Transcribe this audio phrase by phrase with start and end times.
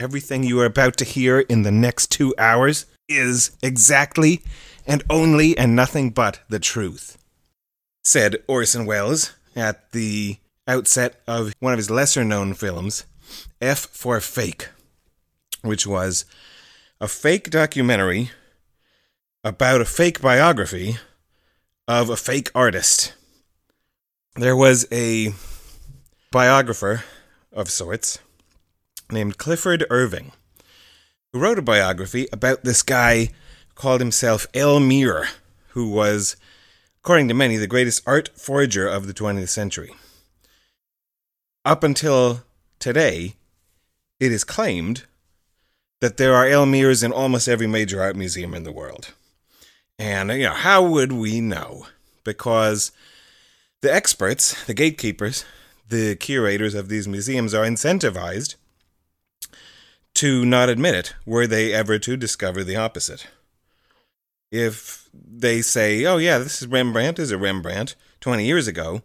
[0.00, 4.42] Everything you are about to hear in the next two hours is exactly
[4.86, 7.18] and only and nothing but the truth,
[8.04, 10.36] said Orson Welles at the
[10.68, 13.06] outset of one of his lesser known films,
[13.60, 14.68] F for Fake,
[15.62, 16.24] which was
[17.00, 18.30] a fake documentary
[19.42, 20.98] about a fake biography
[21.88, 23.14] of a fake artist.
[24.36, 25.32] There was a
[26.30, 27.02] biographer
[27.52, 28.20] of sorts
[29.10, 30.32] named Clifford Irving
[31.32, 33.30] who wrote a biography about this guy
[33.74, 35.26] called himself Elmyr,
[35.68, 36.36] who was,
[37.02, 39.94] according to many, the greatest art forger of the 20th century.
[41.64, 42.42] Up until
[42.78, 43.34] today,
[44.18, 45.04] it is claimed
[46.00, 49.12] that there are Elmyrs in almost every major art museum in the world.
[49.98, 51.86] And, you know, how would we know?
[52.24, 52.92] Because
[53.82, 55.44] the experts, the gatekeepers,
[55.88, 58.54] the curators of these museums are incentivized
[60.18, 63.28] to not admit it were they ever to discover the opposite.
[64.50, 69.02] If they say, oh, yeah, this is Rembrandt, is a Rembrandt 20 years ago,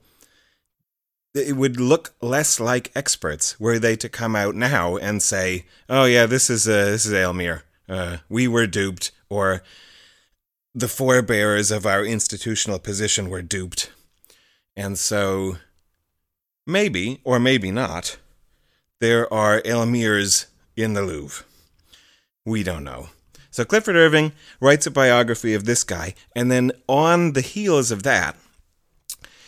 [1.36, 6.06] it would look less like experts were they to come out now and say, "Oh
[6.06, 7.64] yeah, this is uh, this is Elmyr.
[7.90, 9.64] Uh, we were duped," or
[10.76, 13.92] the forebearers of our institutional position were duped,
[14.76, 15.58] and so
[16.68, 18.18] maybe or maybe not,
[19.00, 21.46] there are Elmyrs in the Louvre.
[22.46, 23.10] We don't know.
[23.52, 28.04] So Clifford Irving writes a biography of this guy, and then on the heels of
[28.04, 28.36] that,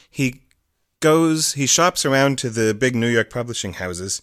[0.09, 0.41] he
[0.99, 4.21] goes, he shops around to the big New York publishing houses,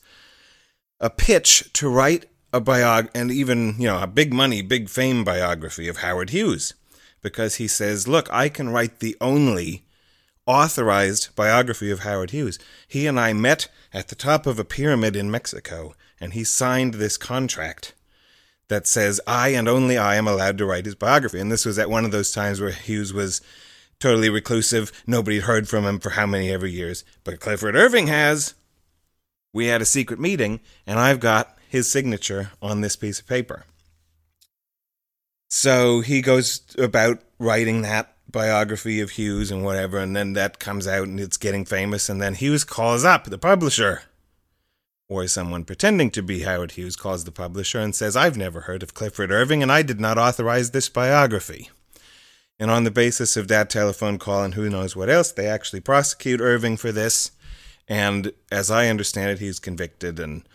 [1.01, 5.25] a pitch to write a biog and even, you know, a big money, big fame
[5.25, 6.75] biography of Howard Hughes.
[7.23, 9.85] Because he says, look, I can write the only
[10.45, 12.59] authorized biography of Howard Hughes.
[12.89, 16.95] He and I met at the top of a pyramid in Mexico, and he signed
[16.95, 17.95] this contract
[18.69, 21.41] that says I and only I am allowed to write his biography.
[21.41, 23.41] And this was at one of those times where Hughes was
[23.99, 24.93] totally reclusive.
[25.05, 27.05] Nobody had heard from him for how many ever years.
[27.25, 28.55] But Clifford Irving has.
[29.53, 33.65] We had a secret meeting, and I've got his signature on this piece of paper.
[35.51, 40.87] So he goes about writing that biography of Hughes and whatever, and then that comes
[40.87, 44.03] out and it's getting famous, and then Hughes calls up the publisher.
[45.13, 48.83] Or someone pretending to be Howard Hughes calls the publisher and says, I've never heard
[48.83, 51.69] of Clifford Irving, and I did not authorize this biography.
[52.59, 55.81] And on the basis of that telephone call and who knows what else, they actually
[55.81, 57.31] prosecute Irving for this.
[57.87, 60.49] And as I understand it, he's convicted, and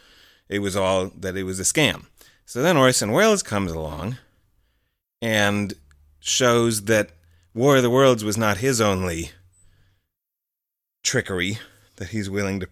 [0.49, 2.07] it was all that it was a scam.
[2.47, 4.17] So then Orson Welles comes along
[5.21, 5.75] and
[6.19, 7.11] shows that
[7.53, 9.29] War of the Worlds was not his only
[11.03, 11.59] trickery
[11.97, 12.65] that he's willing to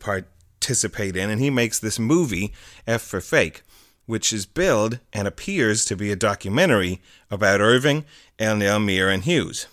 [0.65, 2.51] participate in, and he makes this movie,
[2.87, 3.61] F for Fake,
[4.07, 8.03] which is billed and appears to be a documentary about Irving
[8.39, 9.67] and Elmyr and Hughes.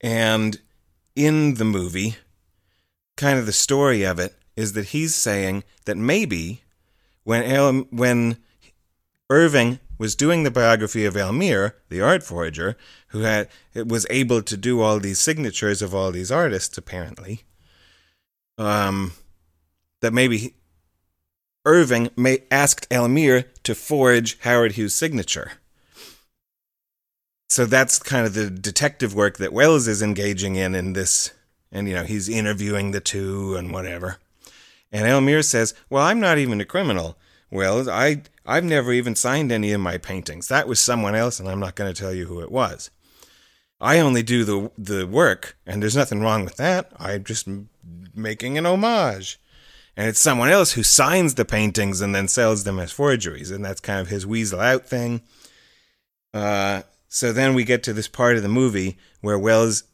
[0.00, 0.60] And
[1.16, 2.16] in the movie,
[3.16, 6.62] kind of the story of it is that he's saying that maybe
[7.24, 8.36] when El- when
[9.28, 12.76] Irving was doing the biography of Elmyr, the art forger,
[13.08, 17.42] who had it was able to do all these signatures of all these artists, apparently,
[18.60, 19.12] um,
[20.00, 20.54] that maybe
[21.64, 25.52] Irving may asked Elmyr to forge Howard Hughes' signature.
[27.48, 31.32] So that's kind of the detective work that Welles is engaging in in this,
[31.72, 34.18] and you know he's interviewing the two and whatever.
[34.92, 37.16] And Elmyr says, "Well, I'm not even a criminal.
[37.50, 40.48] Well, I I've never even signed any of my paintings.
[40.48, 42.90] That was someone else, and I'm not going to tell you who it was.
[43.80, 46.92] I only do the the work, and there's nothing wrong with that.
[46.98, 47.48] I'm just
[48.14, 49.38] making an homage."
[50.00, 53.62] and it's someone else who signs the paintings and then sells them as forgeries, and
[53.62, 55.20] that's kind of his weasel out thing.
[56.32, 59.84] Uh, so then we get to this part of the movie where Welles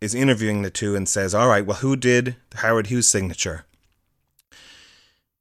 [0.00, 3.64] is interviewing the two and says, "All right, well, who did the Howard Hughes' signature?"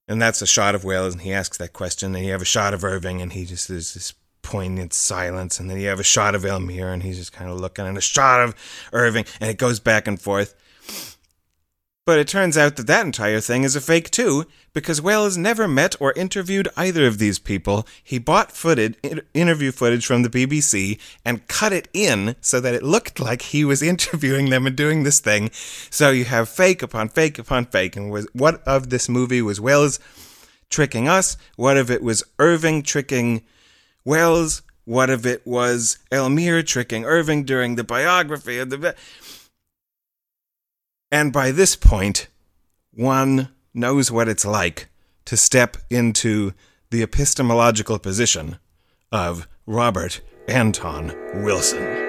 [0.08, 2.46] And that's a shot of Welles, and he asks that question, and you have a
[2.46, 4.14] shot of Irving, and he just there's this
[4.46, 7.59] poignant silence, and then you have a shot of Elmyr, and he's just kind of
[7.59, 8.56] looking, and a shot of
[8.94, 10.53] Irving, and it goes back and forth.
[12.06, 15.68] But it turns out that that entire thing is a fake too, because Welles never
[15.68, 17.88] met or interviewed either of these people.
[18.03, 18.94] He bought footage,
[19.34, 23.66] interview footage from the BBC and cut it in so that it looked like he
[23.66, 25.50] was interviewing them and doing this thing.
[25.90, 27.96] So you have fake upon fake upon fake.
[27.96, 30.00] And was, what of this movie was Welles
[30.70, 31.38] tricking us?
[31.56, 33.41] What of it was Irving tricking
[34.05, 34.61] Welles?
[34.85, 38.96] What of it was Elmyr tricking Irving during the biography of the.
[41.11, 42.28] And by this point,
[42.93, 44.87] one knows what it's like
[45.25, 46.53] to step into
[46.91, 48.59] the epistemological position
[49.11, 51.13] of Robert Anton
[51.43, 52.04] Wilson.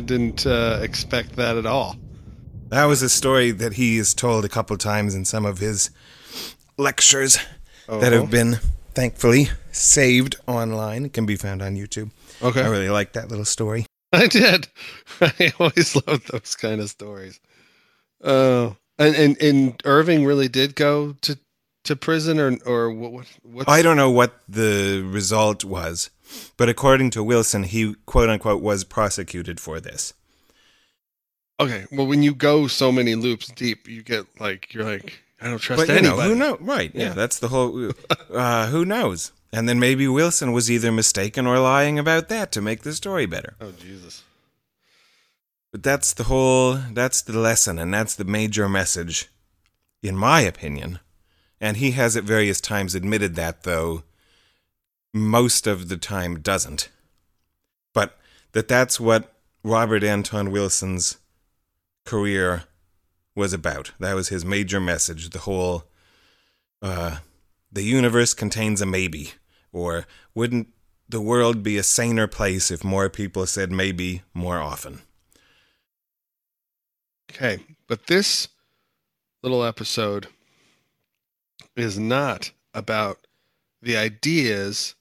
[0.00, 1.96] Didn't uh, expect that at all.
[2.68, 5.90] That was a story that he has told a couple times in some of his
[6.78, 7.38] lectures
[7.88, 8.20] that Oh.
[8.22, 8.58] have been
[8.94, 11.04] thankfully saved online.
[11.04, 12.10] It can be found on YouTube.
[12.42, 12.62] Okay.
[12.62, 13.86] I really like that little story.
[14.12, 14.68] I did.
[15.20, 17.40] I always love those kind of stories.
[18.22, 21.38] Oh, and, and and Irving really did go to
[21.84, 23.26] to prison, or or what?
[23.42, 26.10] what I don't know what the result was,
[26.56, 30.14] but according to Wilson, he quote unquote was prosecuted for this.
[31.60, 31.86] okay.
[31.92, 35.58] Well, when you go so many loops deep, you get like you're like I don't
[35.58, 36.16] trust But anybody.
[36.16, 36.58] know, who knows?
[36.60, 36.90] Right?
[36.94, 37.12] Yeah, Yeah.
[37.14, 37.92] that's the whole.
[38.32, 39.30] Uh, who knows?
[39.52, 43.26] And then maybe Wilson was either mistaken or lying about that to make the story
[43.26, 43.56] better.
[43.60, 44.22] Oh Jesus!
[45.70, 46.74] But that's the whole.
[46.92, 49.28] That's the lesson, and that's the major message,
[50.02, 50.98] in my opinion.
[51.60, 54.02] And he has at various times admitted that, though
[55.12, 56.88] most of the time doesn't.
[57.94, 58.18] But
[58.52, 61.18] that that's what Robert Anton Wilson's
[62.04, 62.64] career
[63.34, 63.92] was about.
[64.00, 65.30] That was his major message.
[65.30, 65.84] The whole,
[66.80, 67.18] uh,
[67.70, 69.32] the universe contains a maybe,
[69.72, 70.68] or wouldn't
[71.08, 75.00] the world be a saner place if more people said maybe more often?
[77.30, 78.48] Okay, but this
[79.42, 80.28] little episode
[81.76, 83.26] is not about
[83.80, 84.94] the ideas.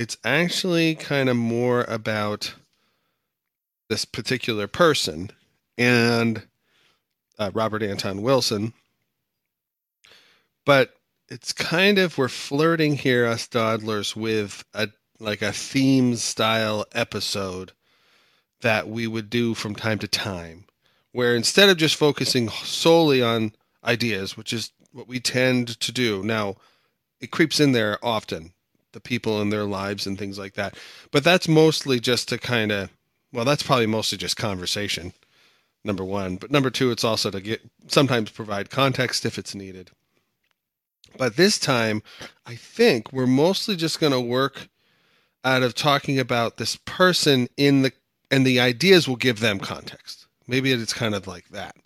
[0.00, 2.54] It's actually kind of more about
[3.90, 5.30] this particular person
[5.76, 6.42] and
[7.38, 8.72] uh, Robert Anton Wilson.
[10.64, 10.94] But
[11.28, 14.88] it's kind of we're flirting here, us dawdlers, with a
[15.18, 17.72] like a theme style episode
[18.62, 20.64] that we would do from time to time
[21.12, 23.52] where instead of just focusing solely on
[23.84, 26.56] ideas, which is what we tend to do now,
[27.20, 28.54] it creeps in there often,
[28.92, 30.76] the people in their lives and things like that.
[31.10, 32.90] But that's mostly just to kind of,
[33.32, 35.12] well, that's probably mostly just conversation,
[35.84, 36.36] number one.
[36.36, 39.90] But number two, it's also to get sometimes provide context if it's needed.
[41.16, 42.02] But this time,
[42.46, 44.68] I think we're mostly just going to work
[45.44, 47.92] out of talking about this person in the,
[48.30, 50.26] and the ideas will give them context.
[50.46, 51.76] Maybe it's kind of like that.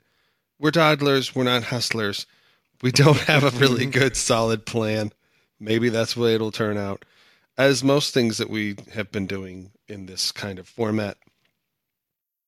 [0.59, 2.27] We're dawdlers, we're not hustlers.
[2.83, 5.13] We don't have a really good solid plan.
[5.65, 7.05] Maybe that's the way it'll turn out.
[7.57, 11.17] As most things that we have been doing in this kind of format,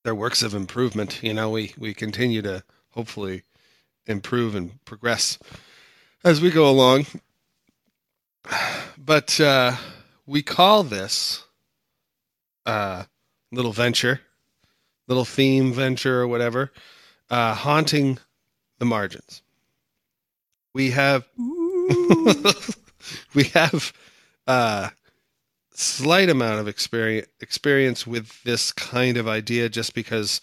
[0.04, 1.22] they're works of improvement.
[1.22, 3.42] You know, we, we continue to hopefully
[4.06, 5.38] improve and progress
[6.24, 7.06] as we go along.
[8.98, 9.76] But uh,
[10.26, 11.44] we call this
[12.64, 13.04] uh,
[13.52, 14.20] little venture
[15.08, 16.72] little theme venture or whatever,
[17.30, 18.18] uh, haunting
[18.78, 19.42] the margins.
[20.74, 21.26] We have
[23.34, 23.92] we have
[24.46, 24.92] a
[25.72, 30.40] slight amount of experience experience with this kind of idea, just because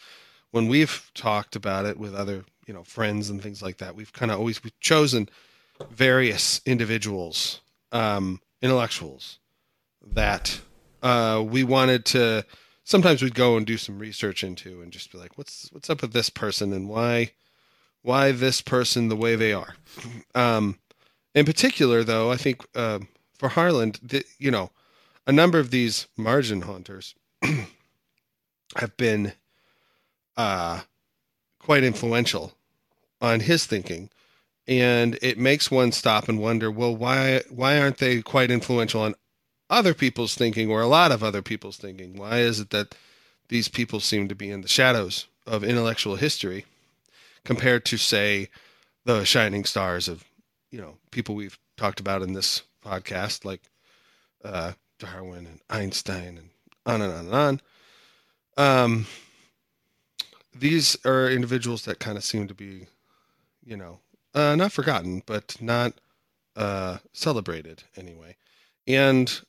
[0.52, 4.14] when we've talked about it with other you know friends and things like that, we've
[4.14, 5.30] kind of always we've chosen
[5.90, 9.40] various individuals, um, intellectuals
[10.06, 10.62] that
[11.02, 12.46] uh, we wanted to
[12.84, 16.02] sometimes we'd go and do some research into and just be like what's what's up
[16.02, 17.32] with this person and why
[18.02, 19.76] why this person the way they are?
[20.36, 20.80] Um
[21.34, 23.00] in particular though i think uh,
[23.38, 24.70] for harland the, you know
[25.26, 27.16] a number of these margin haunters
[28.76, 29.34] have been
[30.38, 30.82] uh
[31.60, 32.54] quite influential
[33.22, 34.10] on his thinking
[34.68, 39.16] and it makes one stop and wonder well why why aren't they quite influential on
[39.74, 42.16] other people's thinking or a lot of other people's thinking.
[42.16, 42.96] Why is it that
[43.50, 46.66] these people seem to be in the shadows of intellectual history
[47.44, 48.50] compared to, say,
[49.06, 50.24] the shining stars of,
[50.74, 53.62] you know, people we've talked about in this podcast, like
[54.44, 56.50] uh, Darwin and Einstein and
[56.88, 57.62] on and on and on.
[58.58, 59.08] Um,
[60.54, 62.88] these are individuals that kind of seem to be,
[63.64, 64.00] you know,
[64.34, 65.94] uh, not forgotten, but not
[66.56, 68.36] uh, celebrated anyway.
[68.88, 69.42] And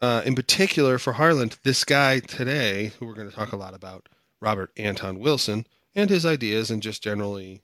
[0.00, 3.74] uh, in particular for Harland, this guy today, who we're going to talk a lot
[3.74, 4.08] about,
[4.40, 7.60] Robert Anton Wilson, and his ideas and just generally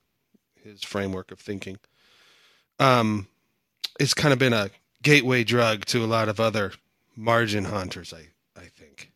[0.63, 1.79] his framework of thinking,
[2.81, 3.29] um,
[4.01, 4.71] it's kind of been a
[5.03, 6.73] gateway drug to a lot of other
[7.15, 8.29] margin hunters, I,
[8.61, 9.13] I think.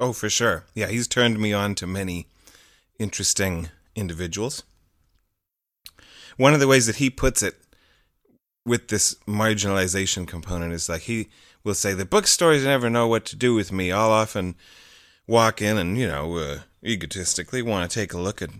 [0.00, 0.64] Oh, for sure.
[0.74, 2.26] Yeah, he's turned me on to many
[2.98, 4.62] interesting individuals.
[6.36, 7.56] One of the ways that he puts it
[8.64, 11.28] with this marginalization component is like he
[11.64, 13.90] will say the bookstores never know what to do with me.
[13.90, 14.54] I'll often
[15.26, 18.50] walk in and you know uh, egotistically want to take a look at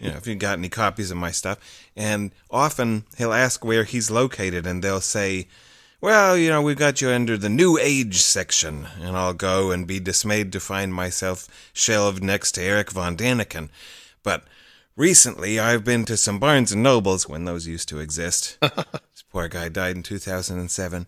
[0.00, 1.58] you know if you've got any copies of my stuff,
[1.96, 5.48] and often he'll ask where he's located, and they'll say.
[6.00, 9.86] Well, you know, we've got you under the New Age section, and I'll go and
[9.86, 13.68] be dismayed to find myself shelved next to Eric von Daniken.
[14.24, 14.42] But
[14.96, 18.58] recently, I've been to some Barnes and Nobles when those used to exist.
[18.60, 21.06] this poor guy died in 2007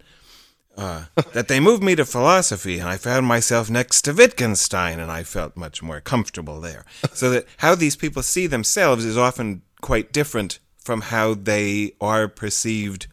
[0.76, 5.11] uh, that they moved me to philosophy, and I found myself next to Wittgenstein, and
[5.11, 6.85] I felt much more comfortable there.
[7.14, 12.26] So that how these people see themselves is often quite different from how they are
[12.26, 13.07] perceived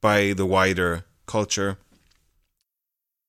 [0.00, 1.78] by the wider culture.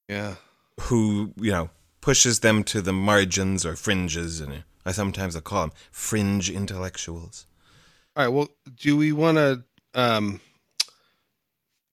[0.07, 0.35] Yeah.
[0.81, 5.61] Who you know pushes them to the margins or fringes, and I sometimes I call
[5.61, 7.47] them fringe intellectuals.
[8.15, 8.33] All right.
[8.33, 9.63] Well, do we want to
[9.95, 10.41] um,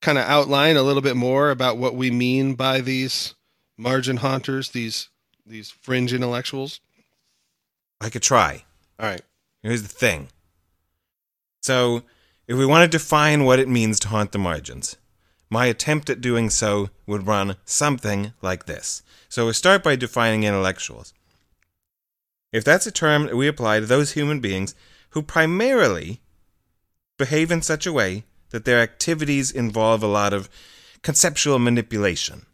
[0.01, 3.35] kind of outline a little bit more about what we mean by these
[3.77, 5.09] margin haunters, these
[5.47, 6.81] these fringe intellectuals?
[8.01, 8.65] I could try.
[8.99, 9.23] All right.
[9.63, 10.29] Here's the thing.
[11.63, 12.03] So,
[12.49, 14.97] if we want to define what it means to haunt the margins,
[15.51, 19.03] my attempt at doing so would run something like this.
[19.29, 21.13] So, we start by defining intellectuals.
[22.53, 24.75] If that's a term that we apply to those human beings
[25.11, 26.21] who primarily
[27.19, 30.49] behave in such a way that their activities involve a lot of
[31.03, 32.47] conceptual manipulation.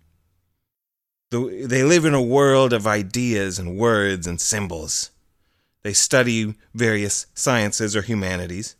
[1.30, 5.10] They live in a world of ideas and words and symbols.
[5.82, 8.76] They study various sciences or humanities.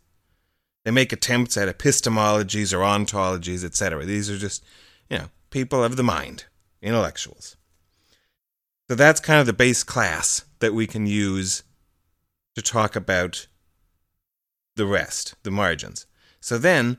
[0.85, 4.05] They make attempts at epistemologies or ontologies, etc.
[4.05, 4.63] These are just,
[5.09, 6.45] you know, people of the mind,
[6.81, 7.57] intellectuals.
[8.89, 11.63] So that's kind of the base class that we can use
[12.55, 13.47] to talk about
[14.77, 16.05] the rest, the margins.
[16.39, 16.97] So then,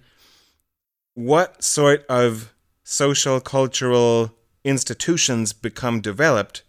[1.19, 4.33] what sort of social, cultural
[4.63, 6.63] institutions become developed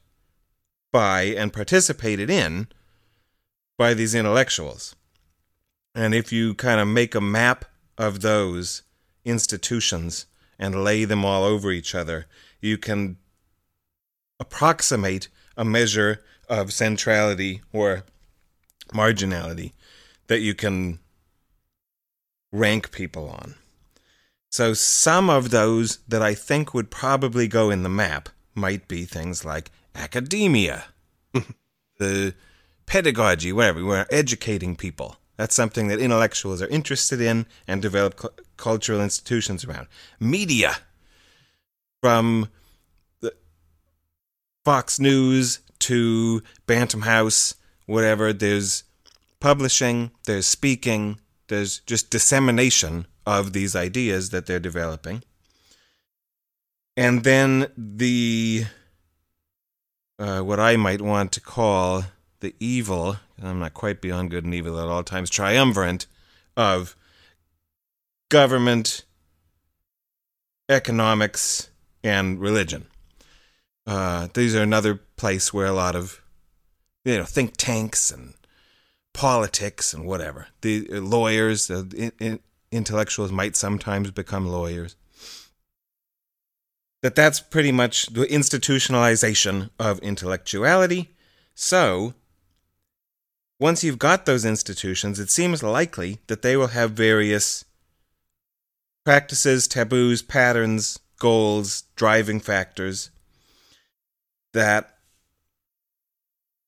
[0.91, 2.67] by and participated in
[3.77, 4.95] by these intellectuals?
[5.93, 7.65] And if you kind of make a map
[7.95, 8.81] of those
[9.23, 10.25] institutions
[10.57, 12.25] and lay them all over each other,
[12.59, 13.17] you can
[14.39, 15.27] approximate
[15.57, 18.03] a measure of centrality or
[18.93, 19.73] marginality
[20.25, 20.97] that you can
[22.51, 23.53] rank people on.
[24.49, 29.05] So some of those that I think would probably go in the map might be
[29.05, 30.85] things like academia,
[31.99, 32.33] the
[32.85, 33.85] pedagogy, whatever.
[33.85, 35.17] We're educating people.
[35.37, 39.87] That's something that intellectuals are interested in and develop cu- cultural institutions around.
[40.19, 40.77] Media,
[42.01, 42.49] from
[44.65, 48.33] Fox News to Bantam House, whatever.
[48.33, 48.83] There's
[49.39, 55.21] publishing, there's speaking, there's just dissemination of these ideas that they're developing.
[56.97, 58.65] And then the
[60.17, 62.03] uh, what I might want to call
[62.41, 66.07] the evil, I'm not quite beyond good and evil at all times, triumvirate
[66.57, 66.95] of
[68.29, 69.05] government,
[70.67, 71.69] economics,
[72.03, 72.87] and religion.
[73.85, 76.21] Uh, these are another place where a lot of
[77.05, 78.33] you know think tanks and
[79.13, 82.39] politics and whatever the uh, lawyers, uh, in, in,
[82.71, 84.95] intellectuals might sometimes become lawyers.
[87.01, 91.15] That that's pretty much the institutionalization of intellectuality.
[91.55, 92.13] So,
[93.59, 97.65] once you've got those institutions, it seems likely that they will have various
[99.05, 103.11] practices, taboos, patterns, goals, driving factors
[104.53, 104.97] that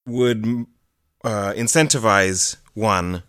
[0.05, 0.46] would
[1.24, 3.24] uh, incentivize one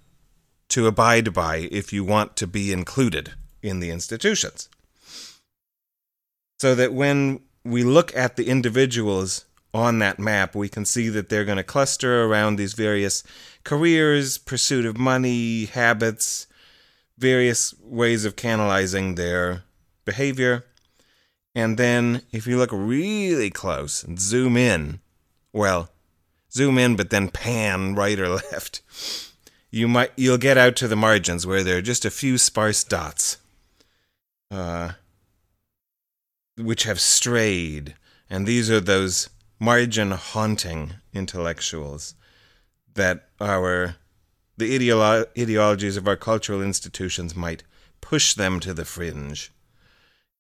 [0.72, 4.68] to abide by if you want to be included in the institutions.
[6.58, 11.28] So that when we look at the individuals on that map, we can see that
[11.28, 13.22] they're going to cluster around these various
[13.64, 16.46] careers, pursuit of money, habits,
[17.18, 19.62] various ways of canalizing their
[20.04, 20.64] behavior.
[21.54, 25.00] And then, if you look really close and zoom in
[25.52, 25.90] well,
[26.50, 28.80] zoom in, but then pan right or left.
[29.74, 32.84] You might you'll get out to the margins where there are just a few sparse
[32.84, 33.38] dots,
[34.50, 34.92] uh,
[36.58, 37.94] which have strayed,
[38.28, 42.14] and these are those margin haunting intellectuals
[42.94, 43.96] that our
[44.58, 47.62] the ideolo- ideologies of our cultural institutions might
[48.02, 49.52] push them to the fringe.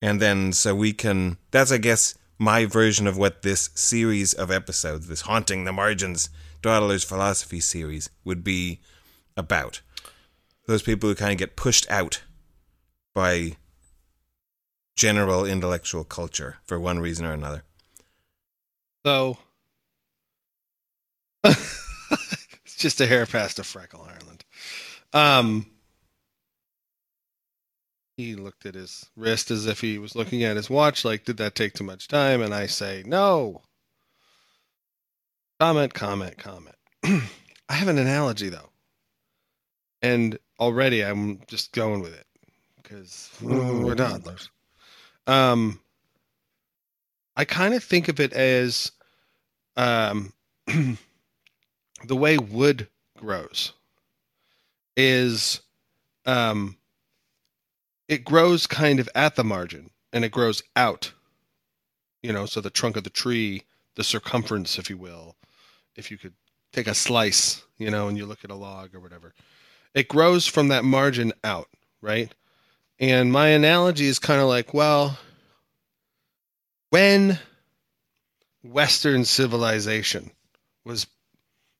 [0.02, 4.50] And then so we can that's I guess my version of what this series of
[4.50, 6.28] episodes, this haunting the margins
[6.60, 8.80] Dawdler's philosophy series would be
[9.36, 9.80] about.
[10.66, 12.22] Those people who kind of get pushed out
[13.14, 13.56] by
[14.96, 17.64] general intellectual culture for one reason or another.
[19.04, 19.38] So
[21.44, 24.44] it's just a hair past a freckle, Ireland.
[25.12, 25.66] Um,
[28.16, 31.38] he looked at his wrist as if he was looking at his watch, like, did
[31.38, 32.42] that take too much time?
[32.42, 33.62] And I say, no.
[35.58, 36.76] Comment, comment, comment.
[37.04, 38.71] I have an analogy, though.
[40.02, 42.26] And already I'm just going with it
[42.82, 44.50] because we're toddlers.
[45.26, 45.80] Um,
[47.36, 48.92] I kind of think of it as
[49.76, 50.32] um,
[50.66, 53.72] the way wood grows
[54.96, 55.60] is
[56.26, 56.76] um,
[58.08, 61.12] it grows kind of at the margin and it grows out.
[62.22, 63.62] You know, so the trunk of the tree,
[63.96, 65.36] the circumference, if you will,
[65.96, 66.34] if you could
[66.72, 69.34] take a slice, you know, and you look at a log or whatever,
[69.94, 71.68] it grows from that margin out,
[72.00, 72.32] right?
[72.98, 75.18] And my analogy is kind of like, well,
[76.90, 77.38] when
[78.62, 80.30] Western civilization
[80.84, 81.06] was,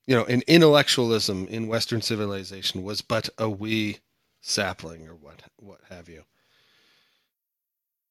[0.06, 3.98] you know, an intellectualism in Western civilization was but a wee
[4.40, 6.24] sapling or what what have you.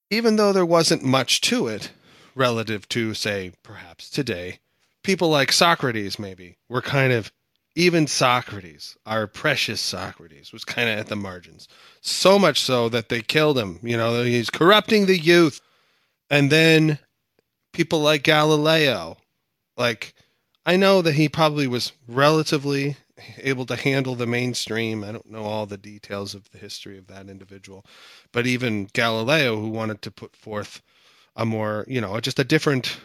[0.09, 1.91] Even though there wasn't much to it
[2.35, 4.59] relative to, say, perhaps today,
[5.03, 7.31] people like Socrates maybe were kind of
[7.75, 11.67] even Socrates, our precious Socrates, was kind of at the margins.
[12.01, 13.79] So much so that they killed him.
[13.81, 15.61] You know, he's corrupting the youth.
[16.29, 16.99] And then
[17.71, 19.17] people like Galileo,
[19.77, 20.13] like,
[20.65, 22.97] I know that he probably was relatively
[23.37, 25.03] able to handle the mainstream.
[25.03, 27.85] I don't know all the details of the history of that individual,
[28.31, 30.81] but even Galileo, who wanted to put forth
[31.35, 32.97] a more, you know, just a different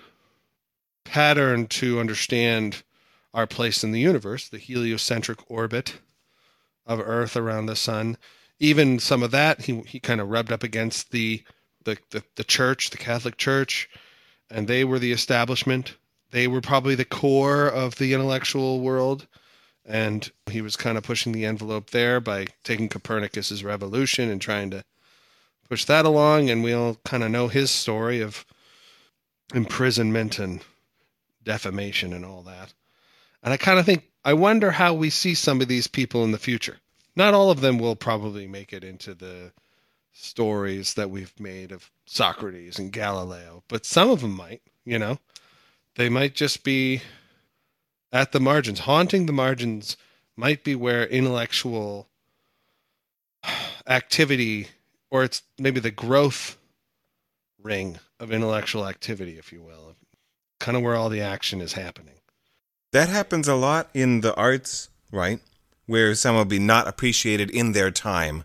[1.05, 2.83] pattern to understand
[3.37, 5.99] our place in the universe, the heliocentric orbit
[6.87, 8.17] of Earth around the sun.
[8.59, 11.45] Even some of that he he kind of rubbed up against the,
[11.85, 13.91] the the the church, the Catholic Church,
[14.51, 15.97] and they were the establishment.
[16.31, 19.27] They were probably the core of the intellectual world,
[19.85, 24.71] and he was kind of pushing the envelope there by taking Copernicus's revolution and trying
[24.71, 24.83] to
[25.69, 26.49] push that along.
[26.49, 28.47] And we all kind of know his story of
[29.55, 30.63] imprisonment and
[31.45, 32.73] defamation and all that.
[33.47, 36.33] And I kind of think, I wonder how we see some of these people in
[36.33, 36.79] the future.
[37.15, 39.53] Not all of them will probably make it into the
[40.13, 45.21] stories that we've made of Socrates and Galileo, but some of them might, you know.
[45.95, 47.03] They might just be
[48.13, 48.81] at the margins.
[48.81, 49.97] Haunting the margins
[50.37, 52.09] might be where intellectual
[53.87, 54.67] activity,
[55.09, 56.57] or it's maybe the growth
[57.63, 59.95] ring of intellectual activity, if you will,
[60.59, 62.16] kind of where all the action is happening.
[62.97, 65.41] That happens a lot in the arts, right?
[65.85, 68.45] Where some will be not appreciated in their time,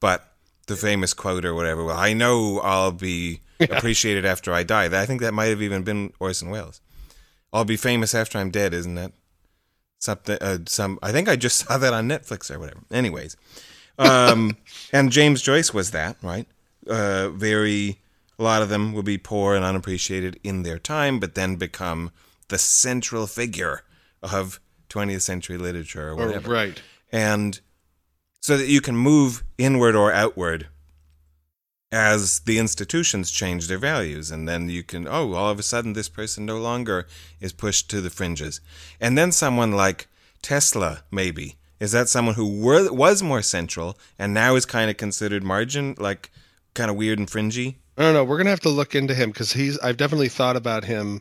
[0.00, 0.32] but
[0.68, 4.86] the famous quote or whatever, well, I know I'll be appreciated after I die.
[4.86, 6.80] I think that might have even been Orson Welles.
[7.52, 9.12] I'll be famous after I'm dead, isn't that
[9.98, 10.38] something?
[10.40, 12.80] Uh, some I think I just saw that on Netflix or whatever.
[12.90, 13.36] Anyways,
[13.98, 14.56] um,
[14.94, 16.46] and James Joyce was that right?
[16.86, 17.98] Uh, very
[18.38, 22.12] a lot of them will be poor and unappreciated in their time, but then become
[22.48, 23.82] the central figure
[24.22, 26.82] of 20th century literature or Or, whatever right.
[27.12, 27.60] and
[28.40, 30.68] so that you can move inward or outward
[31.92, 35.92] as the institutions change their values and then you can oh all of a sudden
[35.92, 37.06] this person no longer
[37.40, 38.60] is pushed to the fringes
[39.00, 40.06] and then someone like
[40.42, 44.96] tesla maybe is that someone who were, was more central and now is kind of
[44.96, 46.30] considered margin like
[46.74, 48.24] kind of weird and fringy I don't know.
[48.24, 49.78] We're gonna have to look into him because he's.
[49.80, 51.20] I've definitely thought about him,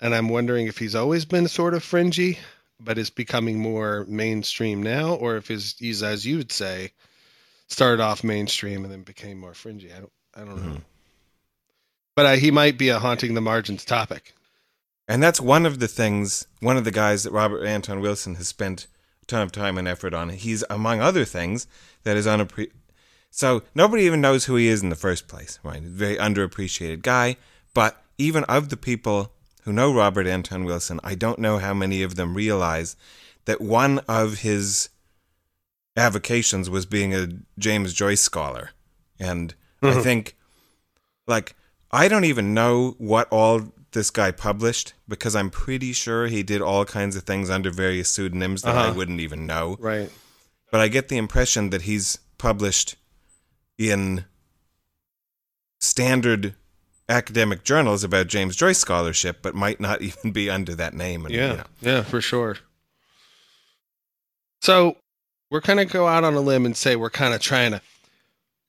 [0.00, 2.38] and I'm wondering if he's always been sort of fringy,
[2.78, 6.92] but is becoming more mainstream now, or if he's, he's as you would say,
[7.68, 9.92] started off mainstream and then became more fringy.
[9.92, 10.12] I don't.
[10.34, 10.80] I don't know.
[12.14, 14.32] But uh, he might be a haunting the margins topic.
[15.08, 18.46] And that's one of the things, one of the guys that Robert Anton Wilson has
[18.46, 18.86] spent
[19.22, 20.28] a ton of time and effort on.
[20.28, 21.66] He's, among other things,
[22.04, 22.70] that is unappre-
[23.30, 25.82] So nobody even knows who he is in the first place, right?
[25.82, 27.36] Very underappreciated guy.
[27.74, 29.32] But even of the people
[29.62, 32.96] who know Robert Anton Wilson, I don't know how many of them realize
[33.44, 34.88] that one of his
[35.96, 38.70] avocations was being a James Joyce scholar.
[39.18, 40.36] And I think,
[41.26, 41.54] like,
[41.90, 46.62] I don't even know what all this guy published because I'm pretty sure he did
[46.62, 48.94] all kinds of things under various pseudonyms that I Uh-huh.
[48.94, 49.76] wouldn't even know.
[49.80, 50.10] Right.
[50.70, 52.94] But I get the impression that he's published
[53.76, 54.24] in
[55.80, 56.54] standard
[57.10, 61.26] academic journals about James Joyce scholarship, but might not even be under that name.
[61.26, 61.52] And, you Yeah.
[61.54, 61.64] know.
[61.80, 62.56] Yeah, for sure.
[64.62, 64.96] So
[65.50, 67.82] we're gonna go out on a limb and say we're kind of trying to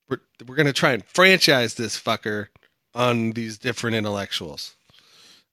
[0.09, 2.47] we're we're gonna try and franchise this fucker
[2.93, 4.75] on these different intellectuals,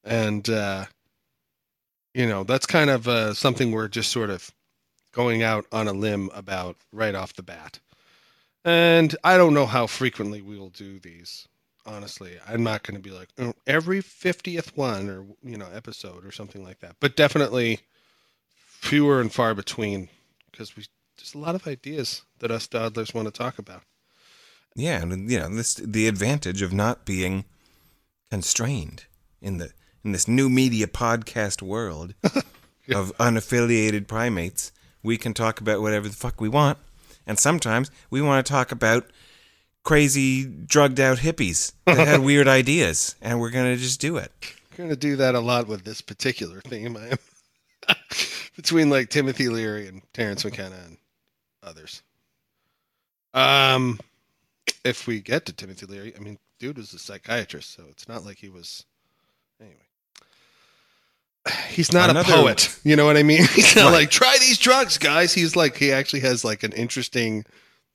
[0.04, 0.86] and uh,
[2.14, 4.50] you know that's kind of uh, something we're just sort of
[5.12, 7.78] going out on a limb about right off the bat.
[8.64, 11.46] And I don't know how frequently we will do these.
[11.88, 16.26] Honestly, I'm not going to be like "Oh, every 50th one or you know episode
[16.26, 16.96] or something like that.
[17.00, 17.80] But definitely
[18.52, 20.10] fewer and far between
[20.50, 20.84] because we
[21.16, 23.82] there's a lot of ideas that us dawdlers want to talk about.
[24.74, 27.46] Yeah, and you know this the advantage of not being
[28.30, 29.06] constrained
[29.40, 29.70] in the
[30.04, 32.14] in this new media podcast world
[32.94, 34.72] of unaffiliated primates.
[35.02, 36.78] We can talk about whatever the fuck we want,
[37.26, 39.06] and sometimes we want to talk about
[39.88, 44.30] crazy drugged out hippies that had weird ideas, and we're gonna just do it.
[44.76, 46.94] We're to do that a lot with this particular theme.
[46.94, 47.96] I am
[48.56, 50.98] between like Timothy Leary and Terence McKenna and
[51.62, 52.02] others.
[53.32, 53.98] Um,
[54.84, 58.26] if we get to Timothy Leary, I mean, dude was a psychiatrist, so it's not
[58.26, 58.84] like he was.
[59.58, 59.76] Anyway,
[61.70, 62.78] he's not Another- a poet.
[62.84, 63.44] You know what I mean?
[63.54, 63.92] He's not Right.
[64.00, 65.32] like try these drugs, guys.
[65.32, 67.46] He's like he actually has like an interesting,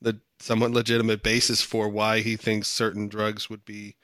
[0.02, 3.96] the somewhat legitimate basis for why he thinks certain drugs would be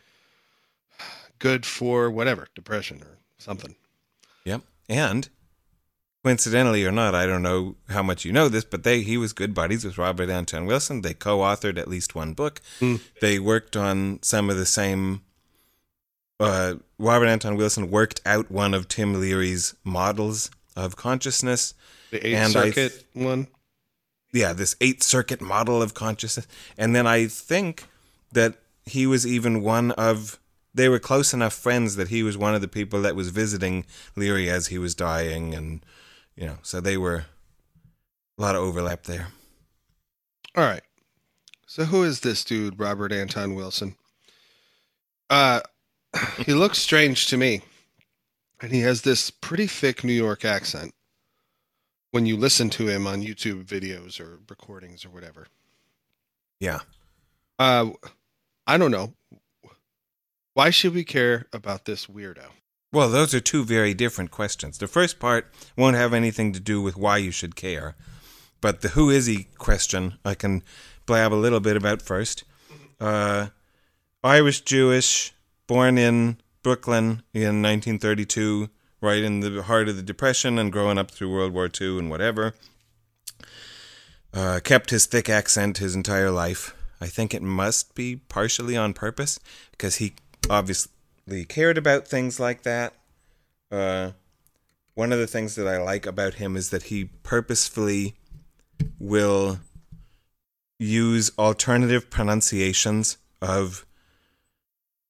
[1.38, 3.75] good for whatever depression or something.
[4.45, 4.62] Yep.
[4.88, 5.28] And
[6.23, 9.34] coincidentally or not, I don't know how much you know this, but they he was
[9.34, 11.02] good buddies with Robert Anton Wilson.
[11.02, 12.62] They co-authored at least one book.
[12.80, 12.95] Hmm.
[13.19, 15.23] They worked on some of the same.
[16.39, 21.73] Uh, Robert Anton Wilson worked out one of Tim Leary's models of consciousness.
[22.12, 23.47] The Eighth Circuit one.
[24.31, 26.47] Yeah, this eight circuit model of consciousness.
[26.77, 27.85] And then I think
[28.31, 30.39] that he was even one of
[30.73, 33.85] they were close enough friends that he was one of the people that was visiting
[34.15, 35.83] Leary as he was dying and
[36.35, 37.25] you know, so they were
[38.37, 39.27] a lot of overlap there.
[40.55, 40.83] All right.
[41.67, 43.95] So who is this dude, Robert Anton Wilson?
[45.29, 45.61] Uh
[46.45, 47.61] he looks strange to me.
[48.61, 50.93] And he has this pretty thick New York accent
[52.11, 55.47] when you listen to him on YouTube videos or recordings or whatever.
[56.59, 56.79] Yeah.
[57.57, 57.91] Uh
[58.67, 59.13] I don't know.
[60.53, 62.47] Why should we care about this weirdo?
[62.91, 64.77] Well, those are two very different questions.
[64.77, 67.95] The first part won't have anything to do with why you should care,
[68.61, 70.63] but the who is he question I can
[71.05, 72.43] blab a little bit about first.
[72.99, 73.47] Uh,
[74.23, 75.33] Irish Jewish,
[75.67, 78.69] born in Brooklyn in 1932,
[79.01, 82.09] right in the heart of the Depression and growing up through World War II and
[82.09, 82.53] whatever.
[84.33, 86.75] Uh, kept his thick accent his entire life.
[87.01, 89.39] I think it must be partially on purpose
[89.71, 90.13] because he
[90.49, 92.93] obviously cared about things like that.
[93.71, 94.12] Uh,
[94.95, 98.15] one of the things that I like about him is that he purposefully
[98.99, 99.59] will
[100.77, 103.85] use alternative pronunciations of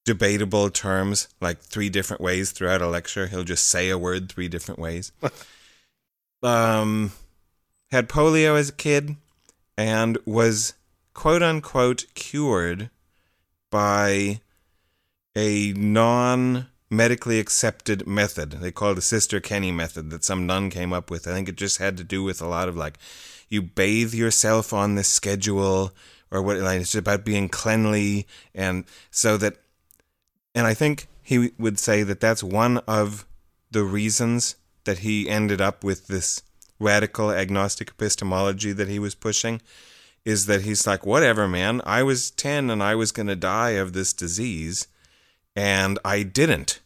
[0.10, 3.28] debatable terms like three different ways throughout a lecture.
[3.28, 5.12] He'll just say a word three different ways.
[6.42, 7.12] um,
[7.92, 9.18] had polio as a kid
[9.78, 10.74] and was
[11.14, 12.90] quote unquote cured
[13.70, 14.42] by
[15.36, 18.54] a non medically accepted method.
[18.54, 21.28] They called it a Sister Kenny method that some nun came up with.
[21.28, 22.98] I think it just had to do with a lot of like
[23.48, 25.92] you bathe yourself on this schedule
[26.32, 29.58] or what like it's about being cleanly and so that
[30.56, 33.26] and I think he would say that that's one of
[33.72, 36.42] the reasons that he ended up with this
[36.80, 39.62] radical agnostic epistemology that he was pushing
[40.26, 43.72] is that he's like whatever man I was 10 and I was going to die
[43.72, 44.88] of this disease
[45.56, 46.80] and I didn't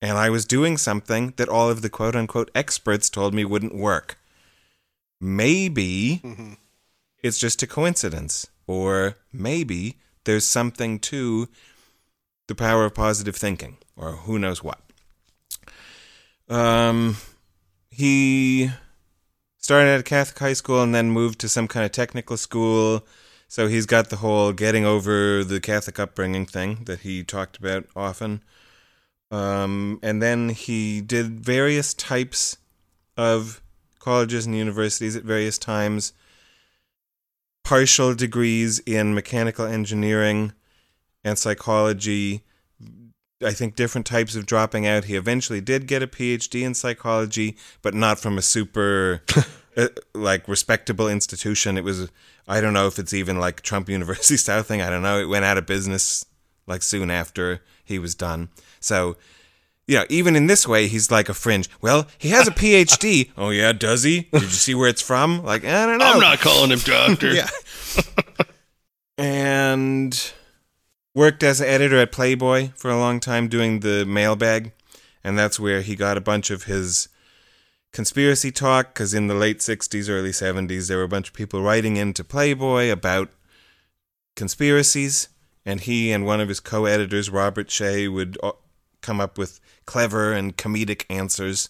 [0.00, 3.74] and I was doing something that all of the quote unquote experts told me wouldn't
[3.74, 4.18] work
[5.20, 6.52] maybe Mm-hmm.
[7.22, 11.48] it's just a coincidence or maybe there's something to
[12.48, 14.80] the power of positive thinking or who knows what.
[16.48, 17.16] Um
[17.90, 18.70] he
[19.58, 23.06] started at a catholic high school and then moved to some kind of technical school.
[23.48, 27.86] So he's got the whole getting over the catholic upbringing thing that he talked about
[27.96, 28.42] often.
[29.30, 32.56] Um, and then he did various types
[33.16, 33.60] of
[33.98, 36.12] colleges and universities at various times,
[37.64, 40.52] partial degrees in mechanical engineering
[41.24, 42.42] and psychology.
[43.44, 45.04] I think different types of dropping out.
[45.04, 49.22] He eventually did get a PhD in psychology, but not from a super
[49.76, 51.78] uh, like respectable institution.
[51.78, 52.10] It was
[52.48, 54.82] I don't know if it's even like Trump University style thing.
[54.82, 55.20] I don't know.
[55.20, 56.24] It went out of business
[56.66, 58.48] like soon after he was done.
[58.80, 59.16] So,
[59.86, 61.68] you know, even in this way, he's like a fringe.
[61.80, 63.30] Well, he has a PhD.
[63.36, 64.22] oh yeah, does he?
[64.32, 65.44] Did you see where it's from?
[65.44, 66.06] Like I don't know.
[66.06, 67.32] I'm not calling him doctor.
[67.32, 67.48] yeah.
[69.16, 70.32] and
[71.18, 74.70] worked as an editor at Playboy for a long time doing the mailbag,
[75.24, 77.08] and that's where he got a bunch of his
[77.92, 81.60] conspiracy talk because in the late 60s, early 70s, there were a bunch of people
[81.60, 83.30] writing into Playboy about
[84.36, 85.28] conspiracies,
[85.66, 88.52] and he and one of his co editors, Robert Shea, would uh,
[89.00, 91.68] come up with clever and comedic answers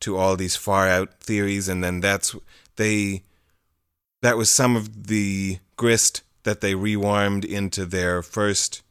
[0.00, 2.36] to all these far out theories, and then that's
[2.76, 3.22] they
[4.20, 8.82] that was some of the grist that they rewarmed into their first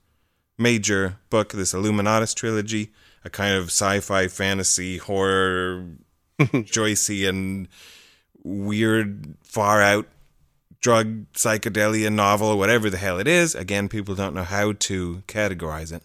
[0.58, 2.92] major book, this Illuminatus trilogy,
[3.24, 5.86] a kind of sci-fi fantasy horror
[6.40, 7.68] joycey Joycean
[8.44, 10.08] weird far out
[10.82, 13.54] drug psychedelia novel, whatever the hell it is.
[13.54, 16.02] Again, people don't know how to categorize it.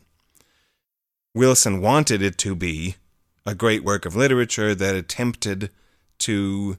[1.35, 2.97] Wilson wanted it to be
[3.47, 5.71] a great work of literature that attempted
[6.19, 6.77] to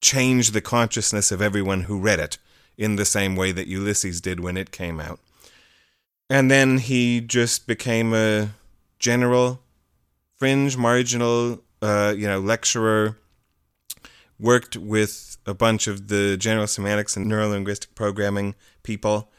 [0.00, 2.38] change the consciousness of everyone who read it
[2.76, 5.20] in the same way that Ulysses did when it came out.
[6.28, 8.50] And then he just became a
[8.98, 9.60] general,
[10.36, 13.16] fringe, marginal uh, you know, lecturer,
[14.38, 19.30] worked with a bunch of the general semantics and neurolinguistic programming people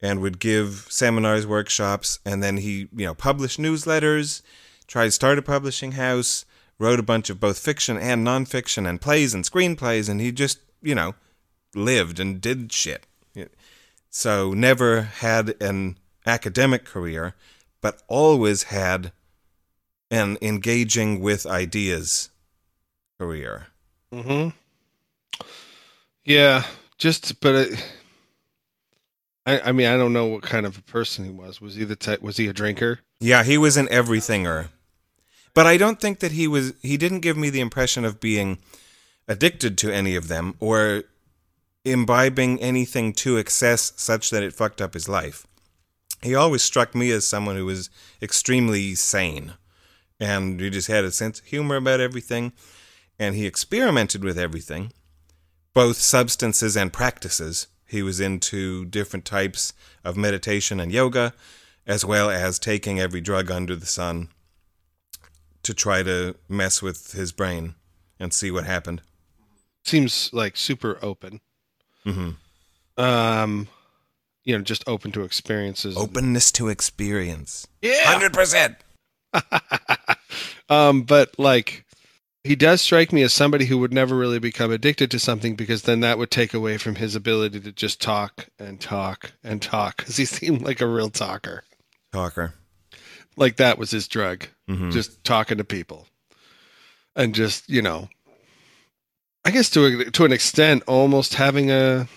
[0.00, 4.40] and would give seminars, workshops, and then he, you know, published newsletters,
[4.86, 6.46] tried to start a publishing house,
[6.78, 10.60] wrote a bunch of both fiction and nonfiction and plays and screenplays, and he just,
[10.80, 11.14] you know,
[11.74, 13.06] lived and did shit.
[14.10, 17.34] So never had an academic career,
[17.80, 19.12] but always had
[20.10, 22.30] an engaging with ideas
[23.18, 23.68] career.
[24.12, 24.48] Hmm.
[26.24, 26.64] Yeah.
[26.98, 27.92] Just, but it,
[29.46, 31.60] I, I mean, I don't know what kind of a person he was.
[31.60, 32.20] Was he the type?
[32.20, 33.00] Was he a drinker?
[33.20, 34.70] Yeah, he was an everythinger.
[35.54, 36.74] But I don't think that he was.
[36.82, 38.58] He didn't give me the impression of being
[39.26, 41.04] addicted to any of them or
[41.84, 45.46] imbibing anything to excess such that it fucked up his life.
[46.22, 47.88] He always struck me as someone who was
[48.20, 49.54] extremely sane
[50.20, 52.52] and he just had a sense of humor about everything.
[53.18, 54.92] And he experimented with everything,
[55.74, 57.66] both substances and practices.
[57.86, 59.72] He was into different types
[60.04, 61.34] of meditation and yoga,
[61.86, 64.28] as well as taking every drug under the sun
[65.62, 67.74] to try to mess with his brain
[68.18, 69.02] and see what happened.
[69.84, 71.40] Seems like super open.
[72.06, 73.02] Mm-hmm.
[73.02, 73.68] Um,
[74.44, 75.96] you know, just open to experiences.
[75.96, 77.66] Openness to experience.
[77.82, 78.02] Yeah.
[78.04, 78.76] Hundred percent.
[80.68, 81.84] um, but like
[82.42, 85.82] he does strike me as somebody who would never really become addicted to something because
[85.82, 89.98] then that would take away from his ability to just talk and talk and talk
[89.98, 91.64] because he seemed like a real talker.
[92.12, 92.54] Talker.
[93.36, 94.90] Like that was his drug, Mhm.
[94.92, 96.06] just talking to people,
[97.14, 98.08] and just you know,
[99.44, 102.08] I guess to a, to an extent, almost having a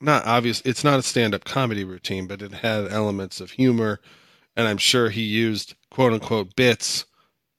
[0.00, 0.60] not obvious.
[0.64, 4.00] It's not a stand up comedy routine, but it had elements of humor,
[4.56, 7.06] and I'm sure he used quote unquote bits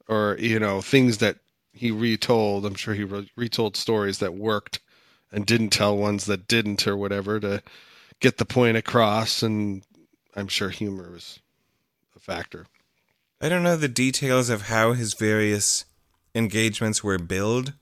[0.08, 1.38] or you know things that
[1.72, 2.66] he retold.
[2.66, 4.80] I'm sure he re- retold stories that worked
[5.32, 7.62] and didn't tell ones that didn't or whatever to
[8.20, 9.42] get the point across.
[9.42, 9.82] And
[10.36, 11.40] I'm sure humor was
[12.14, 12.66] a factor.
[13.40, 15.84] I don't know the details of how his various
[16.34, 17.72] engagements were billed,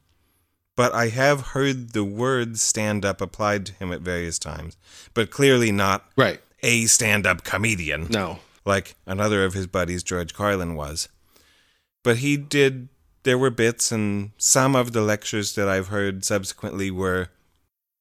[0.76, 4.76] but I have heard the word stand up applied to him at various times,
[5.14, 6.40] but clearly not Right.
[6.62, 8.40] a stand up comedian No.
[8.64, 11.08] like another of his buddies, George Carlin, was.
[12.02, 12.88] But he did,
[13.22, 17.28] there were bits, and some of the lectures that I've heard subsequently were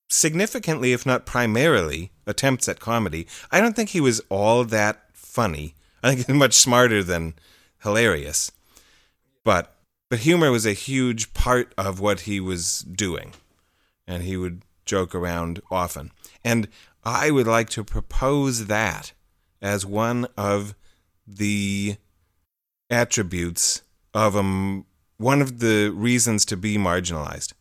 [0.09, 3.27] significantly, if not primarily, attempts at comedy.
[3.51, 5.75] I don't think he was all that funny.
[6.03, 7.35] I think he's much smarter than
[7.83, 8.51] hilarious.
[9.43, 9.75] But
[10.11, 13.33] but humor was a huge part of what he was doing.
[14.05, 16.11] And he would joke around often.
[16.43, 16.67] And
[17.05, 19.13] I would like to propose that
[19.61, 20.75] as one of
[21.25, 21.95] the
[22.89, 24.85] attributes of um,
[25.17, 27.53] one of the reasons to be marginalized.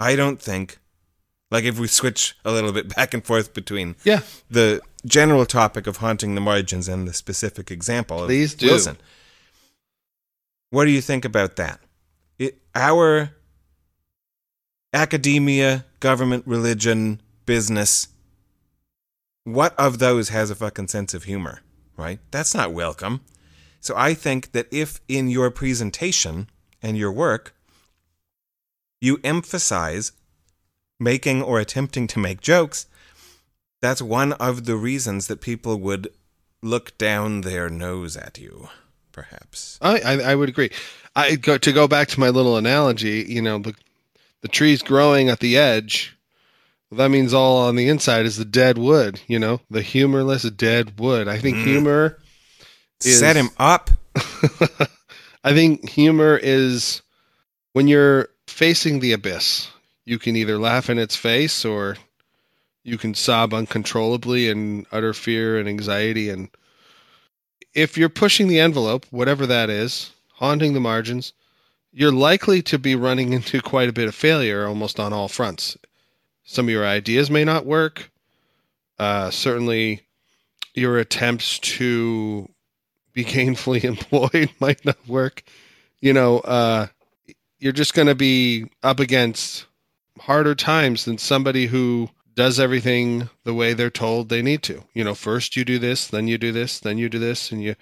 [0.00, 0.78] I don't think
[1.50, 4.20] Like if we switch a little bit back and forth between Yeah.
[4.50, 8.68] the general topic of haunting the margins and the specific example of Please do.
[8.68, 8.96] Wilson.
[10.74, 11.78] What do you think about that?
[12.36, 13.30] It, our
[14.92, 18.08] academia, government, religion, business,
[19.44, 21.60] what of those has a fucking sense of humor,
[21.96, 22.18] right?
[22.32, 23.20] That's not welcome.
[23.78, 26.50] So I think that if in your presentation
[26.82, 27.54] and your work,
[29.00, 30.10] you emphasize
[30.98, 32.86] making or attempting to make jokes,
[33.80, 36.08] that's one of the reasons that people would
[36.64, 38.70] look down their nose at you,
[39.14, 39.78] perhaps.
[39.80, 40.70] I, I, I would agree.
[41.16, 43.24] I go to go back to my little analogy.
[43.28, 43.74] You know, the
[44.42, 46.16] the tree's growing at the edge.
[46.90, 49.20] Well, that means all on the inside is the dead wood.
[49.26, 51.28] You know, the humorless dead wood.
[51.28, 51.64] I think Mm.
[51.64, 52.18] humor.
[53.04, 53.90] Is- Set him up.
[55.44, 57.02] I think humor is
[57.72, 59.68] when you're facing the abyss.
[60.04, 61.96] You can either laugh in its face or
[62.82, 66.28] you can sob uncontrollably in utter fear and anxiety.
[66.30, 66.48] And
[67.74, 71.32] if you're pushing the envelope, whatever that is, haunting the margins,
[71.92, 75.76] you're likely to be running into quite a bit of failure almost on all fronts.
[76.44, 78.10] Some of your ideas may not work.
[78.98, 80.02] Uh, certainly,
[80.74, 82.48] your attempts to
[83.12, 85.42] be gainfully employed might not work.
[86.00, 86.88] You know, uh,
[87.58, 89.66] you're just going to be up against
[90.20, 94.84] harder times than somebody who does everything the way they're told they need to.
[94.92, 97.62] You know, first you do this, then you do this, then you do this, and
[97.62, 97.76] you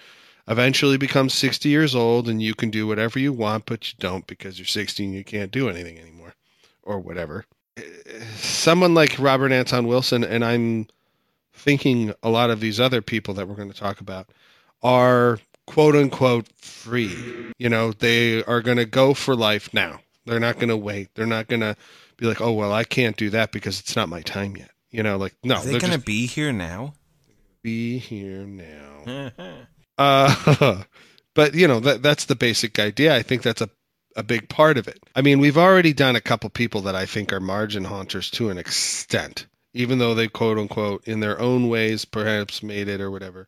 [0.49, 4.27] eventually become 60 years old and you can do whatever you want, but you don't
[4.27, 6.35] because you're 60 and you can't do anything anymore
[6.83, 7.45] or whatever.
[8.37, 10.89] Someone like Robert Anton Wilson, and I'm
[11.55, 14.29] thinking a lot of these other people that we're going to talk about
[14.83, 17.17] are quote unquote free.
[17.59, 20.01] You know, they are going to go for life now.
[20.27, 21.15] They're not going to wait.
[21.15, 21.77] They're not going to
[22.23, 24.71] be like, oh, well, I can't do that because it's not my time yet.
[24.91, 26.95] You know, like, no, Are they they're going to just be here now?
[27.63, 29.31] be here now.
[29.99, 30.83] Uh,
[31.35, 33.15] but you know that that's the basic idea.
[33.15, 33.69] I think that's a
[34.17, 34.99] a big part of it.
[35.15, 38.49] I mean, we've already done a couple people that I think are margin haunters to
[38.49, 43.11] an extent, even though they quote unquote in their own ways perhaps made it or
[43.11, 43.47] whatever.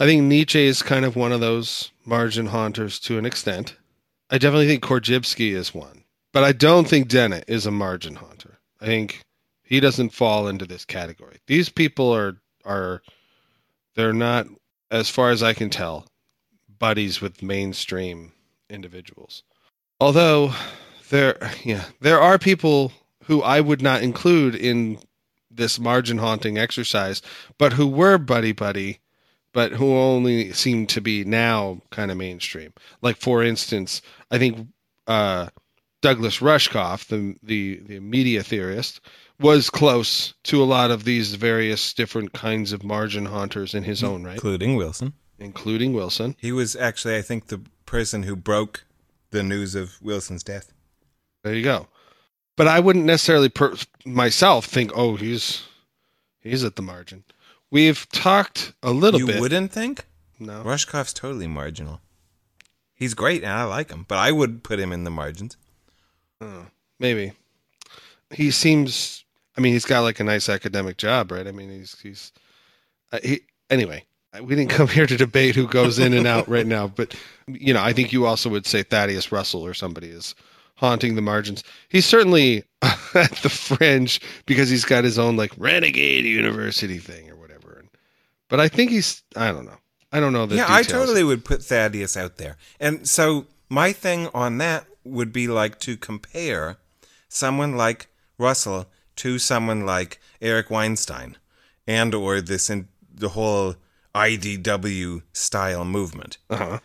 [0.00, 3.76] I think Nietzsche is kind of one of those margin haunters to an extent.
[4.30, 6.04] I definitely think Korzybski is one,
[6.36, 8.58] but I don't think Dennett is a margin haunter.
[8.78, 9.22] I think
[9.62, 11.38] he doesn't fall into this category.
[11.46, 13.00] These people are are
[13.94, 14.46] they're not,
[14.90, 16.06] as far as I can tell,
[16.78, 18.34] buddies with mainstream
[18.68, 19.44] individuals.
[19.98, 20.52] Although
[21.08, 22.92] there, yeah, there are people
[23.24, 24.98] who I would not include in
[25.50, 27.22] this margin haunting exercise,
[27.56, 28.98] but who were buddy buddy,
[29.54, 32.74] but who only seem to be now kind of mainstream.
[33.00, 34.68] Like for instance, I think
[35.06, 35.48] uh,
[36.06, 39.00] Douglas Rushkoff, the the the media theorist,
[39.40, 44.04] was close to a lot of these various different kinds of margin haunters in his
[44.04, 45.12] own right, Including Wilson.
[45.38, 46.36] including Wilson.
[46.38, 48.84] He was actually, I think, the person who broke
[49.30, 50.72] the news of Wilson's death.
[51.42, 51.88] There you go.
[52.56, 55.64] But I wouldn't necessarily per- myself think, oh, he's
[56.40, 57.24] he's at the margin.
[57.70, 59.34] We've talked a little you bit.
[59.36, 60.06] You wouldn't think?
[60.38, 62.00] No, Rushkoff's totally marginal.
[62.94, 65.56] He's great and I like him, but I would put him in the margins.
[66.98, 67.32] Maybe.
[68.30, 69.24] He seems.
[69.56, 71.46] I mean, he's got like a nice academic job, right?
[71.46, 72.32] I mean, he's he's.
[73.12, 74.04] Uh, he anyway.
[74.40, 77.14] We didn't come here to debate who goes in and out right now, but
[77.46, 80.34] you know, I think you also would say Thaddeus Russell or somebody is
[80.74, 81.64] haunting the margins.
[81.88, 87.36] He's certainly at the fringe because he's got his own like renegade university thing or
[87.36, 87.84] whatever.
[88.48, 89.22] But I think he's.
[89.36, 89.78] I don't know.
[90.12, 92.56] I don't know the yeah, I totally would put Thaddeus out there.
[92.78, 96.78] And so my thing on that would be like to compare
[97.28, 101.36] someone like Russell to someone like Eric Weinstein
[101.86, 103.76] and or this in the whole
[104.14, 106.38] IDW style movement.
[106.50, 106.80] Uh-huh.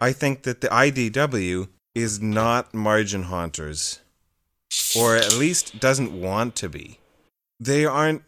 [0.00, 4.00] I think that the IDW is not margin haunters,
[4.98, 6.98] or at least doesn't want to be.
[7.60, 8.22] They aren't.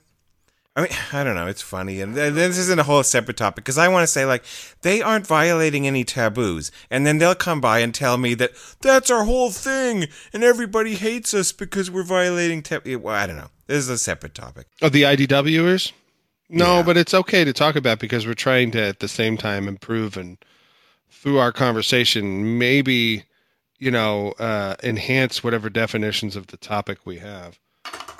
[0.76, 1.46] I mean, I don't know.
[1.46, 4.44] It's funny, and this isn't a whole separate topic because I want to say like
[4.82, 8.50] they aren't violating any taboos, and then they'll come by and tell me that
[8.82, 12.86] that's our whole thing, and everybody hates us because we're violating tab.
[12.86, 13.48] Well, I don't know.
[13.66, 14.66] This is a separate topic.
[14.82, 15.92] Oh, the IDWers?
[16.50, 16.82] No, Yeah.
[16.82, 20.16] but it's okay to talk about because we're trying to at the same time improve
[20.18, 20.36] and
[21.10, 23.24] through our conversation maybe
[23.78, 27.58] you know uh, enhance whatever definitions of the topic we have.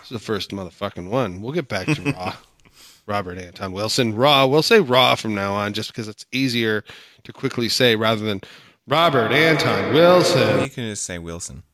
[0.06, 1.42] Is the first motherfucking one.
[1.42, 2.36] We'll get back to Raw.
[3.06, 4.14] Robert Anton Wilson.
[4.14, 4.46] Raw.
[4.46, 6.84] We'll say Raw from now on just because it's easier
[7.24, 8.40] to quickly say rather than
[8.86, 10.60] Robert Anton Wilson.
[10.60, 11.64] You can just say Wilson.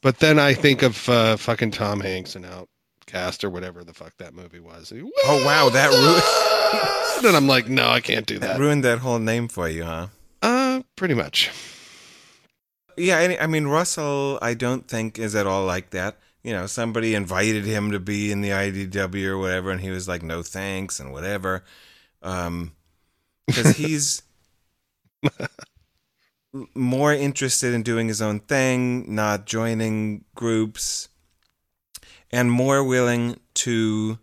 [0.00, 4.16] But then I think of uh, fucking Tom Hanks and Outcast or whatever the fuck
[4.16, 4.90] that movie was.
[5.26, 7.26] Oh wow, that ruined.
[7.26, 8.58] and I'm like, no, I can't do that that.
[8.58, 10.06] ruined that whole name for you, huh?
[10.40, 11.50] Uh, pretty much.
[12.96, 16.16] Yeah, I mean Russell, I don't think is at all like that.
[16.42, 20.08] You know, somebody invited him to be in the IDW or whatever, and he was
[20.08, 21.64] like, "No thanks," and whatever.
[22.22, 22.72] Um,
[23.46, 24.22] because he's
[26.74, 31.08] more interested in doing his own thing, not joining groups,
[32.30, 34.18] and more willing to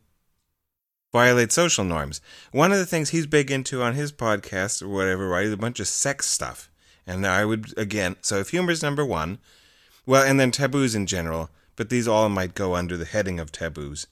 [1.11, 2.21] violate social norms.
[2.51, 5.57] One of the things he's big into on his podcast or whatever, right, is a
[5.57, 6.69] bunch of sex stuff.
[7.05, 9.39] And I would, again, so if humor's number one,
[10.05, 13.53] well, and then taboos in general, but these all might go under the heading of
[13.53, 14.07] taboos.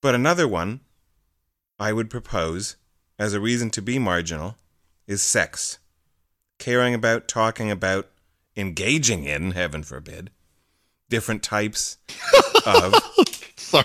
[0.00, 0.80] But another one
[1.80, 2.76] I would propose
[3.18, 4.56] as a reason to be marginal
[5.08, 5.78] is sex.
[6.58, 8.08] Caring about, talking about,
[8.56, 10.30] engaging in, heaven forbid,
[11.08, 11.96] different types
[12.66, 12.94] of.
[13.56, 13.84] Sorry.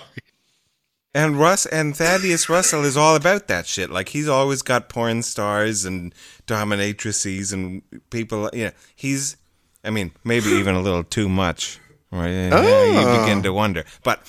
[1.14, 3.90] And Russ and Thaddeus Russell is all about that shit.
[3.90, 6.16] Like he's always got porn stars and
[6.48, 8.50] dominatrices and people.
[8.54, 9.38] You know, he's.
[9.84, 11.80] I mean, maybe even a little too much.
[12.12, 12.30] Right?
[12.30, 13.22] Yeah, You Oh.
[13.22, 14.22] begin to wonder, but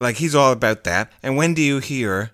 [0.00, 1.12] like he's all about that.
[1.22, 2.30] And when do you hear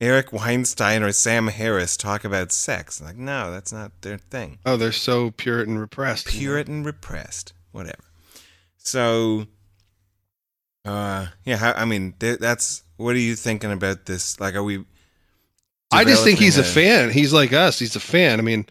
[0.00, 3.00] Eric Weinstein or Sam Harris talk about sex?
[3.00, 4.58] Like, no, that's not their thing.
[4.64, 6.26] Oh, they're so Puritan repressed.
[6.28, 8.04] Puritan repressed, whatever.
[8.78, 9.46] So,
[10.84, 14.40] uh, yeah, I mean, that's what are you thinking about this?
[14.40, 14.84] Like, are we?
[15.92, 17.10] I just think he's a developing fan.
[17.10, 17.78] He's like us.
[17.78, 18.38] He's a fan.
[18.38, 18.66] I mean,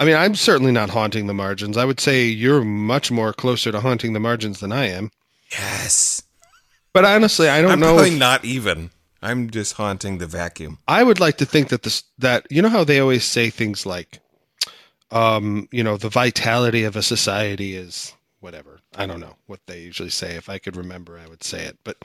[0.00, 1.76] I mean, I'm certainly not haunting the margins.
[1.76, 5.10] I would say you're much more closer to haunting the margins than I am.
[5.52, 6.22] Yes,
[6.92, 7.94] But honestly, I don't I'm know.
[7.94, 8.90] probably if- not even.
[9.22, 10.78] I'm just haunting the vacuum.
[10.86, 13.86] I would like to think that this that you know how they always say things
[13.86, 14.20] like,
[15.10, 18.80] um, you know, the vitality of a society is whatever.
[18.94, 20.34] I don't know what they usually say.
[20.36, 21.78] If I could remember, I would say it.
[21.84, 21.96] But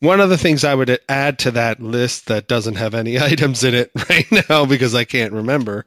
[0.00, 3.64] one of the things I would add to that list that doesn't have any items
[3.64, 5.84] in it right now because I can't remember,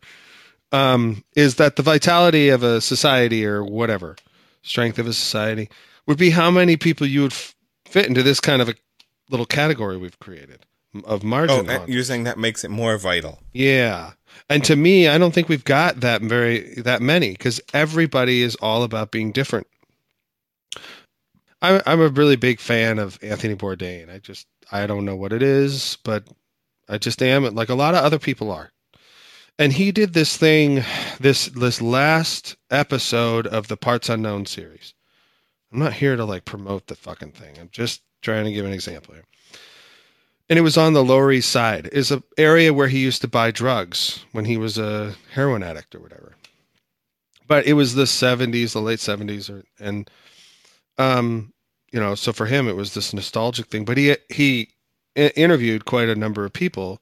[0.71, 4.15] um, is that the vitality of a society or whatever
[4.61, 5.69] strength of a society
[6.05, 7.55] would be how many people you would f-
[7.85, 8.75] fit into this kind of a
[9.29, 10.65] little category we've created
[11.05, 11.65] of Oh, margin.
[11.65, 11.89] haunters.
[11.89, 13.39] you're saying that makes it more vital.
[13.53, 14.11] Yeah.
[14.49, 18.55] And to me, I don't think we've got that very that many because everybody is
[18.55, 19.67] all about being different.
[21.61, 24.13] I'm I'm a really big fan of Anthony Bourdain.
[24.13, 26.23] I just I don't know what it is, but
[26.87, 27.43] I just am.
[27.45, 28.71] It like a lot of other people are.
[29.59, 30.83] And he did this thing,
[31.19, 34.95] this this last episode of the Parts Unknown series.
[35.71, 37.59] I'm not here to like promote the fucking thing.
[37.59, 39.25] I'm just trying to give an example here
[40.49, 41.87] and it was on the Lower East Side.
[41.91, 45.93] Is a area where he used to buy drugs when he was a heroin addict
[45.93, 46.35] or whatever.
[47.47, 50.09] But it was the seventies, the late seventies, or and
[50.97, 51.53] um,
[51.91, 53.85] you know, so for him it was this nostalgic thing.
[53.85, 54.69] But he he
[55.15, 56.99] interviewed quite a number of people,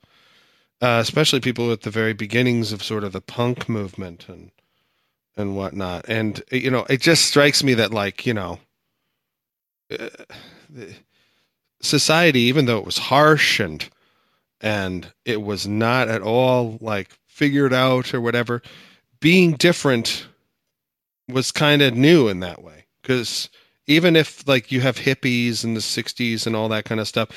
[0.82, 4.52] uh, especially people at the very beginnings of sort of the punk movement and
[5.36, 6.06] and whatnot.
[6.08, 8.60] And you know, it just strikes me that like you know.
[9.92, 10.10] Uh,
[11.82, 13.88] society, even though it was harsh and
[14.60, 18.62] and it was not at all like figured out or whatever,
[19.20, 20.28] being different
[21.28, 22.86] was kind of new in that way.
[23.02, 23.50] Because
[23.86, 27.30] even if like you have hippies in the '60s and all that kind of stuff,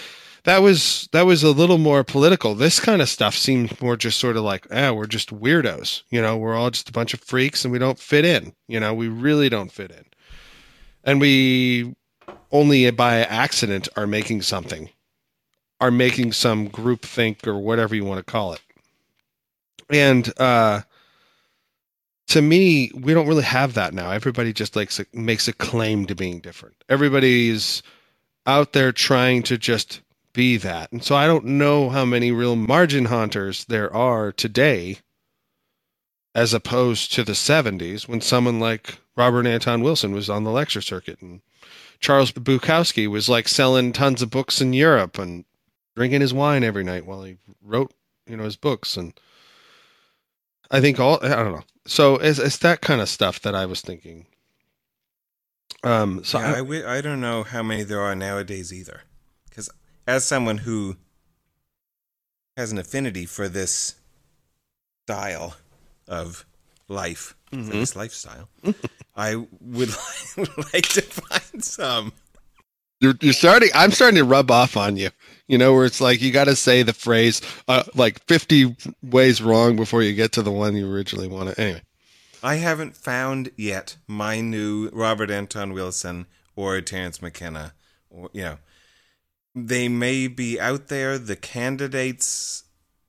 [0.45, 2.55] that was that was a little more political.
[2.55, 6.03] This kind of stuff seemed more just sort of like, ah, we're just weirdos.
[6.11, 8.55] You know, we're all just a bunch of freaks and we don't fit in.
[8.67, 10.05] You know, we really don't fit in.
[11.05, 11.95] And we
[12.53, 14.91] only by accident are making something,
[15.81, 18.61] are making some group think or whatever you want to call it.
[19.89, 20.83] And uh,
[22.29, 24.11] to me, we don't really have that now.
[24.11, 26.77] Everybody just likes makes a claim to being different.
[26.89, 27.83] Everybody's
[28.47, 30.01] out there trying to just
[30.33, 30.93] be that.
[30.93, 34.99] And so I don't know how many real margin hunters there are today
[36.35, 40.81] as opposed to the 70s when someone like Robert Anton Wilson was on the lecture
[40.81, 41.41] circuit and
[41.99, 45.45] Charles Bukowski was like selling tons of books in Europe and
[45.97, 47.93] drinking his wine every night while he wrote,
[48.27, 48.97] you know, his books.
[48.97, 49.13] And
[50.71, 51.65] I think all, I don't know.
[51.87, 54.27] So it's, it's that kind of stuff that I was thinking.
[55.83, 59.03] Um, so yeah, I- I, I don't know how many there are nowadays either.
[60.11, 60.97] As someone who
[62.57, 63.95] has an affinity for this
[65.07, 65.57] style
[66.09, 66.45] of
[66.89, 67.71] life, for Mhm.
[67.71, 68.49] this lifestyle,
[69.15, 69.91] I would
[70.73, 72.13] like to find some.
[73.01, 73.71] You're, you're starting.
[73.73, 75.11] I'm starting to rub off on you.
[75.47, 79.41] You know, where it's like you got to say the phrase uh, like 50 ways
[79.41, 81.57] wrong before you get to the one you originally wanted.
[81.57, 81.83] Anyway,
[82.43, 87.75] I haven't found yet my new Robert Anton Wilson or Terence McKenna.
[88.11, 88.59] Or, you know,
[89.55, 91.19] they may be out there.
[91.19, 92.65] The candidates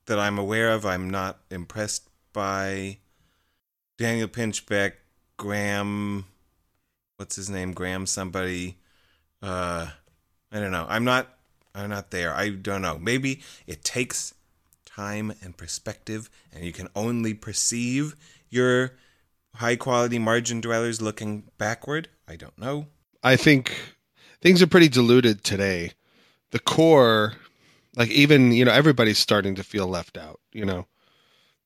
[0.06, 2.98] that I'm aware of, I'm not impressed by.
[3.98, 4.94] Daniel Pinchbeck,
[5.36, 6.24] Graham,
[7.18, 7.72] what's his name?
[7.72, 8.78] Graham somebody.
[9.40, 9.86] Uh,
[10.50, 10.86] I don't know.
[10.88, 11.28] I'm not.
[11.74, 12.34] I'm not there.
[12.34, 12.98] I don't know.
[12.98, 14.34] Maybe it takes
[14.84, 18.16] time and perspective, and you can only perceive
[18.50, 18.92] your
[19.54, 22.08] high quality margin dwellers looking backward.
[22.26, 22.88] I don't know.
[23.22, 23.72] I think
[24.40, 25.92] things are pretty diluted today.
[26.52, 27.34] The core,
[27.96, 30.40] like even you know, everybody's starting to feel left out.
[30.52, 30.86] You know,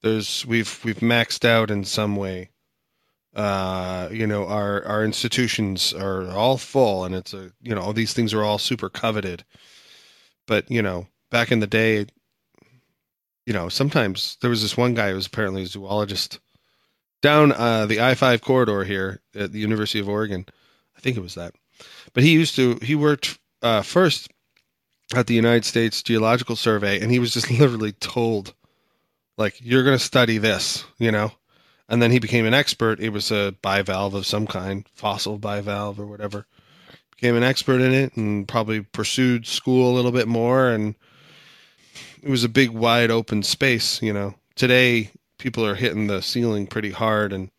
[0.02, 2.50] there's we've we've maxed out in some way.
[3.34, 7.92] Uh, you know, our our institutions are all full, and it's a you know all
[7.92, 9.44] these things are all super coveted.
[10.46, 12.06] But you know, back in the day,
[13.44, 16.40] you know, sometimes there was this one guy who was apparently a zoologist
[17.22, 20.46] down uh, the I five corridor here at the University of Oregon.
[20.96, 21.54] I think it was that,
[22.14, 24.28] but he used to he worked uh, first
[25.14, 28.54] at the United States Geological Survey, and he was just literally told,
[29.36, 31.32] like, you're going to study this, you know.
[31.88, 32.98] And then he became an expert.
[32.98, 36.46] It was a bivalve of some kind, fossil bivalve or whatever.
[37.12, 40.96] Became an expert in it and probably pursued school a little bit more and
[42.22, 46.66] it was a big wide open space you know today people are hitting the ceiling
[46.66, 47.50] pretty hard and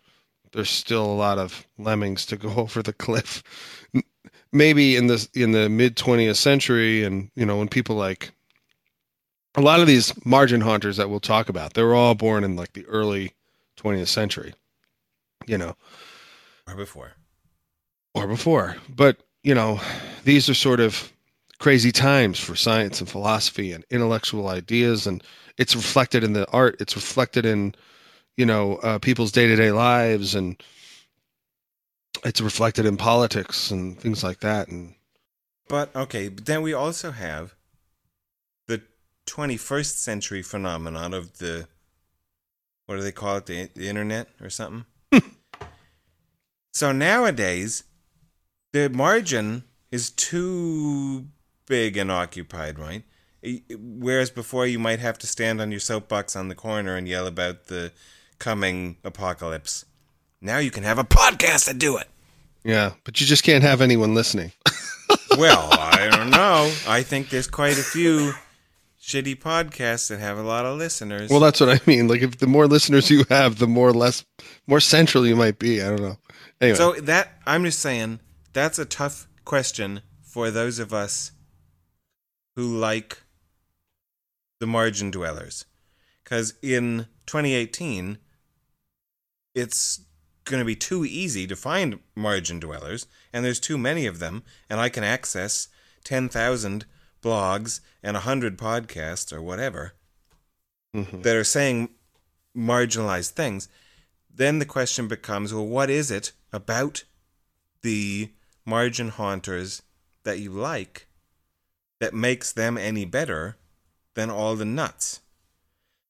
[0.51, 3.76] there's still a lot of lemmings to go over the cliff
[4.51, 8.31] maybe in the in the mid 20th century and you know when people like
[9.55, 12.55] a lot of these margin haunters that we'll talk about they were all born in
[12.55, 13.33] like the early
[13.77, 14.53] 20th century
[15.47, 15.75] you know.
[16.67, 17.13] Or before.
[18.13, 18.75] Or before.
[18.89, 19.79] But you know
[20.23, 21.11] these are sort of
[21.59, 25.23] crazy times for science and philosophy and intellectual ideas and
[25.57, 26.75] it's reflected in the art.
[26.79, 27.73] It's reflected in
[28.35, 30.61] you know uh, people's day-to-day lives and
[32.24, 34.95] it's reflected in politics and things like that and
[35.68, 37.55] but okay but then we also have
[38.68, 38.82] the
[39.26, 41.68] 21st century phenomenon of the
[42.86, 44.86] what do they call it the, the internet or something
[46.74, 47.84] so nowadays
[48.74, 51.28] the margin is too
[51.66, 53.03] big and occupied, right?
[53.70, 57.28] Whereas before you might have to stand on your soapbox on the corner and yell
[57.28, 57.91] about the
[58.39, 59.86] coming apocalypse.
[60.41, 62.07] Now you can have a podcast to do it.
[62.63, 64.51] Yeah, but you just can't have anyone listening.
[65.38, 66.71] well, I don't know.
[66.88, 68.33] I think there's quite a few
[69.01, 71.29] shitty podcasts that have a lot of listeners.
[71.29, 72.07] Well, that's what I mean.
[72.07, 74.25] Like if the more listeners you have, the more less
[74.67, 75.81] more central you might be.
[75.81, 76.17] I don't know.
[76.59, 76.77] Anyway.
[76.77, 78.19] So that I'm just saying
[78.53, 81.31] that's a tough question for those of us
[82.55, 83.23] who like
[84.59, 85.65] the margin dwellers.
[86.23, 88.17] Because in 2018,
[89.55, 90.01] it's
[90.47, 94.43] going to be too easy to find margin dwellers, and there's too many of them,
[94.69, 95.67] and I can access
[96.03, 96.85] 10,000
[97.21, 99.93] blogs and 100 podcasts or whatever
[100.95, 101.21] mm-hmm.
[101.21, 101.89] that are saying
[102.55, 103.67] marginalized things.
[104.33, 107.03] Then the question becomes well, what is it about
[107.81, 108.31] the
[108.65, 109.81] margin haunters
[110.23, 111.07] that you like
[111.99, 113.57] that makes them any better
[114.13, 115.21] than all the nuts.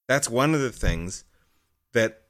[0.08, 1.24] That's one of the things
[1.94, 2.24] that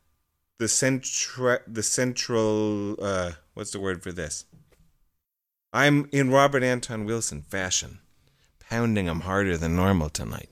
[0.60, 4.46] the centra- the central uh, what's the word for this?
[5.74, 8.00] I'm in Robert Anton Wilson fashion,
[8.60, 10.50] pounding them harder than normal tonight.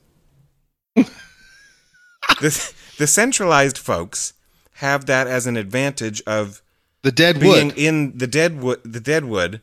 [0.95, 4.33] the, the centralized folks
[4.75, 6.61] have that as an advantage of
[7.01, 7.77] the dead being wood.
[7.77, 9.61] in the dead wood the deadwood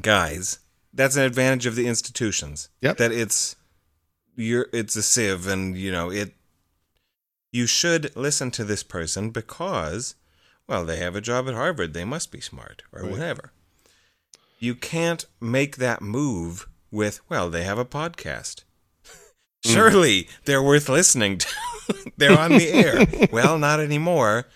[0.00, 0.60] guys
[0.94, 2.68] that's an advantage of the institutions.
[2.80, 2.96] Yep.
[2.98, 3.56] That it's
[4.36, 6.32] you're it's a sieve and you know it
[7.54, 10.16] you should listen to this person because
[10.66, 13.10] well they have a job at Harvard they must be smart or right.
[13.12, 13.52] whatever.
[14.58, 18.64] You can't make that move with well they have a podcast.
[19.64, 21.48] Surely they're worth listening to.
[22.16, 23.28] they're on the air.
[23.32, 24.46] well, not anymore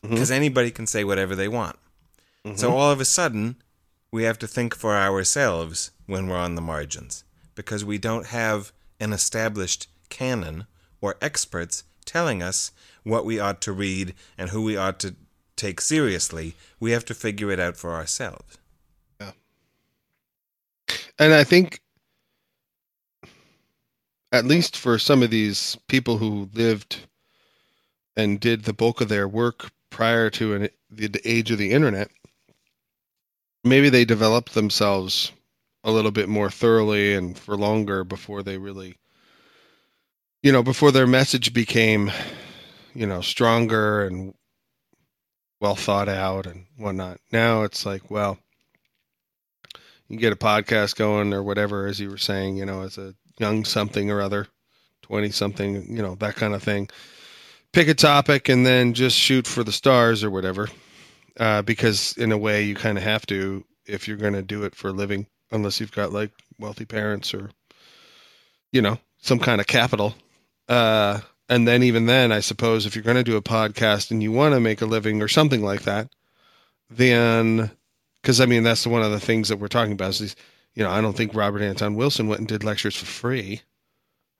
[0.00, 0.36] because mm-hmm.
[0.36, 1.76] anybody can say whatever they want.
[2.46, 2.56] Mm-hmm.
[2.56, 3.56] So all of a sudden
[4.10, 7.22] we have to think for ourselves when we're on the margins
[7.54, 10.64] because we don't have an established canon
[11.02, 12.72] or experts telling us
[13.02, 15.14] what we ought to read and who we ought to
[15.56, 16.54] take seriously.
[16.78, 18.58] We have to figure it out for ourselves.
[19.20, 19.32] Yeah.
[21.18, 21.80] And I think
[24.32, 27.00] at least for some of these people who lived
[28.16, 32.10] and did the bulk of their work prior to an, the age of the internet,
[33.64, 35.32] maybe they developed themselves
[35.82, 38.96] a little bit more thoroughly and for longer before they really
[40.42, 42.10] you know before their message became
[42.94, 44.34] you know, stronger and
[45.60, 47.20] well thought out and whatnot.
[47.32, 48.38] Now it's like, well,
[50.08, 53.14] you get a podcast going or whatever, as you were saying, you know, as a
[53.38, 54.48] young something or other,
[55.02, 56.88] 20 something, you know, that kind of thing.
[57.72, 60.68] Pick a topic and then just shoot for the stars or whatever.
[61.38, 64.64] Uh, because in a way, you kind of have to if you're going to do
[64.64, 67.50] it for a living, unless you've got like wealthy parents or,
[68.72, 70.14] you know, some kind of capital.
[70.70, 74.22] Uh, and then even then, I suppose if you're going to do a podcast and
[74.22, 76.08] you want to make a living or something like that,
[76.88, 77.72] then
[78.22, 80.36] because I mean that's one of the things that we're talking about is
[80.74, 83.62] you know I don't think Robert Anton Wilson went and did lectures for free,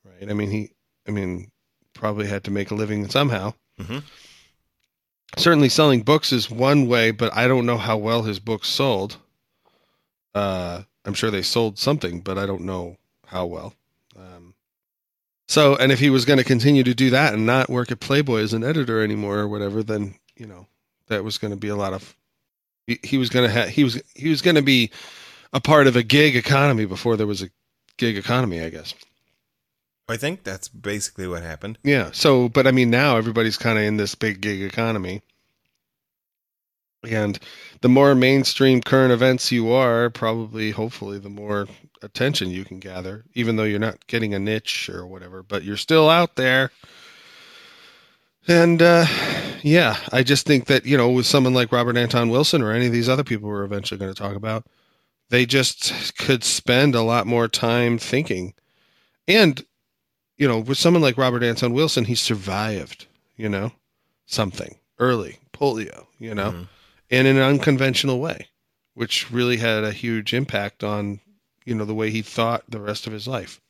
[0.04, 0.30] right?
[0.30, 0.70] I mean he
[1.08, 1.50] I mean
[1.94, 3.54] probably had to make a living somehow.
[3.80, 3.98] Mm-hmm.
[5.36, 9.16] Certainly, selling books is one way, but I don't know how well his books sold.
[10.34, 13.74] Uh, I'm sure they sold something, but I don't know how well.
[15.50, 17.98] So, and if he was going to continue to do that and not work at
[17.98, 20.68] Playboy as an editor anymore or whatever, then you know
[21.08, 22.14] that was going to be a lot of.
[22.86, 24.92] He, he was going to have he was he was going to be
[25.52, 27.50] a part of a gig economy before there was a
[27.96, 28.94] gig economy, I guess.
[30.08, 31.78] I think that's basically what happened.
[31.82, 32.10] Yeah.
[32.12, 35.20] So, but I mean, now everybody's kind of in this big gig economy.
[37.02, 37.38] And
[37.80, 41.66] the more mainstream current events you are, probably, hopefully, the more
[42.02, 45.76] attention you can gather, even though you're not getting a niche or whatever, but you're
[45.76, 46.70] still out there.
[48.46, 49.06] And uh,
[49.62, 52.86] yeah, I just think that, you know, with someone like Robert Anton Wilson or any
[52.86, 54.66] of these other people we're eventually going to talk about,
[55.30, 58.54] they just could spend a lot more time thinking.
[59.28, 59.64] And,
[60.36, 63.72] you know, with someone like Robert Anton Wilson, he survived, you know,
[64.26, 66.52] something early, polio, you know.
[66.52, 66.64] Mm-hmm
[67.10, 68.48] in an unconventional way,
[68.94, 71.20] which really had a huge impact on
[71.64, 73.60] you know the way he thought the rest of his life.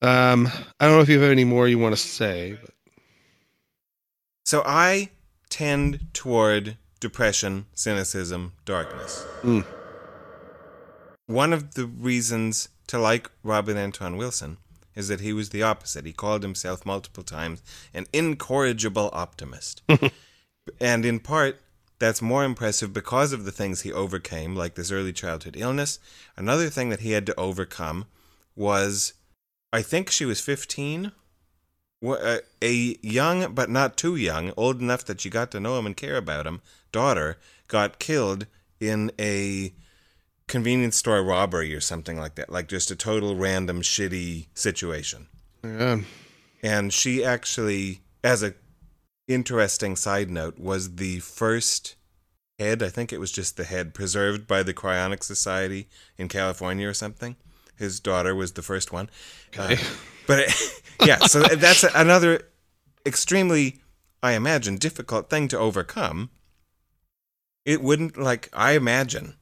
[0.00, 0.48] Um,
[0.80, 2.58] I don't know if you have any more you want to say.
[2.60, 2.70] But...
[4.44, 5.10] So I
[5.48, 9.24] tend toward depression, cynicism, darkness.
[9.42, 9.64] Mm.
[11.26, 14.56] One of the reasons to like Robert Anton Wilson
[14.94, 16.04] is that he was the opposite.
[16.04, 17.62] He called himself multiple times
[17.94, 19.82] an incorrigible optimist.
[20.80, 21.60] and in part,
[22.02, 26.00] that's more impressive because of the things he overcame, like this early childhood illness.
[26.36, 28.06] Another thing that he had to overcome
[28.56, 29.12] was,
[29.72, 31.12] I think she was 15,
[32.04, 35.86] uh, a young but not too young, old enough that she got to know him
[35.86, 37.38] and care about him, daughter
[37.68, 38.46] got killed
[38.80, 39.72] in a
[40.48, 45.28] convenience store robbery or something like that, like just a total random shitty situation.
[45.62, 46.00] Yeah.
[46.64, 48.54] And she actually, as a
[49.28, 51.96] interesting side note was the first
[52.58, 56.88] head, I think it was just the head, preserved by the Cryonic Society in California
[56.88, 57.36] or something.
[57.76, 59.10] His daughter was the first one.
[59.48, 59.74] Okay.
[59.74, 59.84] Uh,
[60.26, 62.42] but it, yeah, so that's another
[63.04, 63.80] extremely,
[64.22, 66.30] I imagine, difficult thing to overcome.
[67.64, 69.34] It wouldn't, like, I imagine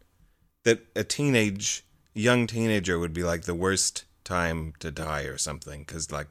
[0.65, 5.81] that a teenage, young teenager would be like the worst time to die or something.
[5.81, 6.29] Because, like,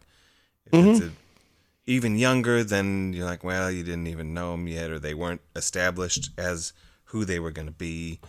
[0.72, 0.90] mm-hmm.
[0.90, 1.12] it's a
[1.90, 5.42] even younger, then you're like, well, you didn't even know them yet, or they weren't
[5.56, 6.72] established as
[7.06, 8.20] who they were going to be.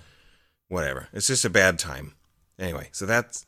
[0.68, 1.08] Whatever.
[1.12, 2.14] It's just a bad time.
[2.58, 3.46] Anyway, so that's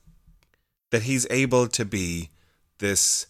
[0.91, 2.31] that he's able to be
[2.79, 3.27] this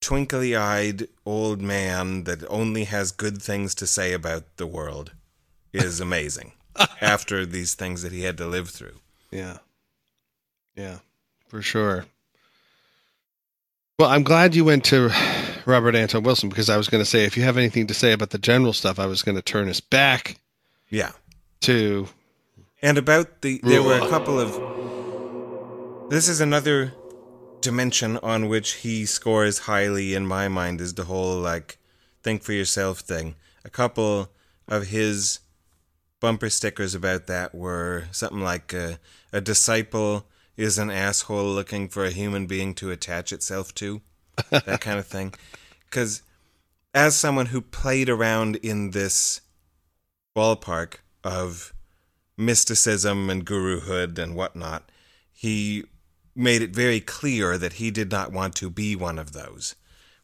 [0.00, 5.12] twinkly eyed old man that only has good things to say about the world
[5.72, 6.52] is amazing
[7.00, 8.98] after these things that he had to live through.
[9.30, 9.58] Yeah.
[10.76, 10.98] Yeah,
[11.48, 12.06] for sure.
[13.98, 15.10] Well, I'm glad you went to
[15.66, 18.12] Robert Anton Wilson because I was going to say if you have anything to say
[18.12, 20.38] about the general stuff, I was going to turn us back.
[20.88, 21.10] Yeah.
[21.62, 22.06] To.
[22.80, 26.10] And about the, there were a couple of.
[26.10, 26.94] This is another
[27.60, 31.76] dimension on which he scores highly in my mind is the whole like
[32.22, 33.34] think for yourself thing.
[33.64, 34.30] A couple
[34.68, 35.40] of his
[36.20, 39.00] bumper stickers about that were something like a,
[39.32, 40.24] a disciple
[40.58, 44.02] is an asshole looking for a human being to attach itself to,
[44.50, 45.32] that kind of thing.
[45.90, 46.22] Because
[46.92, 49.40] as someone who played around in this
[50.36, 51.72] ballpark of
[52.36, 54.92] mysticism and guruhood and whatnot,
[55.32, 55.84] he
[56.36, 59.76] made it very clear that he did not want to be one of those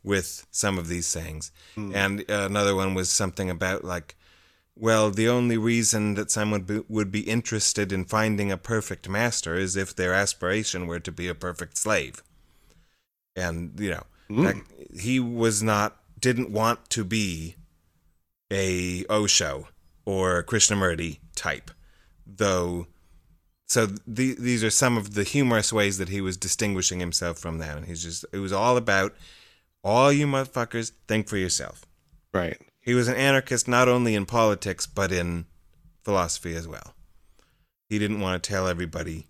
[0.03, 1.51] with some of these sayings.
[1.79, 1.95] Mm.
[1.95, 4.17] And another one was something about like
[4.77, 9.55] well, the only reason that someone be, would be interested in finding a perfect master
[9.55, 12.23] is if their aspiration were to be a perfect slave.
[13.37, 14.45] And, you know, mm.
[14.45, 14.57] that,
[14.99, 17.57] he was not, didn't want to be
[18.51, 19.69] a Osho
[20.05, 21.71] or Krishnamurti type,
[22.27, 22.87] though.
[23.67, 27.59] So the, these are some of the humorous ways that he was distinguishing himself from
[27.59, 27.77] that.
[27.77, 29.15] And he's just, it was all about
[29.85, 31.85] All you motherfuckers, think for yourself.
[32.33, 32.59] Right.
[32.85, 35.47] He was an anarchist not only in politics, but in
[36.03, 36.95] philosophy as well.
[37.89, 39.27] He didn't want to tell everybody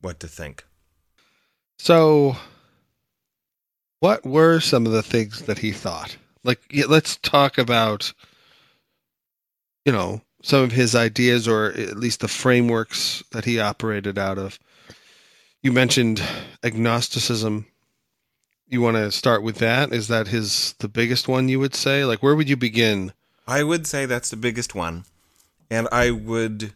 [0.00, 0.64] what to think.
[1.78, 2.36] So,
[4.00, 6.16] what were some of the things that he thought?
[6.42, 8.12] Like, let's talk about,
[9.84, 14.38] you know, some of his ideas or at least the frameworks that he operated out
[14.38, 14.58] of.
[15.62, 16.22] You mentioned
[16.64, 17.66] agnosticism.
[18.70, 19.92] You want to start with that?
[19.92, 22.04] Is that his the biggest one you would say?
[22.04, 23.12] Like where would you begin?
[23.46, 25.04] I would say that's the biggest one.
[25.68, 26.72] And I would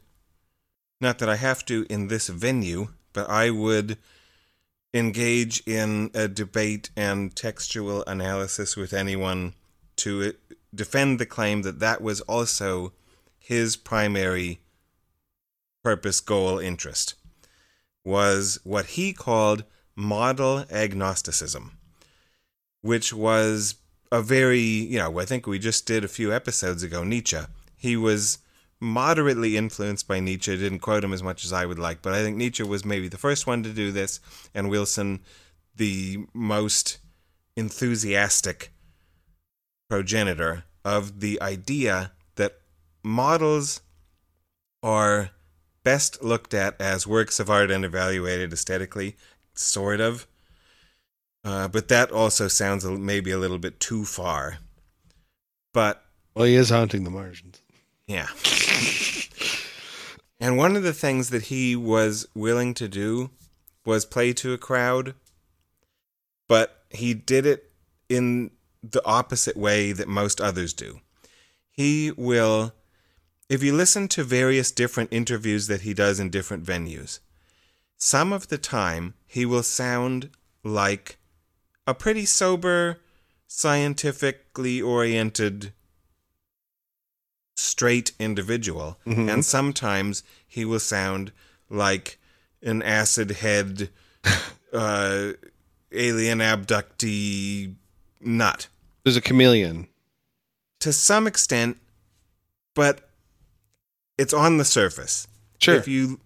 [1.01, 3.97] not that I have to in this venue, but I would
[4.93, 9.55] engage in a debate and textual analysis with anyone
[9.97, 12.93] to uh, defend the claim that that was also
[13.39, 14.61] his primary
[15.85, 17.15] purpose, goal, interest
[18.05, 19.65] was what he called
[19.97, 21.79] model agnosticism,
[22.85, 23.77] which was
[24.13, 27.39] a very, you know, I think we just did a few episodes ago, Nietzsche.
[27.79, 28.41] He was
[28.79, 30.55] moderately influenced by Nietzsche.
[30.55, 33.09] Didn't quote him as much as I would like, but I think Nietzsche was maybe
[33.09, 34.21] the first one to do this,
[34.55, 35.21] and Wilson
[35.75, 36.99] the most
[37.57, 38.71] enthusiastic
[39.89, 42.59] progenitor of the idea that
[43.03, 43.81] models
[44.83, 45.31] are
[45.85, 49.17] best looked at as works of art and evaluated aesthetically,
[49.55, 50.27] sort of.
[51.45, 54.59] Uh, but that also sounds maybe a little bit too far.
[55.73, 56.03] But
[56.35, 57.61] well, he is haunting the margins.
[58.07, 58.29] Yeah.
[60.41, 63.31] and one of the things that he was willing to do
[63.85, 65.15] was play to a crowd,
[66.49, 67.71] but he did it
[68.09, 68.51] in
[68.83, 71.01] the opposite way that most others do.
[71.71, 72.73] He will
[73.49, 77.21] if you listen to various different interviews that he does in different venues,
[77.97, 80.31] some of the time he will sound
[80.63, 81.19] like
[81.87, 83.01] a pretty sober,
[83.47, 85.73] scientifically oriented,
[87.57, 88.99] straight individual.
[89.07, 89.29] Mm-hmm.
[89.29, 91.33] And sometimes he will sound
[91.69, 92.19] like
[92.63, 93.91] an acid head,
[94.73, 95.33] uh,
[95.93, 97.75] alien abductee
[98.21, 98.69] nut.
[99.05, 99.89] There's a chameleon.
[100.81, 101.79] To some extent,
[102.75, 103.09] but
[104.19, 105.27] it's on the surface.
[105.59, 105.75] Sure.
[105.75, 106.21] If you,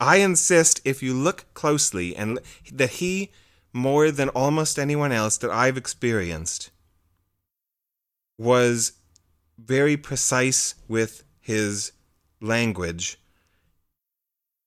[0.00, 2.38] I insist, if you look closely, and
[2.72, 3.30] that he,
[3.78, 6.70] more than almost anyone else that I've experienced,
[8.36, 8.92] was
[9.58, 11.92] very precise with his
[12.40, 13.18] language,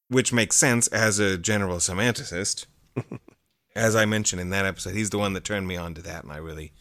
[0.10, 2.66] which makes sense as a general semanticist.
[3.76, 6.24] as I mentioned in that episode, he's the one that turned me on to that,
[6.24, 6.74] and I really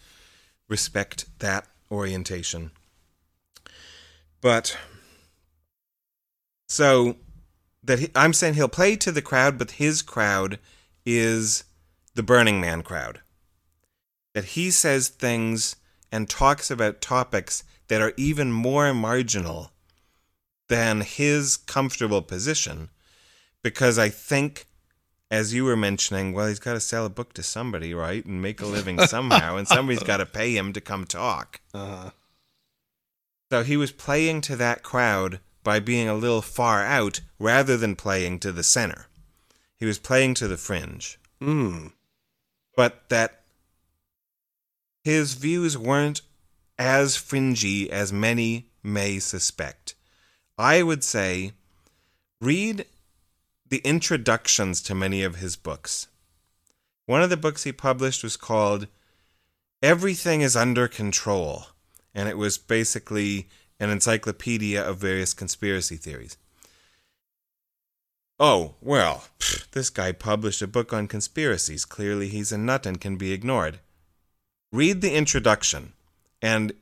[0.68, 2.72] respect that orientation.
[4.41, 4.76] But
[6.68, 7.16] so
[7.83, 10.59] that he, I'm saying he'll play to the crowd, but his crowd
[11.05, 11.64] is
[12.14, 13.20] the Burning Man crowd.
[14.34, 15.76] That he says things
[16.12, 19.72] and talks about topics that are even more marginal
[20.68, 22.90] than his comfortable position,
[23.62, 24.66] because I think,
[25.30, 28.40] as you were mentioning, well, he's got to sell a book to somebody, right, and
[28.40, 31.61] make a living somehow, and somebody's got to pay him to come talk.
[31.74, 32.11] Uh-huh.
[33.50, 37.96] So he was playing to that crowd by being a little far out rather than
[37.96, 39.06] playing to the center.
[39.76, 41.18] He was playing to the fringe.
[41.42, 41.92] Mm.
[42.77, 43.43] But that
[45.03, 46.23] his views weren't
[46.79, 49.95] as fringy as many may suspect.
[50.59, 51.53] I would say
[52.41, 52.87] read
[53.68, 56.09] the introductions to many of his books.
[57.07, 58.87] One of the books he published was called
[59.83, 61.66] Everything is Under Control,
[62.14, 63.49] and it was basically
[63.79, 66.37] an encyclopedia of various conspiracy theories.
[68.43, 71.84] Oh, well, pff, this guy published a book on conspiracies.
[71.84, 73.80] Clearly, he's a nut and can be ignored.
[74.72, 75.93] Read the introduction
[76.41, 76.72] and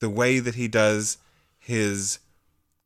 [0.00, 1.18] the way that he does
[1.58, 2.20] his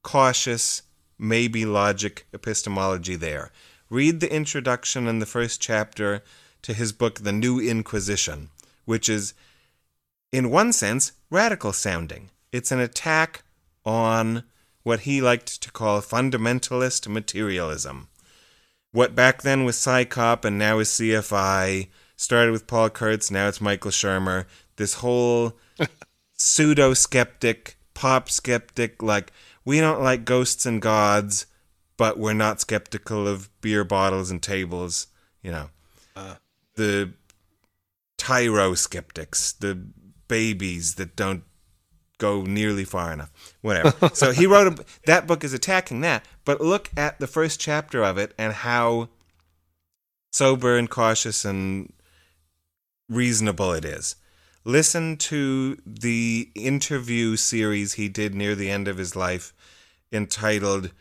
[0.02, 0.82] cautious,
[1.16, 3.52] maybe logic epistemology there.
[3.88, 6.24] Read the introduction in the first chapter
[6.62, 8.48] to his book, The New Inquisition,
[8.84, 9.32] which is,
[10.32, 12.30] in one sense, radical sounding.
[12.50, 13.44] It's an attack
[13.84, 14.42] on
[14.82, 18.08] what he liked to call fundamentalist materialism.
[18.90, 23.60] What back then was CSICOP and now is CFI, started with Paul Kurtz, now it's
[23.60, 24.44] Michael Shermer.
[24.76, 25.56] This whole
[26.32, 29.32] pseudo skeptic, pop skeptic, like,
[29.64, 31.46] we don't like ghosts and gods,
[31.96, 35.06] but we're not skeptical of beer bottles and tables,
[35.42, 35.70] you know.
[36.16, 36.34] Uh.
[36.74, 37.12] The
[38.18, 39.74] tyro skeptics, the
[40.28, 41.44] babies that don't
[42.22, 43.32] go nearly far enough.
[43.60, 44.10] Whatever.
[44.14, 46.24] so he wrote a, that book is attacking that.
[46.44, 49.08] But look at the first chapter of it and how
[50.30, 51.92] sober and cautious and
[53.08, 54.16] reasonable it is.
[54.64, 59.52] listen to the interview series he did near the end of his life
[60.12, 60.92] entitled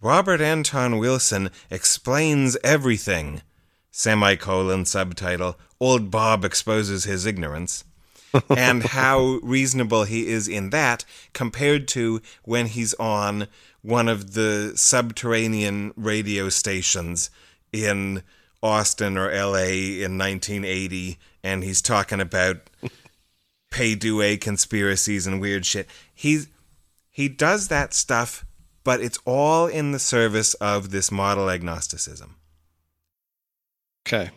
[0.00, 3.42] Robert Anton Wilson Explains Everything,
[3.90, 7.84] semicolon subtitle, Old Bob Exposes His Ignorance,
[8.48, 13.48] and how reasonable he is in that compared to when he's on
[13.82, 17.30] one of the subterranean radio stations
[17.72, 18.22] in
[18.62, 22.56] Austin or LA in 1980 and he's talking about
[23.70, 23.96] pay
[24.36, 25.88] conspiracies and weird shit.
[26.14, 26.48] He's
[27.10, 28.46] he does that stuff,
[28.84, 32.36] but it's all in the service of this model agnosticism.
[34.06, 34.30] Okay.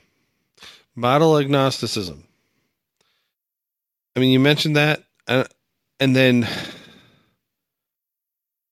[0.96, 2.26] Model agnosticism.
[4.16, 5.46] I mean, you mentioned that, uh,
[6.00, 6.48] and then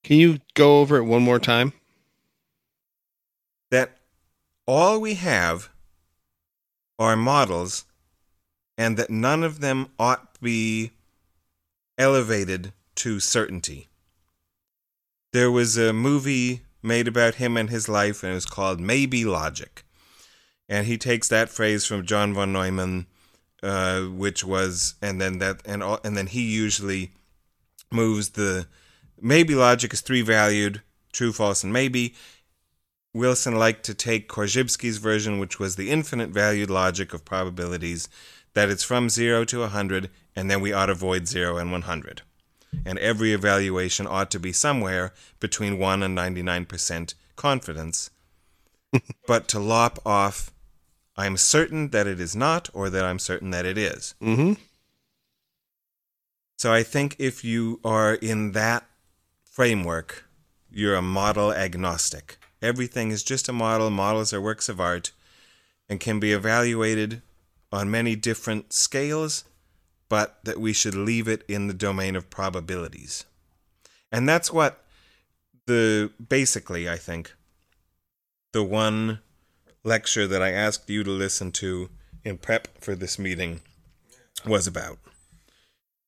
[0.04, 1.72] can you go over it one more time?
[3.70, 3.96] That
[4.66, 5.70] all we have
[6.98, 7.84] are models,
[8.78, 10.92] and that none of them ought be
[11.98, 13.88] elevated to certainty.
[15.32, 19.24] There was a movie made about him and his life, and it was called Maybe
[19.24, 19.84] Logic.
[20.68, 23.06] And he takes that phrase from John von Neumann,
[23.62, 27.12] uh, which was, and then that, and all, and then he usually
[27.90, 28.66] moves the
[29.20, 30.82] maybe logic is three valued,
[31.12, 32.14] true, false, and maybe.
[33.14, 38.08] Wilson liked to take Korzybski's version, which was the infinite valued logic of probabilities,
[38.54, 42.22] that it's from 0 to 100, and then we ought to avoid 0 and 100.
[42.86, 48.10] And every evaluation ought to be somewhere between 1 and 99% confidence.
[49.26, 50.51] but to lop off,
[51.22, 54.16] I'm certain that it is not, or that I'm certain that it is.
[54.20, 54.54] Mm-hmm.
[56.58, 58.84] So I think if you are in that
[59.44, 60.24] framework,
[60.68, 62.38] you're a model agnostic.
[62.60, 63.88] Everything is just a model.
[63.88, 65.12] Models are works of art
[65.88, 67.22] and can be evaluated
[67.70, 69.44] on many different scales,
[70.08, 73.26] but that we should leave it in the domain of probabilities.
[74.10, 74.84] And that's what
[75.66, 77.32] the basically, I think,
[78.52, 79.20] the one
[79.84, 81.90] lecture that I asked you to listen to
[82.24, 83.60] in prep for this meeting
[84.46, 84.98] was about.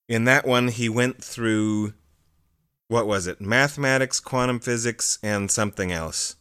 [0.09, 1.95] In that one, he went through
[2.89, 3.41] what was it?
[3.41, 6.37] Mathematics, quantum physics, and something else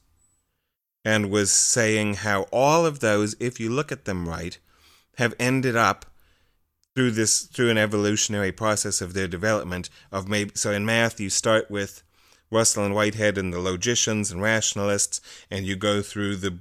[1.06, 4.58] and was saying how all of those, if you look at them right,
[5.18, 6.06] have ended up
[6.96, 11.30] through this through an evolutionary process of their development of maybe so in math you
[11.30, 12.04] start with
[12.52, 15.20] Russell and Whitehead and the logicians and rationalists
[15.50, 16.60] and you go through the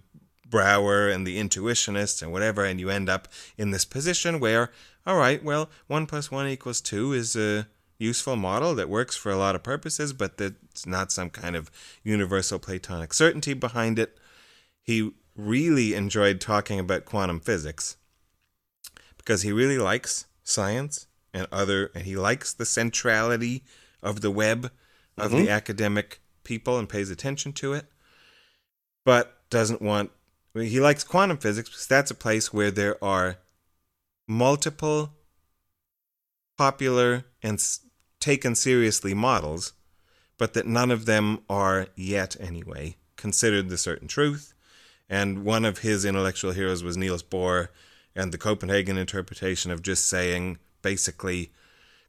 [0.53, 3.27] Brouwer and the intuitionists and whatever and you end up
[3.57, 4.71] in this position where
[5.07, 7.67] all right well 1 plus 1 equals 2 is a
[7.99, 11.71] useful model that works for a lot of purposes but that's not some kind of
[12.05, 14.19] universal platonic certainty behind it
[14.83, 17.97] he really enjoyed talking about quantum physics
[19.17, 23.65] because he really likes science and other and he likes the centrality
[24.03, 24.71] of the web
[25.17, 25.45] of mm-hmm.
[25.45, 27.87] the academic people and pays attention to it
[29.07, 30.11] but doesn't want
[30.55, 33.37] he likes quantum physics because that's a place where there are
[34.29, 35.15] multiple
[36.59, 37.63] popular and
[38.21, 39.73] taken seriously models
[40.39, 44.53] but that none of them are yet anyway considered the certain truth
[45.13, 47.69] and one of his intellectual heroes was Niels Bohr,
[48.17, 51.53] and the Copenhagen interpretation of just saying basically,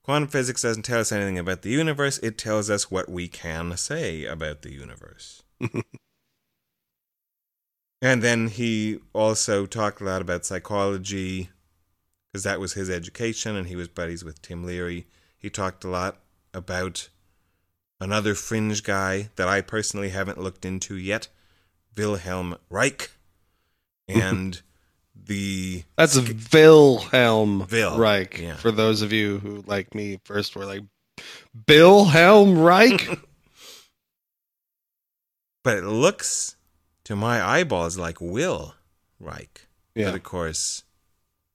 [0.03, 3.75] quantum physics doesn't tell us anything about the universe, it tells us what we can
[3.75, 5.43] say about the universe.
[8.03, 11.49] and then he also talked a lot about psychology,
[12.31, 15.07] because that was his education, and he was buddies with Tim Leary.
[15.37, 16.17] He talked a lot
[16.53, 17.07] about
[18.01, 21.29] another fringe guy that I personally haven't looked into yet
[21.95, 23.11] Wilhelm Reich
[24.09, 24.61] and
[25.15, 26.19] the That's
[26.51, 28.41] Wilhelm Vil, Reich.
[28.41, 28.57] yeah.
[28.57, 30.81] For those of you who like me first were like
[31.69, 33.07] Wilhelm Reich.
[35.63, 36.57] but it looks
[37.05, 38.75] to my eyeballs like Will
[39.19, 39.67] Reich.
[39.95, 40.05] Yeah.
[40.05, 40.83] But of course,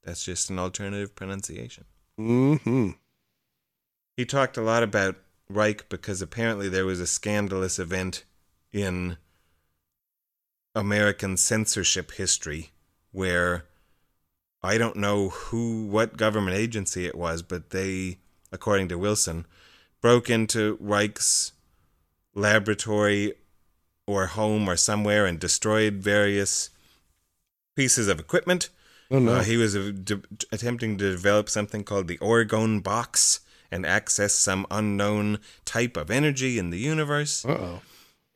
[0.05, 1.84] that's just an alternative pronunciation.
[2.16, 2.90] hmm
[4.16, 5.16] He talked a lot about
[5.49, 8.24] Reich because apparently there was a scandalous event
[8.72, 9.16] in
[10.74, 12.70] American censorship history
[13.12, 13.64] where
[14.62, 18.18] I don't know who, what government agency it was, but they,
[18.53, 19.46] according to Wilson,
[20.01, 21.53] broke into Reich's
[22.34, 23.34] laboratory
[24.09, 26.71] or home or somewhere and destroyed various
[27.77, 28.71] pieces of equipment.
[29.11, 29.37] Oh, no.
[29.37, 33.41] Uh, he was de- attempting to develop something called the Orgone box
[33.71, 37.45] and access some unknown type of energy in the universe.
[37.45, 37.81] Uh-oh.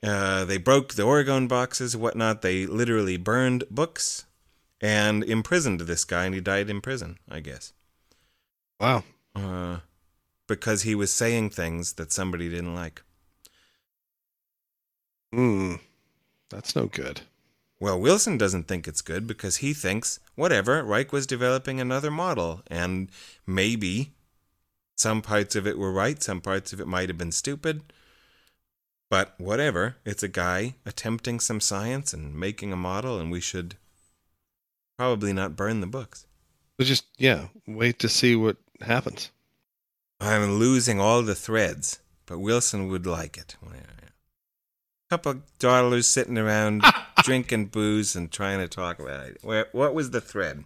[0.02, 2.42] Uh, they broke the Orgone boxes whatnot.
[2.42, 4.26] They literally burned books
[4.80, 7.72] and imprisoned this guy, and he died in prison, I guess.
[8.80, 9.04] Wow.
[9.36, 9.78] uh,
[10.48, 13.02] because he was saying things that somebody didn't like.
[15.32, 15.74] Hmm.
[16.50, 17.22] That's no good.
[17.80, 22.62] Well, Wilson doesn't think it's good because he thinks, whatever, Reich was developing another model,
[22.68, 23.10] and
[23.46, 24.12] maybe
[24.94, 27.82] some parts of it were right, some parts of it might have been stupid.
[29.10, 33.76] But whatever, it's a guy attempting some science and making a model, and we should
[34.96, 36.26] probably not burn the books.
[36.78, 39.30] But just yeah, wait to see what happens.
[40.20, 43.56] I'm losing all the threads, but Wilson would like it.
[45.12, 46.82] Couple of dawdlers sitting around
[47.22, 49.36] drinking booze and trying to talk about it.
[49.42, 50.64] Where, what was the thread?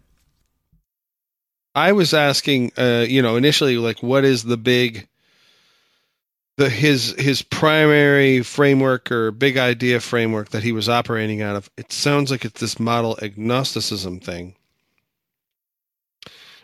[1.74, 5.09] I was asking, uh, you know, initially, like, what is the big,
[6.59, 11.68] the his his primary framework or big idea framework that he was operating out of?
[11.76, 14.55] It sounds like it's this model agnosticism thing,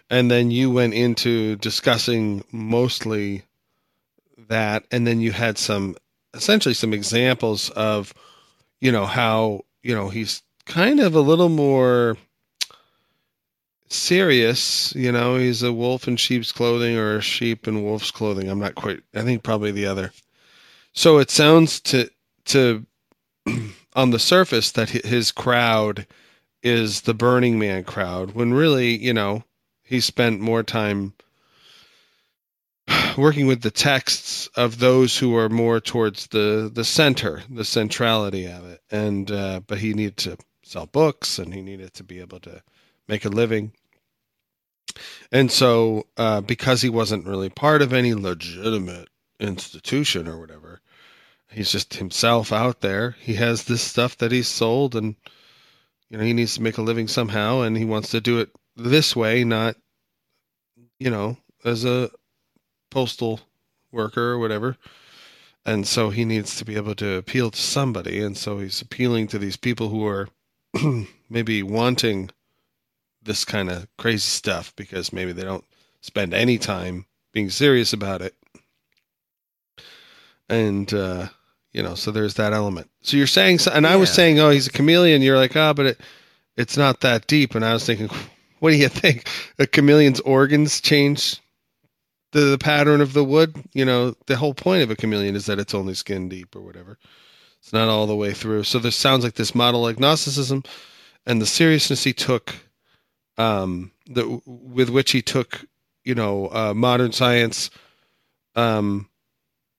[0.08, 3.42] and then you went into discussing mostly
[4.46, 5.96] that, and then you had some
[6.34, 8.12] essentially some examples of,
[8.80, 12.16] you know, how you know he's kind of a little more
[13.88, 14.94] serious.
[14.94, 18.48] You know, he's a wolf in sheep's clothing or a sheep in wolf's clothing.
[18.48, 19.00] I'm not quite.
[19.14, 20.12] I think probably the other.
[20.92, 22.10] So it sounds to
[22.46, 22.84] to
[23.94, 26.06] on the surface that his crowd
[26.62, 29.44] is the Burning Man crowd, when really, you know,
[29.82, 31.12] he spent more time
[33.16, 38.46] working with the texts of those who are more towards the the center, the centrality
[38.46, 42.20] of it, and uh, but he needed to sell books and he needed to be
[42.20, 42.62] able to
[43.08, 43.72] make a living.
[45.30, 49.08] And so, uh, because he wasn't really part of any legitimate
[49.40, 50.80] institution or whatever,
[51.50, 53.16] he's just himself out there.
[53.20, 55.16] He has this stuff that he's sold, and
[56.10, 58.50] you know he needs to make a living somehow, and he wants to do it
[58.76, 59.76] this way, not
[60.98, 62.10] you know as a
[62.92, 63.40] postal
[63.90, 64.76] worker or whatever.
[65.64, 69.28] And so he needs to be able to appeal to somebody, and so he's appealing
[69.28, 70.28] to these people who are
[71.30, 72.30] maybe wanting
[73.22, 75.64] this kind of crazy stuff because maybe they don't
[76.00, 78.34] spend any time being serious about it.
[80.48, 81.28] And, uh,
[81.72, 82.90] you know, so there's that element.
[83.02, 85.22] So you're saying, and I was saying, oh, he's a chameleon.
[85.22, 86.00] You're like, oh, but it,
[86.56, 87.54] it's not that deep.
[87.54, 88.10] And I was thinking,
[88.58, 89.28] what do you think?
[89.60, 91.40] A chameleon's organs change
[92.32, 93.54] the, the pattern of the wood?
[93.72, 96.60] You know, the whole point of a chameleon is that it's only skin deep or
[96.60, 96.98] whatever.
[97.60, 98.64] It's not all the way through.
[98.64, 100.64] So this sounds like this model agnosticism
[101.24, 102.54] and the seriousness he took
[103.38, 105.64] um, the with which he took,
[106.04, 107.70] you know, uh, modern science,
[108.54, 109.08] um,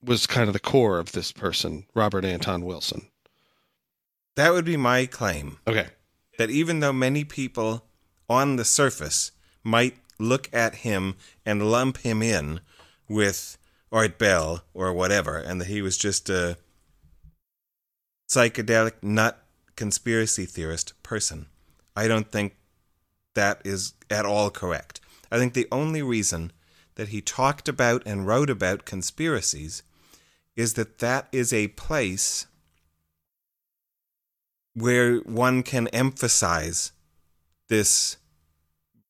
[0.02, 3.08] was kind of the core of this person, Robert Anton Wilson.
[4.36, 5.60] That would be my claim.
[5.68, 5.88] Okay.
[6.38, 7.86] That even though many people
[8.28, 9.32] on the surface
[9.64, 12.60] might look at him and lump him in
[13.08, 13.58] with
[13.92, 16.58] Art Bell or whatever, and that he was just a
[18.30, 19.44] psychedelic nut
[19.76, 21.48] conspiracy theorist person,
[21.96, 22.56] I don't think
[23.36, 25.00] that is at all correct.
[25.32, 26.52] I think the only reason
[26.96, 29.84] that he talked about and wrote about conspiracies
[30.56, 32.46] is that that is a place
[34.76, 36.92] where one can emphasize
[37.70, 38.18] this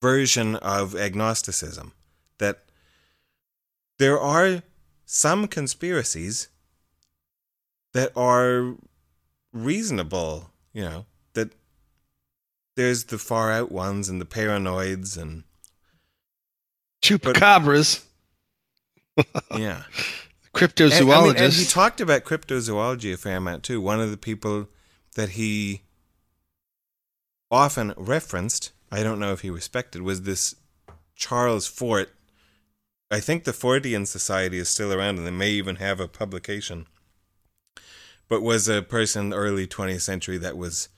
[0.04, 1.94] version of agnosticism
[2.38, 2.66] that
[4.00, 4.62] there are
[5.06, 6.50] some conspiracies
[7.94, 8.76] that are
[9.54, 11.54] reasonable, you know, that
[12.76, 15.46] there's the far out ones and the paranoids and
[17.02, 18.04] Chupacabras,
[19.58, 19.84] yeah.
[20.54, 21.00] cryptozoologists.
[21.00, 23.80] And, I mean, and he talked about cryptozoology a fair amount too.
[23.80, 24.68] One of the people
[25.16, 25.84] that he
[27.50, 30.54] often referenced, I don't know if he respected, was this
[31.16, 32.14] Charles Fort.
[33.10, 36.86] I think the Fortean Society is still around and they may even have a publication.
[38.30, 40.90] But was a person early 20th century that was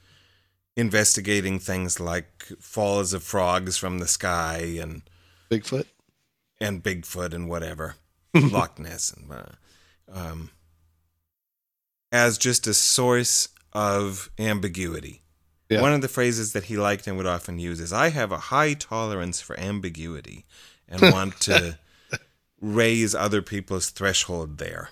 [0.75, 5.03] investigating things like falls of frogs from the sky and
[5.49, 5.85] Bigfoot.
[6.59, 7.95] and Bigfoot and whatever,
[8.33, 9.45] Loch Ness, and uh,
[10.11, 10.49] um,
[12.11, 15.21] as just a source of ambiguity.
[15.69, 15.81] Yeah.
[15.81, 18.37] One of the phrases that he liked and would often use is, "I have a
[18.37, 20.45] high tolerance for ambiguity
[20.87, 21.79] and want to
[22.61, 24.89] raise other people's threshold there."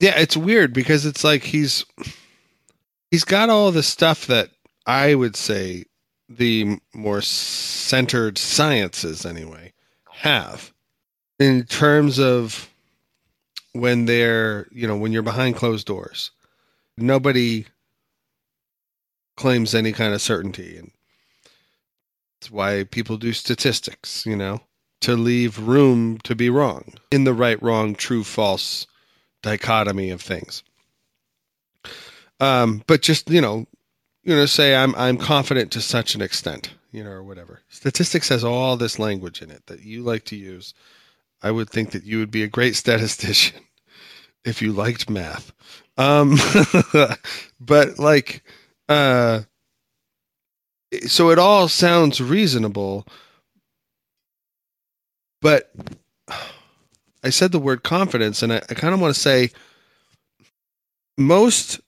[0.00, 1.84] Yeah, it's weird because it's like he's
[3.10, 4.50] he's got all the stuff that
[4.86, 5.84] I would say
[6.28, 9.72] the more centered sciences anyway
[10.10, 10.72] have
[11.38, 12.68] in terms of
[13.72, 16.30] when they're, you know, when you're behind closed doors.
[16.96, 17.66] Nobody
[19.38, 20.90] claims any kind of certainty and
[22.40, 24.60] it's why people do statistics, you know.
[25.00, 28.86] to leave room to be wrong in the right, wrong, true, false
[29.42, 30.62] dichotomy of things.
[32.40, 33.66] Um, but just you know,
[34.24, 37.60] you know, say I'm I'm confident to such an extent, you know, or whatever.
[37.68, 40.74] Statistics has all this language in it that you like to use.
[41.42, 43.60] I would think that you would be a great statistician
[44.44, 45.52] if you liked math.
[45.96, 46.36] Um,
[47.60, 48.42] but like,
[48.88, 49.42] uh,
[51.06, 53.06] so it all sounds reasonable,
[55.40, 55.70] but
[57.22, 59.50] I said the word confidence, and I, I kind of want to say
[61.16, 61.80] most.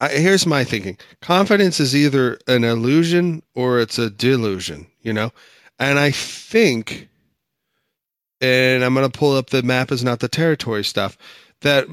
[0.00, 5.32] I, here's my thinking: confidence is either an illusion or it's a delusion, you know.
[5.78, 7.08] And I think,
[8.40, 11.16] and I'm going to pull up the map is not the territory stuff.
[11.62, 11.86] That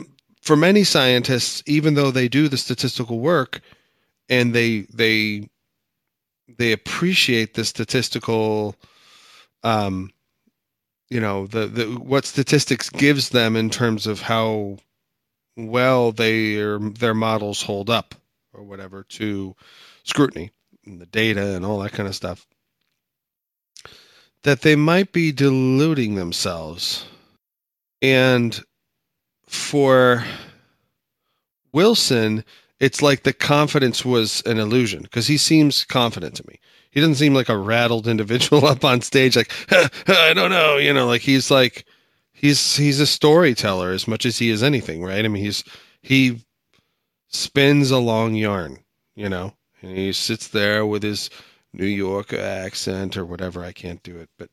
[0.50, 3.62] for many scientists, even though they do the statistical work
[4.30, 5.48] and they they
[6.58, 8.76] they appreciate the statistical
[9.62, 10.10] um
[11.12, 14.76] you know the, the what statistics gives them in terms of how
[15.56, 18.16] well they their models hold up
[18.52, 19.56] or whatever to
[20.04, 20.50] scrutiny
[20.84, 22.48] and the data and all that kind of stuff
[24.42, 27.06] that they might be deluding themselves.
[28.02, 28.60] And
[29.50, 30.24] for
[31.74, 32.44] Wilson
[32.80, 36.60] it's like the confidence was an illusion because he seems confident to me.
[36.92, 39.52] He doesn't seem like a rattled individual up on stage like
[40.08, 41.86] i don't know you know like he's like
[42.32, 45.24] he's he's a storyteller as much as he is anything right?
[45.26, 45.64] I mean he's
[46.02, 46.46] he
[47.28, 48.80] spins a long yarn
[49.16, 49.54] you know?
[49.82, 51.30] And he sits there with his
[51.74, 54.50] new york accent or whatever i can't do it but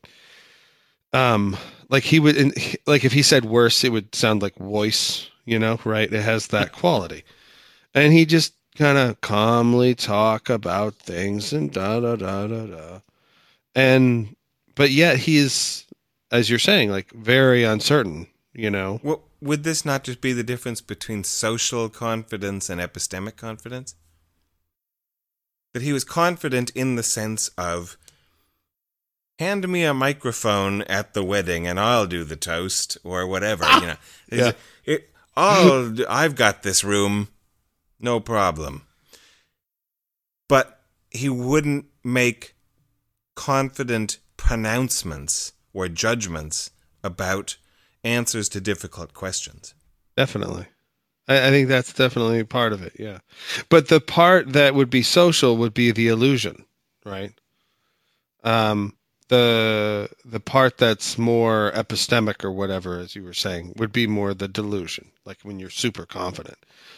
[1.13, 1.57] um
[1.89, 2.53] like he would
[2.85, 6.47] like if he said worse it would sound like voice you know right it has
[6.47, 7.23] that quality
[7.93, 12.99] and he just kind of calmly talk about things and da da da da da.
[13.75, 14.35] And
[14.75, 15.85] but yet he's
[16.31, 18.99] as you're saying like very uncertain, you know.
[19.03, 23.95] Well, would this not just be the difference between social confidence and epistemic confidence?
[25.73, 27.97] That he was confident in the sense of
[29.39, 33.81] hand me a microphone at the wedding and I'll do the toast or whatever, ah,
[33.81, 33.95] you know.
[34.31, 34.51] Yeah.
[34.85, 37.29] It, oh, I've got this room
[37.99, 38.83] no problem.
[40.47, 40.81] But
[41.11, 42.55] he wouldn't make
[43.35, 46.71] confident pronouncements or judgments
[47.03, 47.57] about
[48.03, 49.73] answers to difficult questions.
[50.15, 50.65] Definitely.
[51.27, 53.19] I, I, think that's definitely part of it, yeah.
[53.69, 56.65] But the part that would be social would be the illusion,
[57.05, 57.33] right?
[58.43, 58.96] Um,
[59.29, 64.33] the the part that's more epistemic or whatever, as you were saying, would be more
[64.33, 66.57] the delusion, like when you're super confident.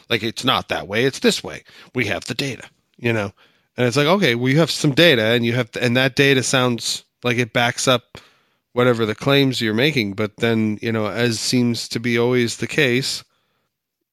[0.09, 1.63] Like it's not that way, it's this way.
[1.95, 3.32] We have the data, you know.
[3.77, 6.43] And it's like, okay, well you have some data and you have and that data
[6.43, 8.19] sounds like it backs up
[8.73, 12.67] whatever the claims you're making, but then, you know, as seems to be always the
[12.67, 13.23] case,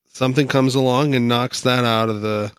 [0.06, 2.50] something comes along and knocks that out of the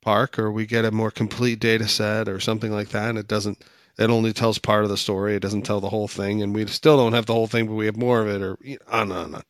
[0.00, 3.28] park or we get a more complete data set or something like that and it
[3.28, 3.62] doesn't
[3.98, 5.34] it only tells part of the story.
[5.34, 7.74] It doesn't tell the whole thing, and we still don't have the whole thing, but
[7.74, 8.58] we have more of it, or
[8.90, 9.42] on on, on.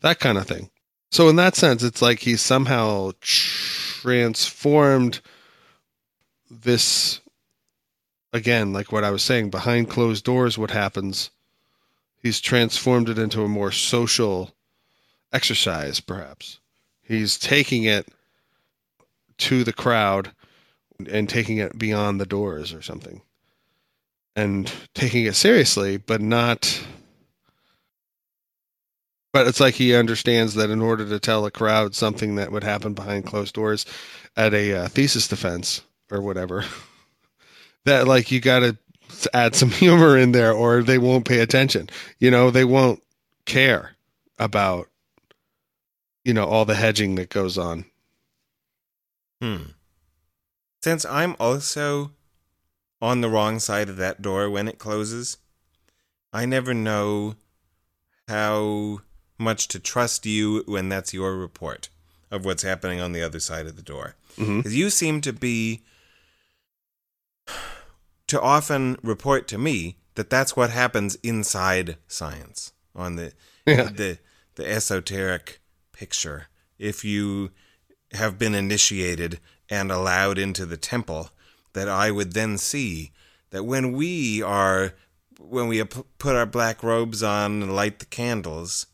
[0.00, 0.70] That kind of thing.
[1.10, 5.20] So in that sense, it's like he's somehow transformed
[6.50, 7.20] this.
[8.32, 11.30] Again, like what I was saying, behind closed doors, what happens?
[12.20, 14.52] He's transformed it into a more social
[15.32, 16.58] exercise, perhaps.
[17.00, 18.08] He's taking it
[19.38, 20.32] to the crowd
[21.08, 23.20] and taking it beyond the doors or something
[24.36, 26.84] and taking it seriously, but not.
[29.32, 32.64] But it's like he understands that in order to tell a crowd something that would
[32.64, 33.84] happen behind closed doors
[34.36, 36.64] at a uh, thesis defense or whatever,
[37.84, 38.76] that like you got to
[39.32, 41.88] add some humor in there or they won't pay attention.
[42.18, 43.02] You know, they won't
[43.44, 43.96] care
[44.38, 44.88] about,
[46.24, 47.84] you know, all the hedging that goes on.
[49.40, 49.62] Hmm.
[50.82, 52.12] Since I'm also
[53.04, 55.36] on the wrong side of that door when it closes.
[56.32, 57.34] I never know
[58.26, 59.00] how
[59.38, 61.90] much to trust you when that's your report
[62.30, 64.16] of what's happening on the other side of the door.
[64.36, 64.68] Because mm-hmm.
[64.70, 65.82] you seem to be
[68.26, 73.34] to often report to me that that's what happens inside science on the
[73.66, 73.84] yeah.
[73.84, 74.18] the
[74.54, 75.60] the esoteric
[75.92, 76.46] picture.
[76.78, 77.50] If you
[78.12, 81.28] have been initiated and allowed into the temple
[81.74, 83.12] that I would then see
[83.50, 84.94] that when we are
[85.38, 88.86] when we put our black robes on and light the candles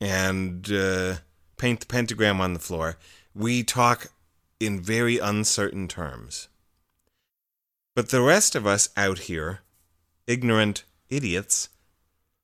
[0.00, 1.16] and uh,
[1.56, 2.96] paint the pentagram on the floor,
[3.34, 4.08] we talk
[4.60, 6.48] in very uncertain terms.
[7.94, 9.60] But the rest of us out here
[10.26, 11.68] ignorant idiots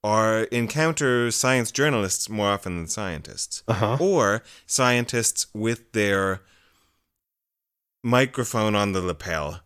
[0.05, 3.97] are encounter science journalists more often than scientists, Uh-huh.
[4.01, 6.41] or scientists with their
[8.03, 9.61] microphone on the lapel,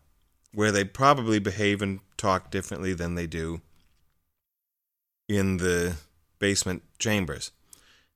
[0.53, 3.61] where they probably behave and talk differently than they do
[5.27, 5.95] in the
[6.39, 7.51] basement chambers.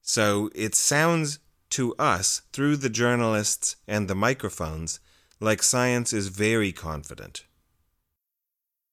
[0.01, 1.39] So it sounds
[1.71, 4.99] to us through the journalists and the microphones
[5.39, 7.45] like science is very confident.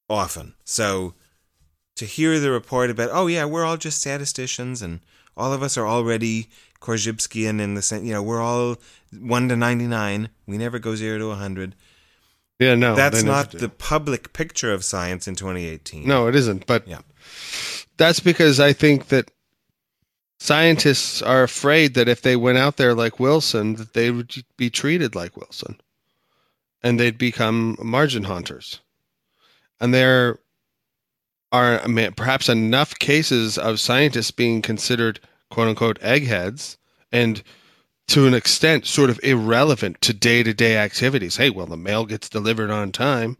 [0.08, 0.54] Often.
[0.64, 1.14] So
[1.96, 5.00] to hear the report about, oh yeah, we're all just statisticians and
[5.36, 6.48] all of us are already
[6.80, 8.76] Korzybskian in the sense, you know, we're all
[9.18, 10.28] 1 to 99.
[10.46, 11.74] We never go 0 to 100.
[12.58, 12.94] Yeah, no.
[12.94, 13.58] That's not do.
[13.58, 16.06] the public picture of science in 2018.
[16.06, 16.66] No, it isn't.
[16.66, 17.00] But Yeah.
[17.96, 19.30] that's because I think that
[20.38, 24.70] scientists are afraid that if they went out there like Wilson, that they would be
[24.70, 25.80] treated like Wilson,
[26.82, 28.80] and they'd become margin haunters.
[29.80, 30.38] And there
[31.52, 31.80] are
[32.16, 35.20] perhaps enough cases of scientists being considered
[35.50, 36.78] "quote unquote" eggheads,
[37.12, 37.42] and
[38.08, 41.36] to an extent, sort of irrelevant to day to day activities.
[41.36, 43.36] Hey, well, the mail gets delivered on time.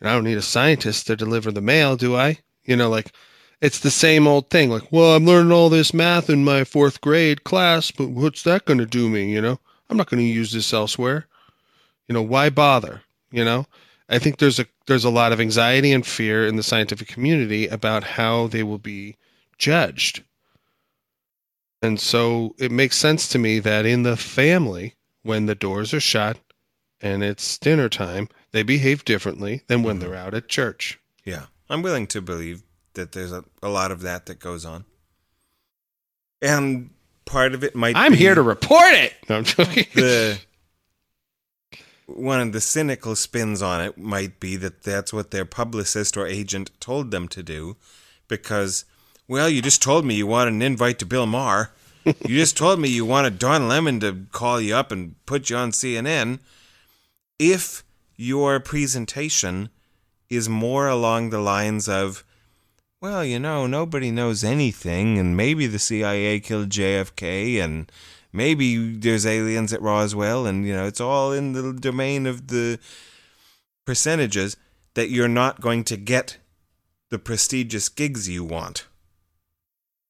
[0.00, 2.38] I don't need a scientist to deliver the mail, do I?
[2.64, 3.12] You know, like
[3.60, 4.70] it's the same old thing.
[4.70, 8.64] Like, well, I'm learning all this math in my fourth grade class, but what's that
[8.64, 9.32] going to do me?
[9.32, 11.26] You know, I'm not going to use this elsewhere.
[12.08, 13.02] You know, why bother?
[13.30, 13.66] You know,
[14.08, 17.68] I think there's a there's a lot of anxiety and fear in the scientific community
[17.68, 19.16] about how they will be
[19.56, 20.24] judged.
[21.82, 26.00] And so it makes sense to me that in the family, when the doors are
[26.00, 26.38] shut
[27.00, 30.00] and it's dinner time, they behave differently than when Mhm.
[30.00, 30.98] they're out at church.
[31.24, 32.62] Yeah, I'm willing to believe
[32.94, 34.84] that there's a, a lot of that that goes on.
[36.40, 36.90] And
[37.24, 39.14] part of it might I'm here to report it.
[39.28, 39.86] No, I'm joking.
[39.94, 40.38] the
[42.06, 46.26] one of the cynical spins on it might be that that's what their publicist or
[46.26, 47.76] agent told them to do
[48.28, 48.84] because
[49.32, 51.70] well you just told me you wanted an invite to Bill Maher
[52.04, 55.56] you just told me you wanted Don Lemon to call you up and put you
[55.56, 56.38] on CNN
[57.38, 57.82] if
[58.16, 59.70] your presentation
[60.28, 62.24] is more along the lines of
[63.02, 67.90] well, you know, nobody knows anything, and maybe the CIA killed JFK, and
[68.32, 72.78] maybe there's aliens at Roswell, and, you know, it's all in the domain of the
[73.84, 74.56] percentages
[74.94, 76.36] that you're not going to get
[77.10, 78.86] the prestigious gigs you want.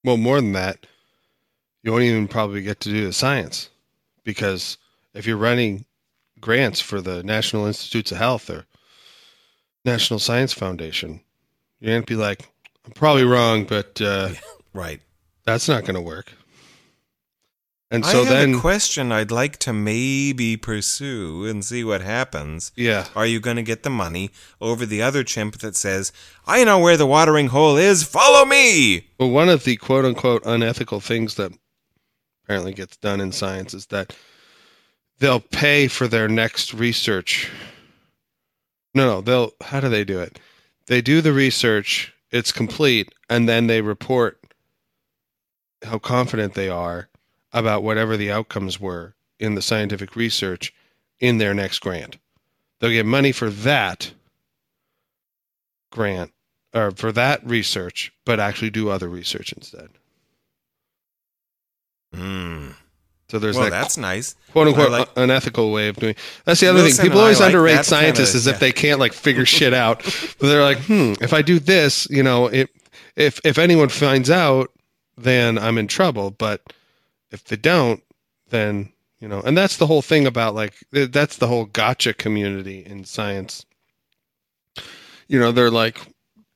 [0.05, 0.87] Well, more than that,
[1.83, 3.69] you won't even probably get to do the science
[4.25, 4.79] because
[5.15, 5.85] if you're running
[6.41, 8.67] grants for the National Institutes of Health or
[9.85, 11.21] National Science Foundation,
[11.81, 12.49] you're going to be like,
[12.85, 14.31] I'm probably wrong, but uh,
[14.73, 15.01] Right.
[15.45, 16.33] that's not going to work.
[17.93, 22.01] And I so have then, a question I'd like to maybe pursue and see what
[22.01, 22.73] happens.
[22.75, 24.31] yeah, Are you going to get the money
[24.63, 26.11] over the other chimp that says,
[26.47, 29.09] I know where the watering hole is, follow me?
[29.21, 31.53] Well, one of the quote unquote unethical things that
[32.43, 34.17] apparently gets done in science is that
[35.19, 37.51] they'll pay for their next research.
[38.95, 40.39] No, no, they'll, how do they do it?
[40.87, 44.39] They do the research, it's complete, and then they report
[45.83, 47.11] how confident they are
[47.53, 50.73] about whatever the outcomes were in the scientific research
[51.21, 52.17] in their next grant.
[52.81, 54.13] They'll get money for that
[55.91, 56.33] grant
[56.75, 59.91] or for that research, but actually do other research instead.
[62.15, 62.69] Hmm.
[63.29, 64.35] So there's Well, that that's nice.
[64.53, 66.15] quote unquote like- unethical way of doing.
[66.45, 67.07] That's the other Wilson thing.
[67.11, 68.59] People always like underrate scientists kinda- as if yeah.
[68.59, 70.03] they can't like figure shit out.
[70.39, 72.69] But they're like, hmm, if I do this, you know, it,
[73.17, 74.71] if if anyone finds out,
[75.17, 76.31] then I'm in trouble.
[76.31, 76.61] But
[77.33, 78.03] if they don't,
[78.51, 82.85] then you know, and that's the whole thing about like that's the whole gotcha community
[82.85, 83.65] in science.
[85.29, 86.01] You know, they're like,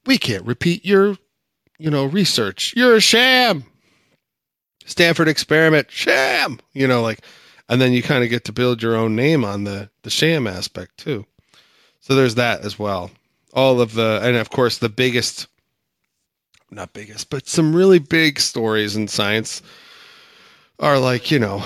[0.04, 1.16] we can't repeat your,
[1.78, 2.74] you know, research.
[2.76, 3.64] You're a sham.
[4.84, 6.60] Stanford experiment, sham.
[6.72, 7.20] You know, like
[7.68, 10.46] and then you kind of get to build your own name on the the sham
[10.46, 11.26] aspect too.
[12.00, 13.10] So there's that as well.
[13.52, 15.46] All of the and of course the biggest
[16.70, 19.62] not biggest, but some really big stories in science
[20.78, 21.62] are like, you know,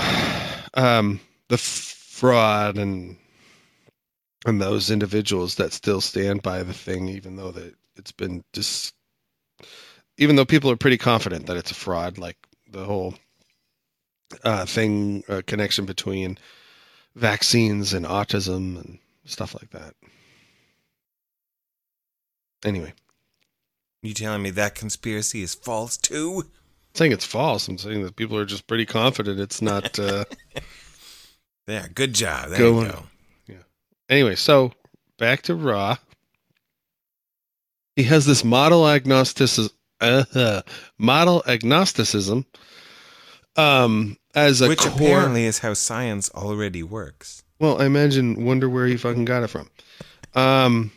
[0.75, 3.17] um the fraud and
[4.47, 8.95] and those individuals that still stand by the thing even though that it's been just
[10.17, 12.37] even though people are pretty confident that it's a fraud like
[12.71, 13.15] the whole
[14.45, 16.39] uh, thing uh, connection between
[17.15, 19.95] vaccines and autism and stuff like that.
[22.65, 22.93] Anyway,
[24.03, 26.51] You telling me that conspiracy is false too?
[26.91, 27.69] I'm saying it's false.
[27.69, 29.99] I'm saying that people are just pretty confident it's not.
[29.99, 30.25] Uh...
[31.69, 32.49] Yeah, good job.
[32.49, 33.55] There Go you go.
[34.09, 34.73] anyway, so
[35.19, 35.99] back to RAW.
[37.95, 40.63] he has this model agnosticism, uh,
[40.99, 42.45] model agnosticism,
[43.55, 44.91] um, as a Which core.
[44.95, 47.45] apparently is how science already works.
[47.61, 49.71] Well, I imagine, wonder where he fucking got it from.
[50.35, 50.91] Um,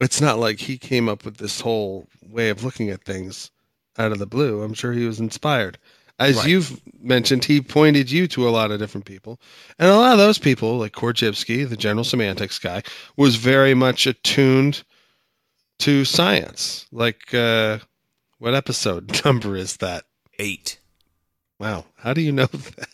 [0.00, 3.50] it's not like he came up with this whole way of looking at things
[3.98, 4.62] out of the blue.
[4.62, 5.78] I'm sure he was inspired.
[6.18, 6.48] As Right.
[6.48, 9.40] you've mentioned, he pointed you to a lot of different people.
[9.78, 12.82] And a lot of those people, like Korzybski, the general semantics guy,
[13.16, 14.82] was very much attuned
[15.80, 16.86] to science.
[16.92, 17.78] Like, uh,
[18.38, 20.04] what episode number is that?
[20.38, 20.78] Eight.
[21.58, 21.86] Wow.
[21.96, 22.88] How do you know that?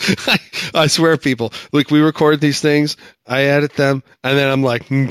[0.28, 0.38] I,
[0.82, 2.96] I swear, people, like we record these things,
[3.26, 5.08] I edit them, and then I'm like, "Mm,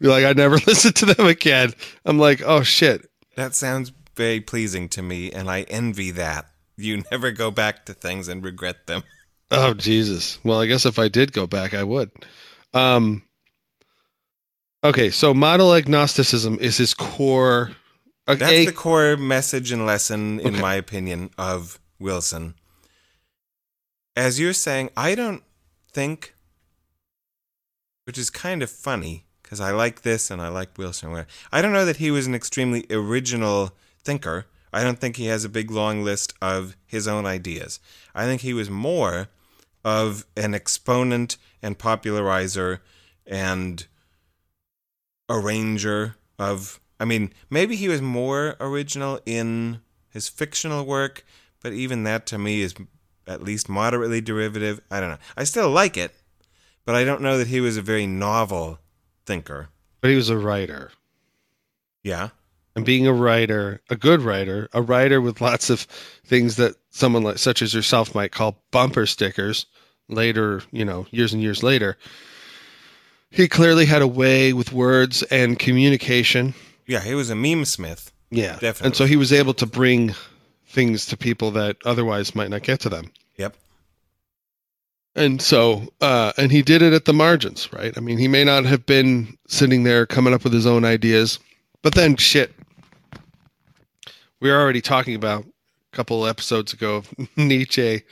[0.00, 0.10] done.
[0.10, 1.72] Like I never listen to them again.
[2.04, 3.08] I'm like, oh shit.
[3.36, 6.46] That sounds very pleasing to me, and I envy that.
[6.76, 9.02] You never go back to things and regret them.
[9.50, 10.38] Oh Jesus.
[10.44, 12.10] Well, I guess if I did go back, I would.
[12.74, 13.22] Um.
[14.84, 17.72] Okay, so model agnosticism is his core.
[18.26, 20.60] That's Okay, the core message and lesson, in Okay.
[20.60, 22.54] my opinion, of Wilson.
[24.14, 25.42] As you're saying, I don't
[25.92, 26.34] think,
[28.04, 31.24] which is kind of funny, because I like this and I like Wilson.
[31.50, 33.72] I don't know that he was an extremely original
[34.04, 34.44] thinker.
[34.74, 37.80] I don't think he has a big long list of his own ideas.
[38.14, 39.28] I think he was more
[39.82, 42.82] of an exponent and popularizer
[43.26, 43.86] and
[45.30, 49.80] arranger of I mean, maybe he was more original in
[50.10, 51.24] his fictional work,
[51.62, 52.74] but even that to me is
[53.26, 54.80] at least moderately derivative.
[54.90, 55.18] I don't know.
[55.38, 56.14] I still like it,
[56.84, 58.80] but I don't know that he was a very novel
[59.28, 59.68] thinker.
[60.00, 60.90] but he was a writer.
[62.02, 62.30] Yeah.
[62.74, 65.80] and being a writer, a good writer, a writer with lots of
[66.24, 69.66] things that someone like such as yourself might call bumper stickers
[70.08, 71.96] later, you know, years and years later.
[73.30, 76.54] He clearly had a way with words and communication.
[76.86, 78.10] Yeah, he was a meme smith.
[78.30, 78.52] Yeah.
[78.60, 78.86] Definitely.
[78.86, 80.14] And so he was able to bring
[80.68, 83.10] things to people that otherwise might not get to them.
[83.36, 83.54] Yep.
[85.14, 87.96] And so, uh, and he did it at the margins, right?
[87.96, 91.38] I mean, he may not have been sitting there coming up with his own ideas,
[91.82, 92.54] but then shit.
[94.40, 98.02] We were already talking about a couple episodes ago of Nietzsche,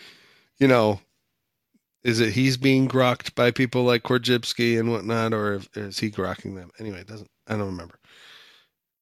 [0.59, 1.01] you know,
[2.06, 6.55] is it he's being grokked by people like Korzybski and whatnot, or is he grokking
[6.55, 6.70] them?
[6.78, 7.98] Anyway, it doesn't, I don't remember.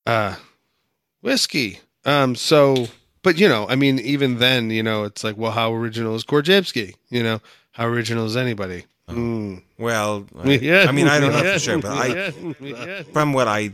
[0.07, 0.37] Uh,
[1.21, 1.81] whiskey.
[2.07, 2.89] Um, so,
[3.23, 6.25] but you know, I mean, even then, you know, it's like, well, how original is
[6.25, 6.95] Korzybski?
[7.11, 7.41] You know,
[7.74, 8.84] how original is anybody?
[9.09, 9.62] Mm.
[9.78, 12.26] Well, I, I mean, I don't know for sure, but I,
[12.98, 13.70] I from what I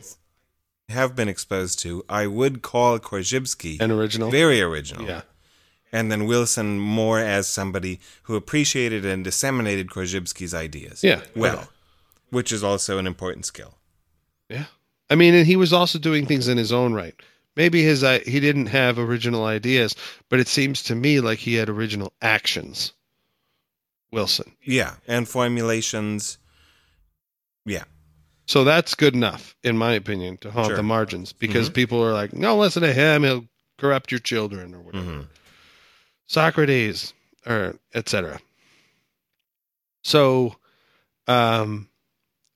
[0.88, 4.30] have been exposed to, I would call Korzybski an original.
[4.30, 5.06] very original.
[5.06, 5.22] Yeah.
[5.92, 11.02] And then Wilson more as somebody who appreciated and disseminated Korzybski's ideas.
[11.04, 11.22] Yeah.
[11.36, 11.66] Well, Okay.
[12.30, 13.74] which is also an important skill.
[14.48, 14.66] Yeah.
[15.08, 17.14] I mean, and he was also doing things in his own right.
[17.56, 19.94] Maybe his i- he didn't have original ideas,
[20.28, 22.92] but it seems to me like he had original actions.
[24.12, 24.52] Wilson.
[24.62, 24.94] Yeah.
[25.06, 26.38] And formulations.
[27.64, 27.84] Yeah.
[28.46, 30.76] So that's good enough, in my opinion, to haunt Sure.
[30.76, 31.74] the margins because Mhm.
[31.74, 33.22] people are like, no, listen to him.
[33.22, 35.04] He'll corrupt your children or whatever.
[35.04, 35.20] hmm
[36.26, 37.12] Socrates,
[37.44, 38.40] or etc.
[40.04, 40.56] So,
[41.26, 41.88] um,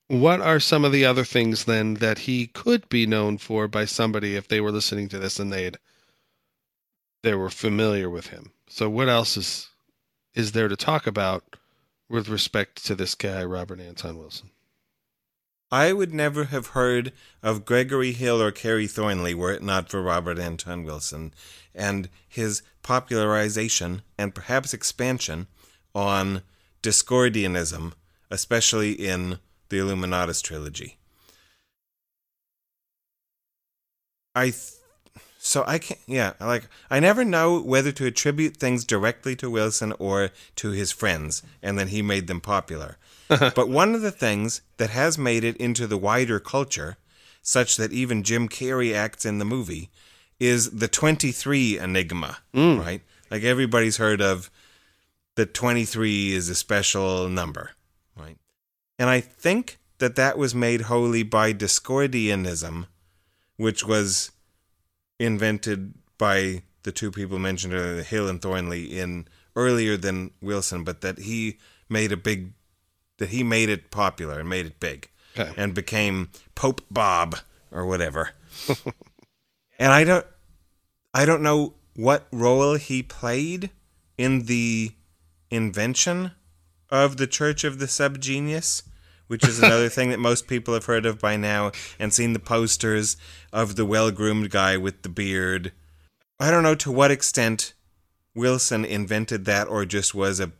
[0.08, 3.84] what are some of the other things then that he could be known for by
[3.84, 5.76] somebody if they were listening to this and they'd
[7.22, 8.52] they were familiar with him?
[8.68, 9.68] So, what else is
[10.34, 11.56] is there to talk about
[12.08, 14.50] with respect to this guy, Robert Anton Wilson?
[15.70, 17.12] I would never have heard
[17.42, 21.34] of Gregory Hill or Kerry Thornley were it not for Robert Anton Wilson
[21.74, 25.48] and his popularization and perhaps expansion
[25.94, 26.42] on
[26.82, 27.92] Discordianism,
[28.30, 29.38] especially in
[29.68, 30.98] the Illuminatus trilogy.
[34.34, 34.74] I th-
[35.46, 39.92] so I can't yeah, like I never know whether to attribute things directly to Wilson
[39.98, 42.96] or to his friends and then he made them popular.
[43.28, 46.96] but one of the things that has made it into the wider culture,
[47.42, 49.90] such that even Jim Carrey acts in the movie,
[50.40, 52.80] is the 23 enigma, mm.
[52.80, 53.02] right?
[53.30, 54.50] Like everybody's heard of
[55.34, 57.72] the 23 is a special number,
[58.16, 58.38] right?
[58.98, 62.86] And I think that that was made wholly by Discordianism,
[63.58, 64.30] which was
[65.18, 69.26] invented by the two people mentioned earlier, Hill and Thornley, in
[69.56, 71.58] earlier than Wilson, but that he
[71.88, 72.52] made a big,
[73.18, 75.08] that he made it popular and made it big,
[75.38, 75.52] Okay.
[75.56, 77.36] and became Pope Bob
[77.72, 78.30] or whatever.
[79.78, 80.26] and I don't,
[81.12, 83.70] I don't know what role he played
[84.18, 84.92] in the
[85.50, 86.32] invention
[86.90, 88.82] of the Church of the Subgenius,
[89.26, 92.38] which is another thing that most people have heard of by now and seen the
[92.38, 93.16] posters
[93.52, 95.72] of the well groomed guy with the beard.
[96.38, 97.74] I don't know to what extent
[98.34, 100.52] Wilson invented that or just was a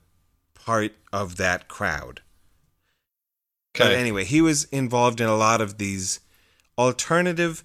[0.54, 2.22] part of that crowd.
[3.74, 6.20] But anyway, he was involved in a lot of these
[6.78, 7.64] alternative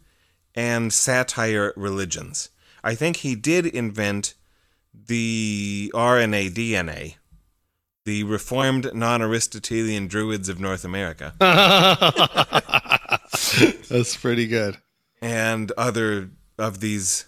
[0.56, 2.50] and satire religions.
[2.84, 4.34] I think he did invent
[4.94, 7.16] the RNA DNA,
[8.10, 11.32] the Reformed Non Aristotelian Druids of North America,
[13.88, 14.78] That's pretty good.
[15.22, 17.26] and other of these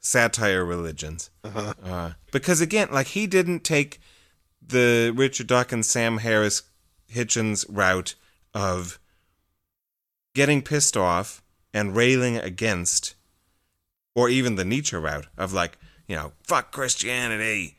[0.00, 1.28] satire religions.
[1.44, 1.74] Uh-huh.
[1.84, 4.00] Uh, because again, like he didn't take
[4.66, 6.62] the Richard Dawkins, Sam Harris,
[7.12, 8.14] Hitchens route
[8.54, 8.98] of
[10.34, 11.42] getting pissed off
[11.74, 13.16] and railing against,
[14.14, 15.76] or even the Nietzsche route of like,
[16.08, 17.76] you know, fuck Christianity.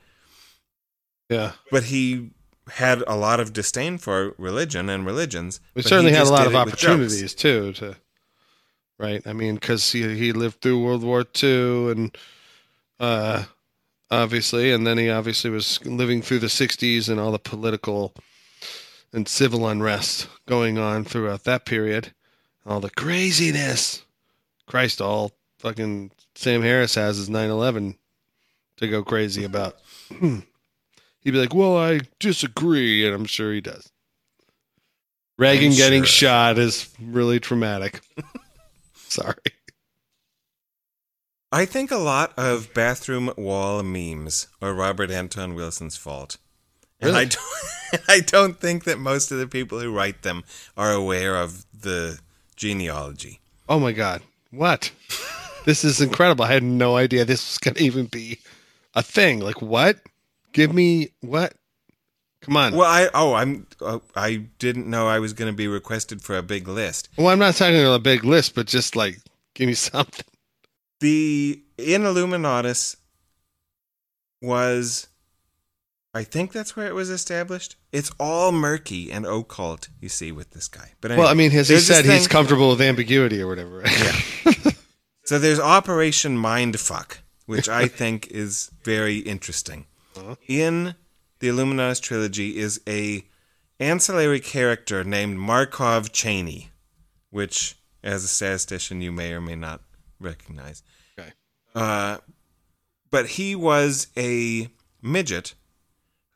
[1.29, 1.53] Yeah.
[1.71, 2.29] But he
[2.69, 5.59] had a lot of disdain for religion and religions.
[5.75, 6.83] We but certainly had a lot of it with jokes.
[6.85, 7.95] opportunities too to
[8.99, 12.17] right i mean because he, he lived through world war ii and
[12.99, 13.43] uh
[14.11, 18.13] obviously and then he obviously was living through the 60s and all the political
[19.11, 22.13] and civil unrest going on throughout that period
[22.65, 24.03] all the craziness
[24.67, 27.97] christ all fucking sam harris has is 9-11
[28.77, 29.77] to go crazy about
[31.23, 33.91] he'd be like well i disagree and i'm sure he does
[35.37, 36.29] Reagan I'm getting sure.
[36.29, 38.01] shot is really traumatic.
[38.93, 39.35] Sorry.
[41.51, 46.37] I think a lot of bathroom wall memes are Robert Anton Wilson's fault.
[46.99, 50.43] And I don't, I don't think that most of the people who write them
[50.77, 52.19] are aware of the
[52.55, 53.39] genealogy.
[53.67, 54.21] Oh my God.
[54.51, 54.91] What?
[55.65, 56.45] this is incredible.
[56.45, 58.39] I had no idea this was going to even be
[58.93, 59.39] a thing.
[59.39, 59.99] Like, what?
[60.53, 61.53] Give me what?
[62.41, 62.75] Come on.
[62.75, 66.37] Well, I oh I'm uh, I didn't know I was going to be requested for
[66.37, 67.09] a big list.
[67.17, 69.19] Well, I'm not talking about a big list, but just like,
[69.55, 70.25] give me something.
[70.99, 72.95] The in Illuminatus
[74.41, 75.07] was
[76.13, 77.75] I think that's where it was established.
[77.91, 80.91] It's all murky and occult, you see, with this guy.
[81.01, 83.79] But anyway, well, I mean, has he said he's thing- comfortable with ambiguity or whatever?
[83.79, 83.99] Right?
[84.45, 84.51] Yeah.
[85.25, 89.85] So there's Operation Mindfuck, which I think is very interesting.
[90.15, 90.35] Uh-huh.
[90.47, 90.95] In
[91.39, 93.25] the Illuminatus trilogy is a
[93.79, 96.69] ancillary character named Markoff Chaney,
[97.29, 99.81] which, as a statistician, you may or may not
[100.19, 100.83] recognize.
[101.19, 101.31] Okay.
[101.75, 102.17] Uh,
[103.11, 104.69] but he was a
[105.01, 105.53] midget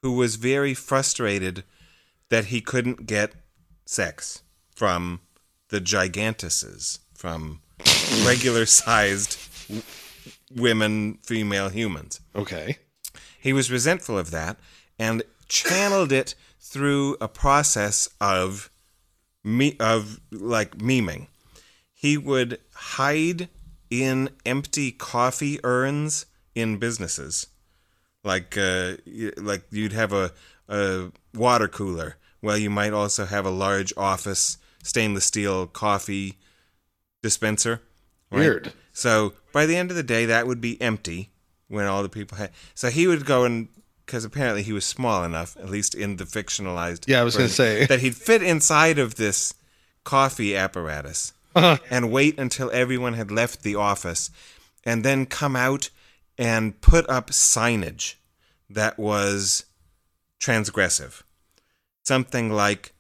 [0.02, 1.64] who was very frustrated
[2.30, 3.34] that he couldn't get
[3.86, 4.44] sex
[4.76, 5.22] from
[5.70, 7.62] the gigantuses, from
[8.26, 9.38] regular sized
[10.56, 12.20] women, female humans.
[12.36, 12.78] Okay.
[13.40, 14.58] He was resentful of that
[15.00, 18.70] and channeled it through a process of
[19.44, 21.28] me of like memeing.
[21.94, 23.50] He would hide
[23.90, 27.48] in empty coffee urns in businesses.
[28.24, 28.98] Like uh,
[29.38, 30.32] like you'd have a,
[30.68, 32.18] a water cooler.
[32.42, 36.38] Well, you might also have a large office stainless steel coffee
[37.24, 37.82] dispenser.
[38.32, 38.40] right?
[38.40, 38.74] Weird.
[38.92, 41.32] So by the end of the day, that would be empty
[41.68, 42.52] when all the people had.
[42.74, 43.70] So he would go and
[44.06, 47.04] because apparently he was small enough, at least in the fictionalized.
[47.08, 47.86] Yeah, I was gonna say.
[47.86, 49.54] that he'd fit inside of this
[50.06, 51.78] coffee apparatus uh-huh.
[51.92, 54.32] and wait until everyone had left the office,
[54.86, 55.90] and then come out
[56.38, 58.16] and put up signage
[58.70, 59.66] that was
[60.40, 61.24] transgressive.
[62.06, 62.94] Something like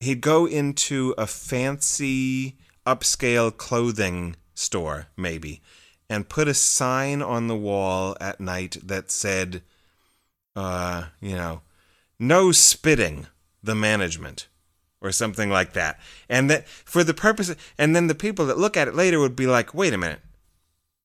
[0.00, 5.62] he'd go into a fancy upscale clothing store, maybe,
[6.08, 9.62] and put a sign on the wall at night that said,
[10.54, 11.62] uh, you know,
[12.18, 13.26] no spitting
[13.62, 14.48] the management
[15.00, 15.98] or something like that.
[16.28, 19.36] And that for the purpose and then the people that look at it later would
[19.36, 20.20] be like, "Wait a minute.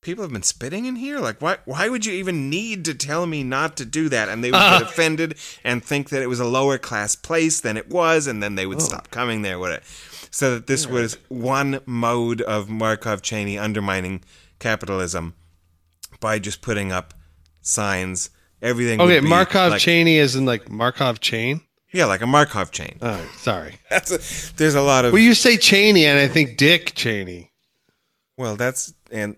[0.00, 1.18] People have been spitting in here?
[1.18, 4.42] Like why why would you even need to tell me not to do that?" And
[4.42, 7.90] they would get offended and think that it was a lower class place than it
[7.90, 9.82] was and then they would stop coming there with it.
[10.30, 14.22] So that this was one mode of Markoff Chaney undermining
[14.62, 15.34] capitalism
[16.20, 17.12] by just putting up
[17.60, 18.30] signs.
[18.62, 21.60] Everything Okay, be Markov like, Cheney is in like Markov chain.
[21.92, 22.96] Yeah, like a Markov chain.
[23.02, 23.74] Oh, sorry.
[23.90, 27.50] That's a, there's a lot of Well, you say Cheney, and I think Dick Cheney.
[28.38, 29.36] well, that's and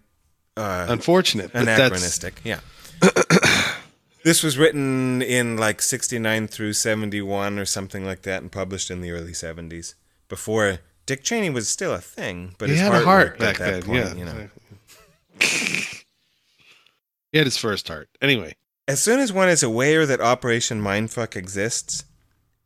[0.56, 1.50] uh, Unfortunate.
[1.54, 2.40] anachronistic.
[2.44, 2.60] Yeah.
[4.24, 9.00] this was written in like 69 through 71 or something like that and published in
[9.00, 9.94] the early 70s
[10.28, 13.54] before Dick Cheney was still a thing, but He his had heart a heart back
[13.54, 13.82] at that then.
[13.82, 14.14] point, yeah.
[14.14, 14.48] you know.
[17.32, 18.08] he had his first heart.
[18.20, 18.54] Anyway.
[18.86, 22.04] As soon as one is aware that Operation Mindfuck exists,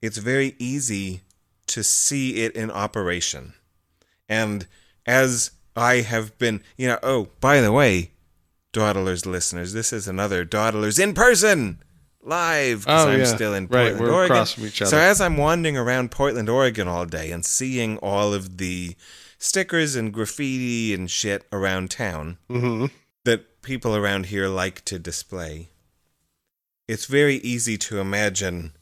[0.02, 1.20] it's very easy
[1.68, 3.52] to see it in operation.
[4.28, 4.66] And
[5.06, 8.10] as I have been, you know, oh, by the way,
[8.72, 11.78] Dawdlers listeners, this is another Dawdlers in person
[12.20, 13.24] live because Oh, I'm yeah.
[13.26, 14.36] still in Right, Portland, we're Oregon.
[14.36, 14.90] across from each other.
[14.90, 18.96] So as I'm wandering around Portland, Oregon all day and seeing all of the
[19.38, 22.86] stickers and graffiti and shit around town Mm-hmm.
[23.24, 25.68] that people around here like to display,
[26.86, 28.72] it's very easy to imagine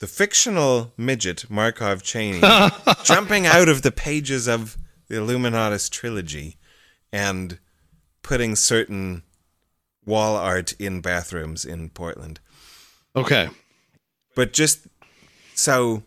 [0.00, 2.40] the fictional midget Markoff Chaney
[3.04, 4.76] jumping out of the pages of
[5.08, 6.56] the Illuminatus trilogy
[7.12, 7.58] and
[8.22, 9.22] putting certain
[10.04, 12.40] wall art in bathrooms in Portland.
[13.14, 13.48] Okay.
[14.34, 14.86] But just
[15.54, 16.02] so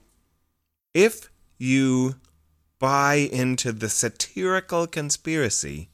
[0.93, 2.15] if you
[2.79, 5.89] buy into the satirical conspiracy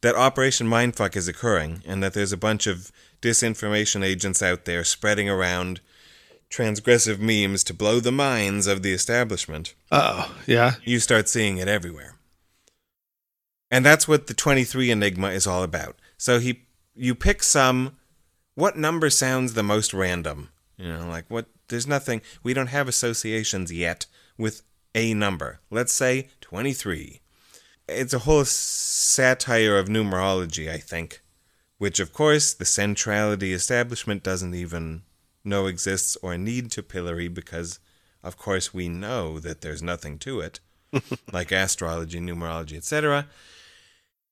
[0.00, 2.90] that Operation Mindfuck is occurring and that there's a bunch of
[3.20, 5.80] disinformation agents out there spreading around
[6.50, 10.74] transgressive memes to blow the minds of the establishment, Oh, yeah.
[10.84, 12.16] you start seeing it everywhere.
[13.70, 15.96] And that's what the 23 Enigma is all about.
[16.18, 16.64] So he
[16.94, 17.96] you pick some
[18.54, 20.50] what number sounds the most random?
[20.76, 24.04] You know, like what there's nothing we don't have associations yet
[24.36, 24.60] with
[24.94, 25.60] a number.
[25.70, 27.20] Let's say 23.
[27.88, 31.20] It's a whole satire of numerology, I think,
[31.78, 35.02] which of course the centrality establishment doesn't even
[35.44, 37.80] know exists or need to pillory because
[38.22, 40.60] of course we know that there's nothing to it
[41.32, 43.26] like astrology, numerology, etc.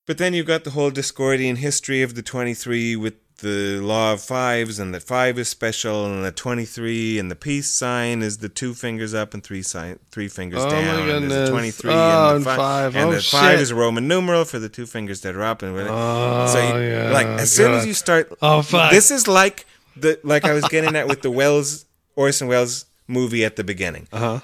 [0.06, 4.20] But then you've got the whole Discordian history of the 23 with the law of
[4.22, 8.48] fives, and that five is special, and the 23 and the peace sign is the
[8.48, 11.08] two fingers up and three sign, three fingers Oh down.
[11.08, 12.96] and a 23 Oh, and the fi- five.
[12.96, 15.62] and Oh, the five is a Roman numeral for the two fingers that are up.
[15.62, 18.90] And Oh, so, you, yeah, like as soon as you start, Oh, fuck.
[18.90, 21.86] this is like the like I was getting at with the Welles
[22.16, 24.06] Orson Welles movie at the beginning.
[24.12, 24.40] Uh huh.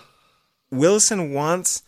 [0.71, 1.83] Wilson wants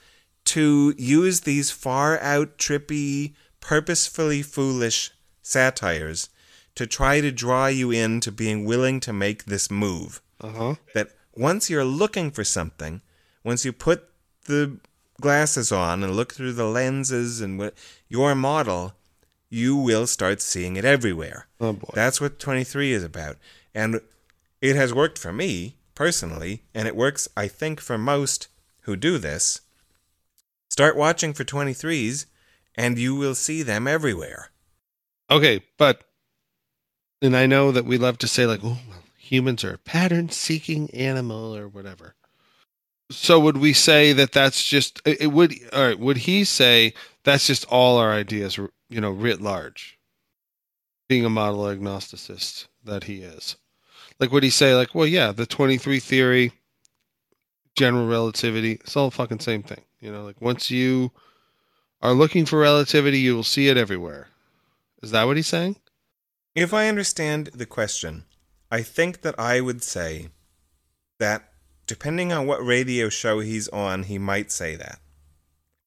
[0.45, 5.11] to use these far out, trippy, purposefully foolish
[5.43, 6.29] satires
[6.79, 10.23] to try to draw you into being willing to make this move.
[10.41, 10.75] Uh huh.
[10.95, 13.03] That once you're looking for something,
[13.43, 14.05] once you put
[14.45, 14.79] the
[15.21, 17.75] glasses on and look through the lenses and what
[18.09, 18.95] your model,
[19.51, 21.49] you will start seeing it everywhere.
[21.61, 21.91] Oh boy.
[21.95, 23.39] That's what 23 is about.
[23.75, 24.01] And
[24.61, 28.47] it has worked for me personally, and it works, I think, for most
[28.83, 29.63] who do this.
[30.71, 32.27] Start watching for 23s,
[32.77, 34.51] and you will see them everywhere.
[35.29, 36.05] Okay, but
[37.21, 40.91] and I know that we love to say like, oh, well, humans are a pattern-seeking
[40.91, 42.15] animal or whatever.
[43.11, 46.93] So would we say that that's just it would all right, would he say
[47.25, 49.99] that's just all our ideas, you know, writ large?
[51.09, 53.57] Being a model agnosticist that he is.
[54.21, 56.53] Like would he say like, well, yeah, the 23 theory,
[57.75, 59.85] general relativity, it's all fucking same thing.
[60.01, 61.11] You know, like once you
[62.03, 64.29] are looking for relativity, you will see it everywhere.
[65.03, 65.77] Is that what he's saying?
[66.59, 68.25] If I understand the question,
[68.69, 70.31] I think that I would say
[71.21, 71.53] that
[71.87, 74.99] depending on what radio show he's on, he might say that,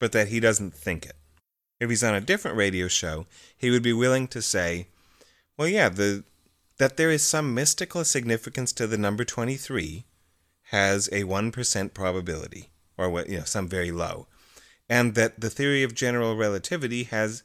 [0.00, 1.16] but that he doesn't think it.
[1.78, 4.88] If he's on a different radio show, he would be willing to say,
[5.58, 6.24] well, yeah, the
[6.78, 10.06] that there is some mystical significance to the number 23
[10.70, 14.26] has a 1% probability, or what, you know, some very low,
[14.88, 17.42] and that the theory of general relativity has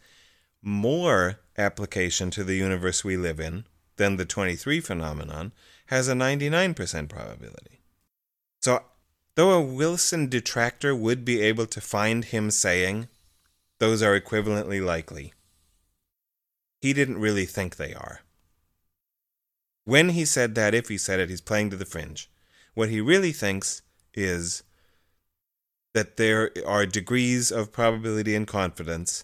[0.61, 3.65] more application to the universe we live in
[3.97, 5.51] than the 23 phenomenon
[5.87, 7.81] has a 99% probability.
[8.61, 8.83] So,
[9.35, 13.07] though a Wilson detractor would be able to find him saying
[13.79, 15.33] those are equivalently likely,
[16.81, 18.21] he didn't really think they are.
[19.85, 22.29] When he said that, if he said it, he's playing to the fringe.
[22.73, 23.81] What he really thinks
[24.13, 24.63] is
[25.93, 29.23] that there are degrees of probability and confidence,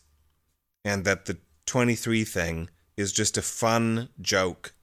[0.86, 4.74] and that the 23 thing is just a fun joke,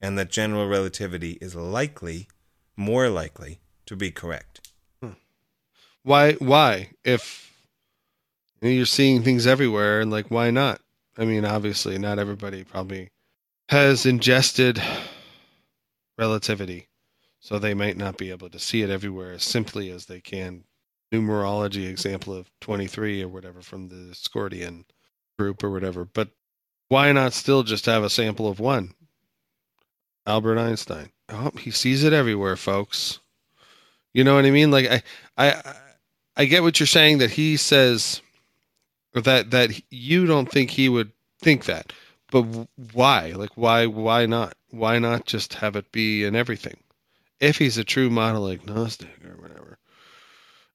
[0.00, 2.28] and that general relativity is likely,
[2.76, 4.70] more likely, to be correct.
[5.00, 5.12] Hmm.
[6.02, 6.34] Why?
[6.34, 6.90] Why?
[7.04, 7.52] If
[8.60, 10.80] you know, you're seeing things everywhere, and like, why not?
[11.18, 13.10] I mean, obviously, not everybody probably
[13.68, 14.80] has ingested
[16.16, 16.88] relativity,
[17.40, 20.64] so they might not be able to see it everywhere as simply as they can.
[21.12, 24.84] Numerology example of 23 or whatever from the Scordian
[25.38, 26.04] group or whatever.
[26.04, 26.28] But
[26.88, 28.94] why not still just have a sample of one?
[30.26, 31.10] Albert Einstein.
[31.28, 33.18] Oh, he sees it everywhere, folks.
[34.12, 34.70] You know what I mean?
[34.70, 35.02] Like I,
[35.38, 35.74] I,
[36.36, 38.20] I get what you're saying that he says,
[39.14, 41.92] or that that you don't think he would think that,
[42.30, 42.42] but
[42.92, 43.32] why?
[43.32, 43.86] Like why?
[43.86, 44.54] Why not?
[44.70, 46.76] Why not just have it be in everything?
[47.40, 49.78] If he's a true model agnostic or whatever,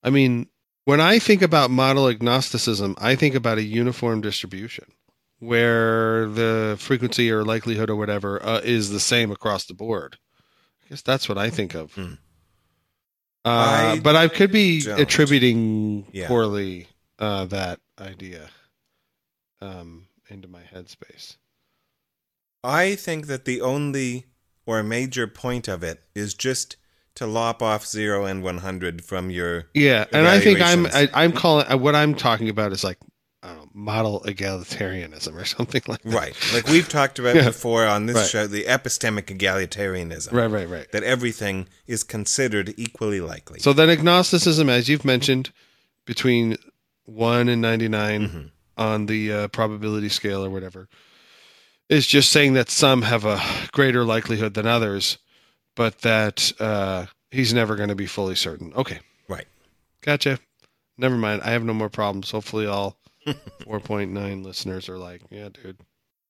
[0.04, 0.48] I mean,
[0.88, 4.86] when I think about model agnosticism, I think about a uniform distribution
[5.40, 10.18] where the frequency or likelihood or whatever uh, is the same across the board.
[10.86, 11.94] I guess that's what I think of.
[11.94, 12.14] Hmm.
[13.44, 13.50] Uh,
[13.96, 14.98] I but I could be don't.
[14.98, 16.30] attributing Yeah.
[16.30, 16.88] poorly
[17.20, 18.48] uh, that idea
[19.60, 21.36] um, into my headspace.
[22.64, 24.28] I think that the only
[24.66, 26.78] or major point of it is just
[27.18, 29.66] to lop off zero and 100 from your.
[29.74, 31.12] Yeah, and I think I'm I, Evaluations.
[31.16, 32.98] I'm calling uh, what I'm talking about is like
[33.44, 36.14] I model egalitarianism or something like that.
[36.14, 36.36] Right.
[36.54, 37.46] Like we've talked about Yeah.
[37.46, 38.28] before on this Right.
[38.28, 40.32] show, the epistemic egalitarianism.
[40.34, 40.92] Right, right, right.
[40.92, 43.60] That everything is considered equally likely.
[43.60, 45.52] So then agnosticism, as you've mentioned,
[46.06, 46.58] between
[47.06, 48.52] one and ninety nine Mhm.
[48.78, 50.88] on the uh, probability scale or whatever,
[51.90, 53.42] is just saying that some have a
[53.72, 55.18] greater likelihood than others,
[55.78, 58.74] but that uh, he's never going to be fully certain.
[58.76, 59.00] Okay,
[59.30, 59.48] Right.
[60.02, 60.40] gotcha.
[60.98, 61.44] Never mind.
[61.44, 62.32] I have no more problems.
[62.32, 65.78] Hopefully, all 4.9 listeners are like, yeah, dude,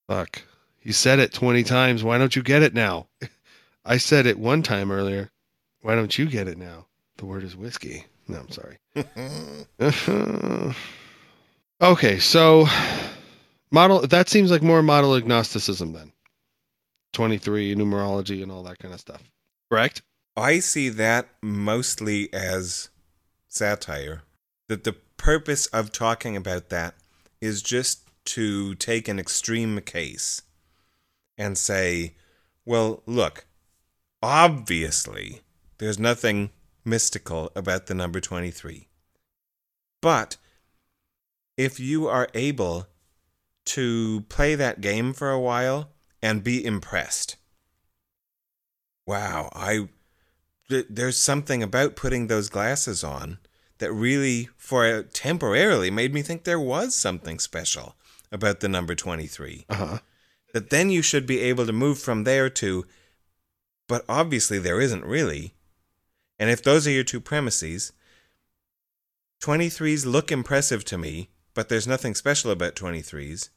[0.08, 0.44] fuck.
[0.80, 2.04] He said it 20 times.
[2.04, 3.08] Why don't you get it now?
[3.86, 5.32] I said it one time earlier.
[5.82, 6.86] Why don't you get it now?
[7.18, 8.06] The word is whiskey.
[8.28, 8.78] No, I'm sorry.
[11.82, 12.68] okay, so
[13.72, 16.12] model that seems like more model agnosticism then.
[17.14, 19.24] 23 numerology and all that kind of stuff.
[19.70, 20.02] Correct?
[20.36, 22.90] I see that mostly as
[23.48, 24.24] satire.
[24.68, 26.96] That the purpose of talking about that
[27.42, 30.42] is just to take an extreme case
[31.38, 32.16] and say,
[32.66, 33.46] well, look,
[34.22, 35.42] obviously,
[35.78, 36.50] there's nothing
[36.84, 38.88] mystical about the number 23.
[40.02, 40.38] But
[41.56, 42.88] if you are able
[43.66, 45.90] to play that game for a while
[46.22, 47.37] and be impressed,
[49.08, 49.88] wow, I
[50.70, 53.40] th- there's something about putting those glasses on
[53.80, 57.96] that really, for temporarily, made me think there was something special
[58.32, 59.66] about the number 23.
[59.70, 60.00] Uh-huh.
[60.54, 62.86] That then you should be able to move from there to,
[63.88, 65.54] but obviously there isn't really.
[66.40, 67.94] And if those are your two premises,
[69.42, 73.50] 23s look impressive to me, but there's nothing special about 23s.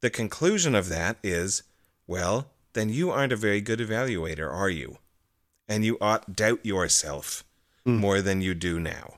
[0.00, 1.62] The conclusion of that is,
[2.06, 4.98] well, then you aren't a very good evaluator, are you?
[5.68, 7.44] And you ought doubt yourself
[7.84, 7.96] Hmm.
[7.96, 9.16] more than you do now.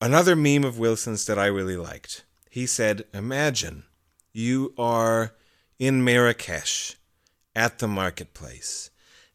[0.00, 2.24] Another meme of Wilson's that I really liked.
[2.50, 3.84] He said, Imagine
[4.32, 5.34] you are
[5.78, 6.96] in Marrakesh
[7.54, 8.90] at the marketplace.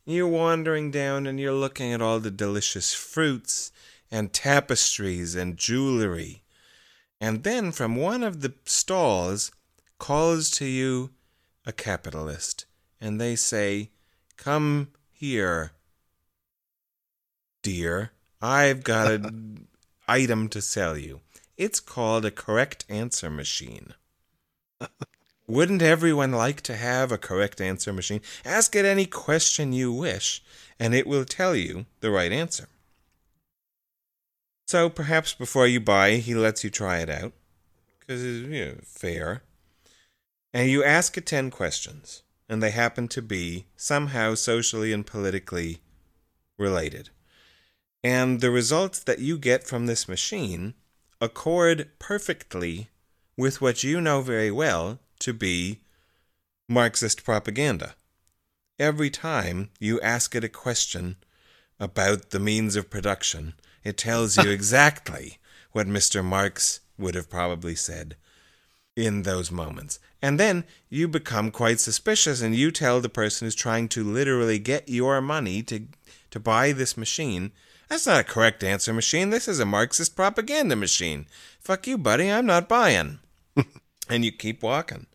[0.05, 3.71] You're wandering down and you're looking at all the delicious fruits
[4.11, 6.43] and tapestries and jewelry.
[7.21, 9.51] And then from one of the stalls
[9.99, 11.11] calls to you
[11.65, 12.65] a capitalist,
[12.99, 13.91] and they say,
[14.37, 15.71] Come here,
[17.63, 18.11] dear.
[18.41, 19.67] I've got an
[20.07, 21.21] item to sell you.
[21.57, 23.93] It's called a correct answer machine.
[25.47, 28.21] Wouldn't everyone like to have a correct answer machine?
[28.43, 30.43] Ask it any question you wish,
[30.79, 32.67] and it will tell you the right answer.
[34.67, 37.33] So perhaps before you buy, he lets you try it out,
[37.99, 39.43] because it's you know, fair.
[40.51, 45.79] And you ask it 10 questions, and they happen to be somehow socially and politically
[46.57, 47.09] related.
[48.03, 50.75] And the results that you get from this machine
[51.19, 52.89] accord perfectly
[53.37, 55.81] with what you know very well to be
[56.69, 57.95] Marxist propaganda.
[58.77, 61.15] Every time you ask it a question
[61.79, 63.53] about the means of production,
[63.83, 65.39] it tells you exactly
[65.71, 66.23] what Mr.
[66.23, 68.15] Marx would have probably said
[68.95, 69.99] in those moments.
[70.25, 74.57] And then you become quite suspicious and you tell the person who's trying to literally
[74.57, 75.83] get your money to
[76.31, 77.51] to buy this machine,
[77.87, 79.29] that's not a correct answer machine.
[79.29, 81.27] This is a Marxist propaganda machine.
[81.59, 82.31] Fuck you, buddy.
[82.31, 83.19] I'm not buying.
[84.09, 85.05] and you keep walking.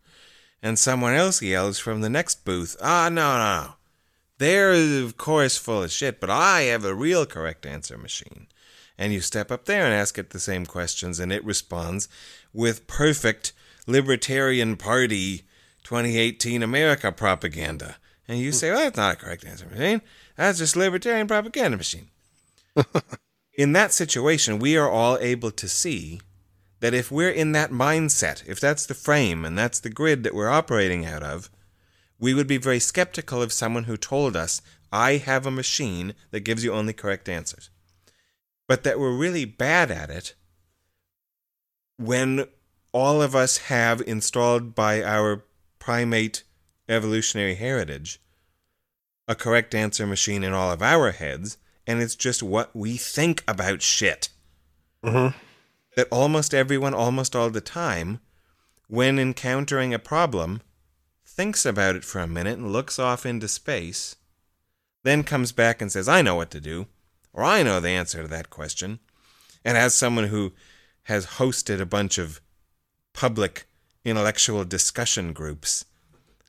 [0.63, 3.73] And someone else yells from the next booth, Ah, no, no.
[4.37, 8.47] They're, of course, full of shit, but I have a real correct answer machine.
[8.97, 12.07] And you step up there and ask it the same questions, and it responds
[12.53, 13.51] with perfect
[13.87, 15.43] Libertarian Party
[15.83, 17.97] 2018 America propaganda.
[18.27, 20.01] And you say, well, that's not a correct answer machine.
[20.35, 22.09] That's just Libertarian propaganda machine.
[23.53, 26.21] in that situation, we are all able to see
[26.79, 30.33] that if we're in that mindset, if that's the frame and that's the grid that
[30.33, 31.49] we're operating out of,
[32.19, 36.41] we would be very skeptical of someone who told us, I have a machine that
[36.41, 37.69] gives you only correct answers.
[38.67, 40.35] But that we're really bad at it
[41.97, 42.45] when
[42.91, 45.43] all of us have installed by our
[45.79, 46.43] primate
[46.89, 48.19] evolutionary heritage
[49.27, 51.57] a correct answer machine in all of our heads,
[51.87, 54.29] and it's just what we think about shit.
[55.03, 55.35] Mm-hmm.
[55.95, 58.19] that almost everyone, almost all the time,
[58.87, 60.61] when encountering a problem,
[61.25, 64.15] thinks about it for a minute and looks off into space,
[65.03, 66.85] then comes back and says, I know what to do,
[67.33, 68.99] or I know the answer to that question.
[69.65, 70.53] And as someone who
[71.03, 72.41] has hosted a bunch of
[73.13, 73.65] public
[74.03, 75.85] intellectual discussion groups,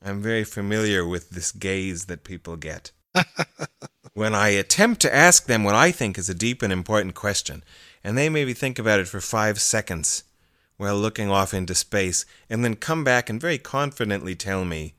[0.05, 2.93] I'm very familiar with this gaze that people get.
[4.14, 7.62] when I attempt to ask them what I think is a deep and important question,
[8.02, 10.24] and they maybe think about it for five seconds
[10.76, 14.94] while looking off into space, and then come back and very confidently tell me,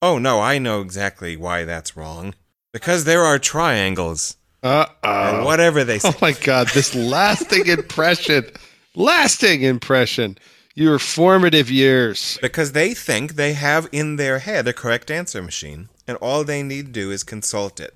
[0.00, 2.34] Oh, no, I know exactly why that's wrong.
[2.72, 5.44] Because there are triangles, Uh oh.
[5.44, 6.08] whatever they say.
[6.08, 8.44] Oh my god, this lasting impression.
[8.96, 10.38] Lasting impression.
[10.76, 12.36] Your formative years.
[12.42, 16.64] Because they think they have in their head a correct answer machine, and all they
[16.64, 17.94] need to do is consult it.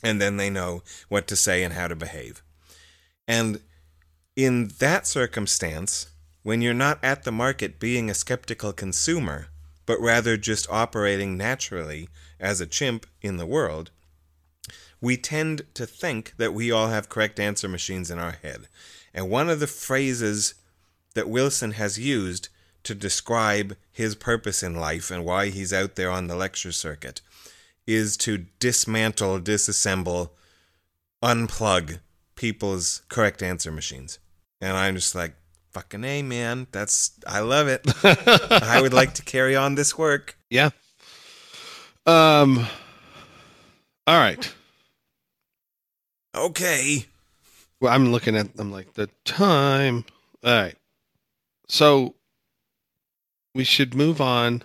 [0.00, 2.40] And then they know what to say and how to behave.
[3.26, 3.60] And
[4.36, 6.06] in that circumstance,
[6.44, 9.48] when you're not at the market being a skeptical consumer,
[9.84, 12.08] but rather just operating naturally
[12.38, 13.90] as a chimp in the world,
[15.00, 18.68] we tend to think that we all have correct answer machines in our head.
[19.12, 20.54] And one of the phrases
[21.18, 22.48] that Wilson has used
[22.84, 27.22] to describe his purpose in life and why he's out there on the lecture circuit
[27.88, 30.30] is to dismantle, disassemble,
[31.20, 31.98] unplug
[32.36, 34.20] people's correct answer machines.
[34.60, 35.34] And I'm just like,
[35.72, 36.68] fucking A, man.
[36.70, 37.84] That's, I love it.
[38.04, 40.38] I would like to carry on this work.
[40.50, 40.70] Yeah.
[42.06, 42.64] Um
[44.06, 44.54] all right.
[46.36, 47.06] Okay.
[47.80, 50.04] Well, I'm looking at I'm like the time.
[50.44, 50.76] All right.
[51.68, 52.14] So
[53.54, 54.62] we should move on.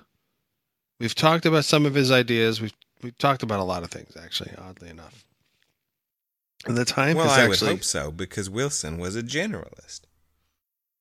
[1.00, 2.62] We've talked about some of his ideas.
[2.62, 5.26] We've we've talked about a lot of things actually, oddly enough.
[6.66, 10.02] And the time Well, I would hope so because Wilson was a generalist.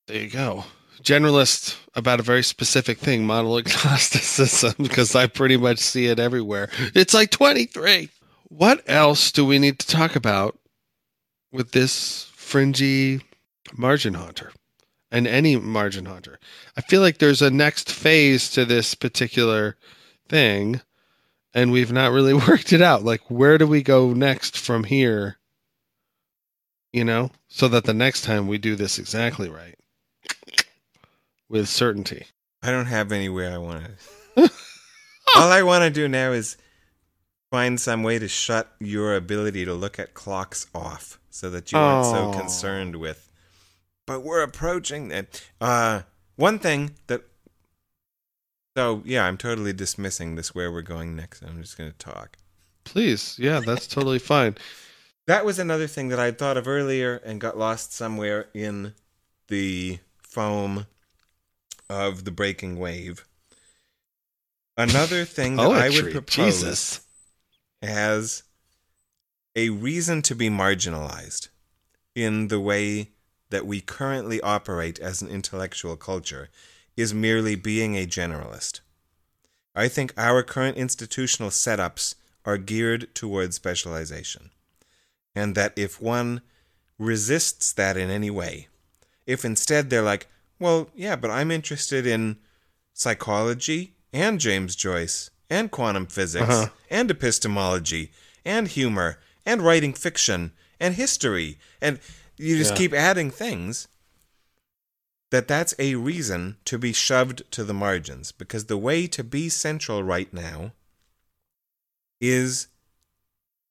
[0.08, 0.64] There you go.
[1.02, 6.68] Generalist about a very specific thing, model agnosticism, because I pretty much see it everywhere.
[6.94, 8.08] It's like 23.
[8.48, 10.58] What else do we need to talk about
[11.52, 13.20] with this fringy
[13.76, 14.52] margin haunter
[15.12, 16.40] and any margin haunter.
[16.76, 19.76] I feel like there's a next phase to this particular
[20.28, 20.80] thing,
[21.54, 23.04] and we've not really worked it out.
[23.04, 25.36] Like, where do we go next from here?
[26.92, 29.78] You know, so that the next time we do this exactly right
[31.48, 32.26] with certainty.
[32.62, 33.84] I don't have anywhere I want
[34.36, 34.50] to.
[35.36, 36.56] All I want to do now is
[37.50, 41.78] find some way to shut your ability to look at clocks off so that you
[41.78, 42.38] aren't so Oh.
[42.38, 43.30] concerned with.
[44.06, 45.42] But we're approaching that.
[45.60, 46.02] Uh,
[46.36, 47.22] one thing that.
[48.76, 51.42] So, yeah, I'm totally dismissing this where we're going next.
[51.42, 52.38] I'm just going to talk.
[52.84, 54.56] Please, yeah, that's totally fine.
[55.26, 58.94] That was another thing that I'd thought of earlier and got lost somewhere in
[59.48, 60.86] the foam
[61.88, 63.26] of the breaking wave.
[64.76, 67.00] Another thing that I would propose Jesus.
[67.82, 68.42] as
[69.54, 71.48] a reason to be marginalized
[72.14, 73.10] in the way
[73.52, 76.48] that we currently operate as an intellectual culture
[76.96, 78.80] is merely being a generalist.
[79.74, 84.50] I think our current institutional setups are geared towards specialization.
[85.34, 86.42] And that if one
[86.98, 88.68] resists that in any way,
[89.26, 90.26] if instead they're like,
[90.58, 92.36] well, yeah, but I'm interested in
[92.92, 96.68] psychology and James Joyce and quantum physics Uh-huh.
[96.90, 98.10] and epistemology
[98.44, 101.98] and humor and writing fiction and history and
[102.36, 102.76] you just Yeah.
[102.76, 103.88] keep adding things
[105.30, 109.48] that that's a reason to be shoved to the margins because the way to be
[109.48, 110.72] central right now
[112.20, 112.68] is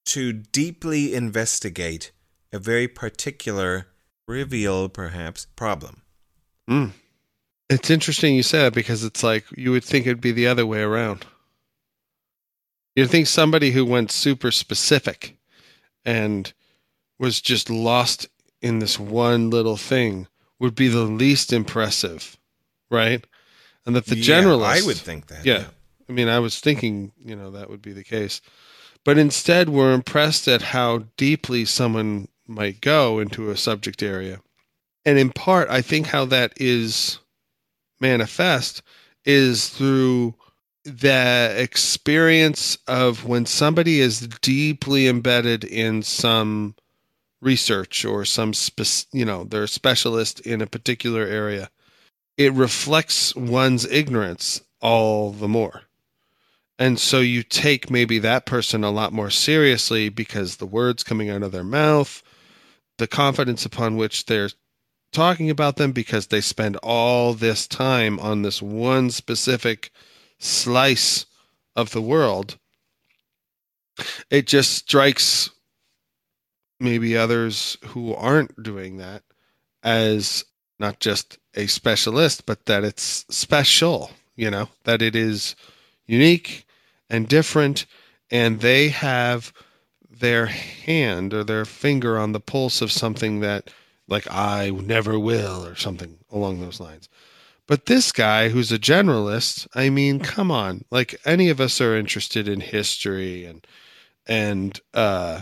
[0.06, 2.12] to deeply investigate
[2.52, 3.88] a very particular
[4.28, 6.02] trivial perhaps problem
[6.70, 6.92] Mm.
[7.70, 10.66] It's interesting you said it because it's like you would think it'd be the other
[10.66, 11.26] way around.
[12.96, 15.38] You'd think somebody who went super specific
[16.06, 16.52] and
[17.18, 18.28] was just lost
[18.62, 20.28] in this one little thing
[20.60, 22.38] would be the least impressive,
[22.90, 23.26] right?
[23.86, 25.46] And that the Yeah, generalist I would think that.
[25.46, 25.66] Yeah.
[26.08, 28.42] I mean, I was thinking, you know, that would be the case.
[29.04, 34.42] But instead, we're impressed at how deeply someone might go into a subject area.
[35.06, 37.18] And in part, I think how that is
[38.00, 38.84] manifest
[39.26, 40.36] is through
[40.84, 46.76] the experience of when somebody is deeply embedded in some
[47.41, 51.69] research or some spec- you know they're a specialist in a particular area
[52.38, 55.84] it reflects one's ignorance all the more.
[56.80, 61.30] And so you take maybe that person a lot more seriously because the words coming
[61.30, 62.23] out of their mouth
[62.97, 64.49] the confidence upon which they're
[65.11, 69.91] talking about them because they spend all this time on this one specific
[70.39, 71.26] slice
[71.76, 72.57] of the world
[74.30, 75.49] it just strikes
[76.82, 79.24] maybe others who aren't doing that
[79.84, 80.44] as
[80.80, 85.56] not just a specialist but that it's special you know that it is
[86.06, 86.66] unique
[87.10, 87.86] and different
[88.32, 89.52] and they have
[90.10, 93.70] their hand or their finger on the pulse of something that
[94.08, 97.10] like I never will or something along those lines.
[97.68, 100.84] But this guy who's a generalist, I mean, come on.
[100.91, 103.66] Like any of us are interested in history and
[104.28, 105.41] and uh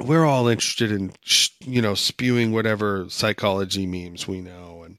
[0.00, 1.12] we're all interested in
[1.60, 4.98] you know spewing whatever psychology memes we know and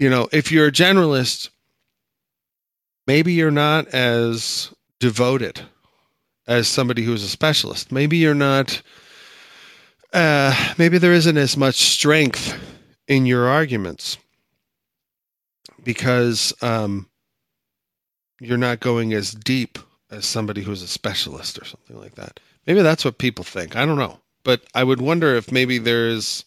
[0.00, 1.50] you know, if you're a generalist,
[3.06, 5.60] maybe you're not as devoted
[6.48, 7.92] as somebody who's a specialist.
[7.92, 8.80] Maybe you're not
[10.14, 12.58] uh, maybe there isn't as much strength
[13.06, 14.16] in your arguments
[15.84, 17.08] because um,
[18.40, 19.78] you're not going as deep
[20.10, 22.40] as somebody who's a specialist or something like that.
[22.66, 23.76] Maybe that's what people think.
[23.76, 24.20] I don't know.
[24.42, 26.44] But I would wonder if maybe there's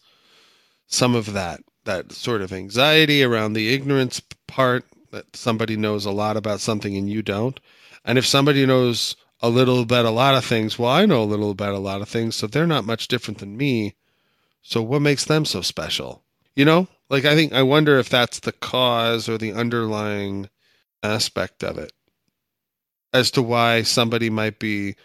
[0.86, 6.10] some of that, that sort of anxiety around the ignorance part that somebody knows a
[6.10, 7.58] lot about something and you don't.
[8.04, 10.78] And if somebody knows a little about a lot of things.
[10.78, 13.40] Well, I know a little about a lot of things, so they're not much different
[13.40, 13.94] than me.
[14.62, 16.22] So what makes them so special?
[16.56, 20.48] You know, like I think I wonder if that's the cause or the underlying
[21.02, 21.92] aspect of it
[23.12, 24.96] as to why somebody might be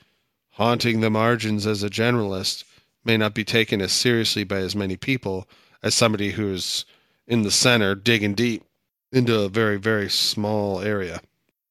[0.60, 2.64] haunting the margins as a generalist
[3.03, 5.49] may not be taken as seriously by as many people
[5.81, 6.86] as somebody who's
[7.26, 8.64] in the center digging deep
[9.11, 11.19] into a very very small area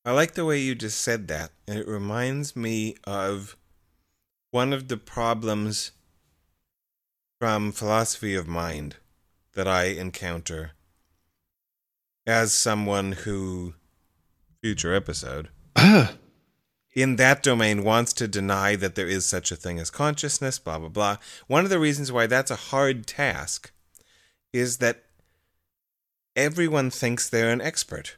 [0.09, 1.51] I like the way you just said that.
[1.67, 3.59] And it reminds me of
[4.51, 5.93] one of the problems
[7.39, 8.97] from philosophy of mind
[9.53, 10.71] that I encounter
[12.27, 13.75] as someone who,
[14.63, 15.51] future episode,
[16.95, 20.79] in that domain wants to deny that there is such a thing as consciousness, blah,
[20.79, 21.17] blah, blah.
[21.47, 23.71] One of the reasons why that's a hard task
[24.53, 25.05] is that
[26.35, 28.17] everyone thinks they're an expert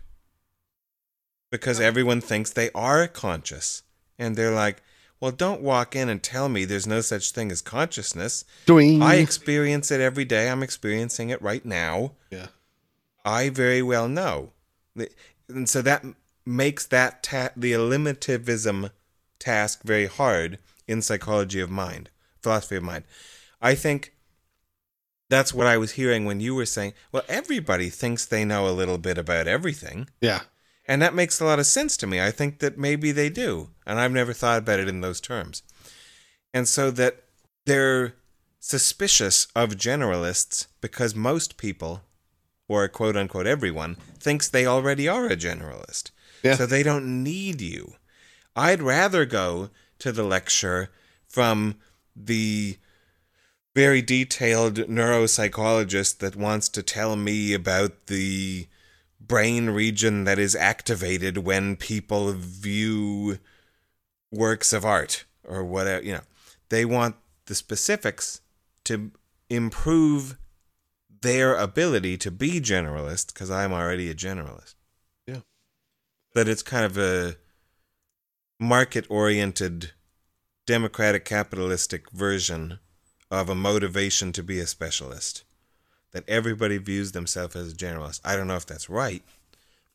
[1.51, 3.83] because everyone thinks they are conscious.
[4.19, 4.83] And they're like,
[5.21, 8.45] well, don't walk in and tell me there's no such thing as consciousness.
[8.67, 9.03] Doing.
[9.03, 10.49] I experience it every day.
[10.49, 12.13] I'm experiencing it right now.
[12.31, 12.47] Yeah.
[13.25, 14.53] I very well know.
[15.49, 16.05] And so that
[16.51, 18.91] makes that ta- the eliminativism
[19.39, 22.11] task very hard in psychology of mind,
[22.43, 23.05] philosophy of mind.
[23.61, 24.15] I think
[25.29, 28.73] that's what I was hearing when you were saying, well, everybody thinks they know a
[28.75, 30.09] little bit about everything.
[30.21, 30.41] Yeah.
[30.87, 32.21] And that makes a lot of sense to me.
[32.21, 33.71] I think that maybe they do.
[33.87, 35.63] And I've never thought about it in those terms.
[36.53, 37.23] And so that
[37.65, 38.15] they're
[38.59, 42.03] suspicious of generalists because most people,
[42.69, 46.11] or quote unquote everyone, thinks they already are a generalist.
[46.43, 46.57] Yeah.
[46.57, 47.95] So they don't need you.
[48.57, 50.91] I'd rather go to the lecture
[51.29, 51.77] from
[52.17, 52.79] the
[53.75, 58.67] very detailed neuropsychologist that wants to tell me about the
[59.21, 63.39] brain region that is activated when people view
[64.33, 66.23] works of art or whatever, you know.
[66.69, 68.41] They want the specifics
[68.85, 69.11] to
[69.49, 70.37] improve
[71.21, 74.75] their ability to be generalist because I'm already a generalist.
[76.35, 77.37] That it's kind of a
[78.59, 79.93] market oriented
[80.67, 82.79] democratic capitalistic version
[83.31, 85.45] of a motivation to be a specialist
[86.13, 88.21] that everybody views themselves as a generalist.
[88.25, 89.23] I don't know if that's right,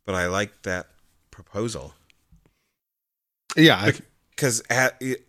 [0.06, 0.88] but I like that
[1.32, 1.94] proposal.
[3.56, 3.92] Yeah,
[4.30, 4.64] because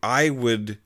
[0.02, 0.78] I would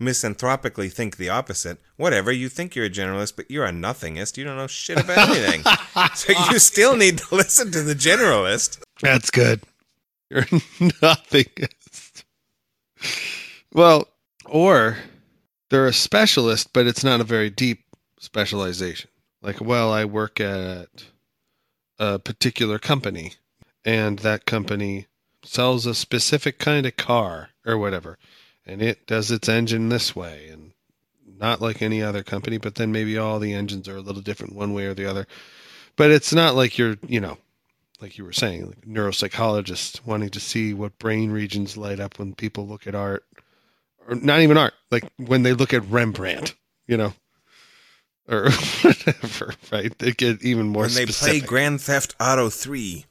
[0.00, 1.78] misanthropically think the opposite.
[1.96, 4.36] Whatever, you think you're a generalist, but you're a nothingist.
[4.36, 5.62] You don't know shit about anything.
[6.14, 8.80] so you still need to listen to the generalist.
[9.00, 9.62] That's good.
[10.30, 10.42] You're
[11.02, 12.24] nothingist.
[13.72, 14.08] Well,
[14.46, 14.98] or
[15.70, 17.84] they're a specialist, but it's not a very deep
[18.18, 19.10] specialization.
[19.42, 20.88] Like, well, I work at
[21.98, 23.34] a particular company,
[23.84, 25.06] and that company
[25.42, 28.18] sells a specific kind of car or whatever,
[28.66, 30.72] and it does its engine this way, and
[31.38, 34.54] not like any other company, but then maybe all the engines are a little different
[34.54, 35.26] one way or the other.
[35.96, 37.38] But it's not like you're, you know,
[38.00, 42.34] like you were saying, like neuropsychologists wanting to see what brain regions light up when
[42.34, 43.24] people look at art,
[44.08, 46.54] or not even art, like when they look at Rembrandt,
[46.86, 47.12] you know
[48.28, 48.50] or
[48.82, 49.96] whatever, right?
[49.98, 50.84] They get even more.
[50.84, 51.40] When they specific.
[51.40, 53.06] play Grand Theft Auto Three,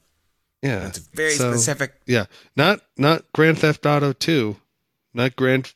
[0.62, 1.94] yeah, it's very so, specific.
[2.06, 2.26] Yeah,
[2.56, 4.56] not not Grand Theft Auto Two,
[5.12, 5.72] not Grand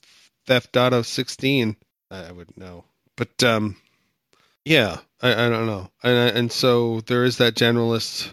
[0.47, 1.77] Theft Auto Sixteen.
[2.11, 2.85] I would know
[3.17, 3.77] but um,
[4.65, 8.31] yeah, I, I don't know, and and so there is that generalist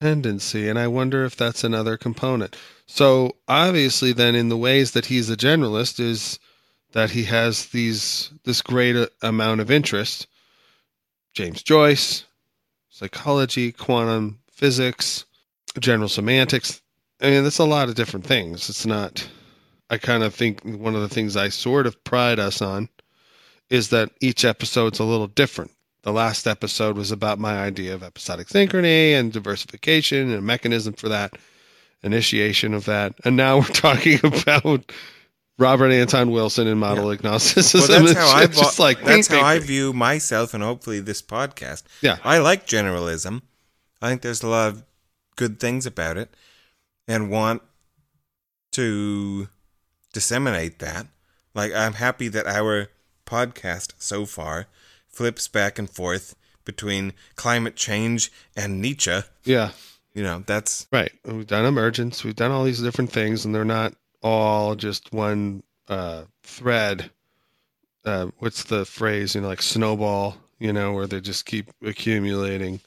[0.00, 2.56] tendency, and I wonder if that's another component.
[2.86, 6.38] So obviously, then in the ways that he's a generalist is
[6.92, 10.26] that he has these this great amount of interest.
[11.34, 12.24] James Joyce,
[12.88, 15.24] psychology, quantum physics,
[15.78, 16.80] general semantics.
[17.20, 18.68] I mean, that's a lot of different things.
[18.68, 19.28] It's not.
[19.90, 22.88] I kind of think one of the things I sort of pride us on
[23.70, 25.70] is that each episode's a little different.
[26.02, 30.94] The last episode was about my idea of episodic synchrony and diversification and a mechanism
[30.94, 31.36] for that,
[32.02, 33.14] initiation of that.
[33.24, 34.92] And now we're talking about
[35.58, 38.04] Robert Anton Wilson and model agnosticism.
[38.04, 41.82] Well, that's how I just like that's how I view myself and hopefully this podcast.
[42.00, 42.18] Yeah.
[42.22, 43.42] I like generalism.
[44.00, 44.84] I think there's a lot of
[45.34, 46.32] good things about it,
[47.08, 47.62] and want
[48.72, 49.48] to
[50.12, 51.06] disseminate that.
[51.54, 52.88] Like I'm happy that our
[53.26, 54.66] podcast so far
[55.18, 59.18] flips back and forth between climate change and Nietzsche.
[59.42, 59.72] Yeah.
[60.14, 61.10] You know, that's Right.
[61.24, 62.22] We've done emergence.
[62.22, 67.10] We've done all these different things, and they're not all just one uh, thread.
[68.04, 69.34] Uh, what's the phrase?
[69.34, 70.36] You know, like snowball.
[70.60, 72.80] You know, where they just keep accumulating.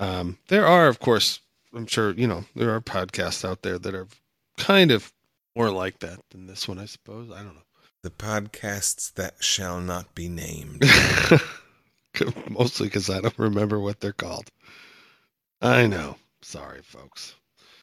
[0.00, 1.40] Um, there are, of course,
[1.72, 4.08] I'm sure you know there are podcasts out there that are
[4.56, 5.12] kind of
[5.54, 6.80] more like that than this one.
[6.80, 7.30] I suppose.
[7.30, 7.62] I don't know.
[8.08, 10.82] The podcasts that shall not be named.
[12.48, 14.50] Mostly because I don't remember what they're called.
[15.60, 16.16] I know.
[16.40, 17.34] Sorry, folks.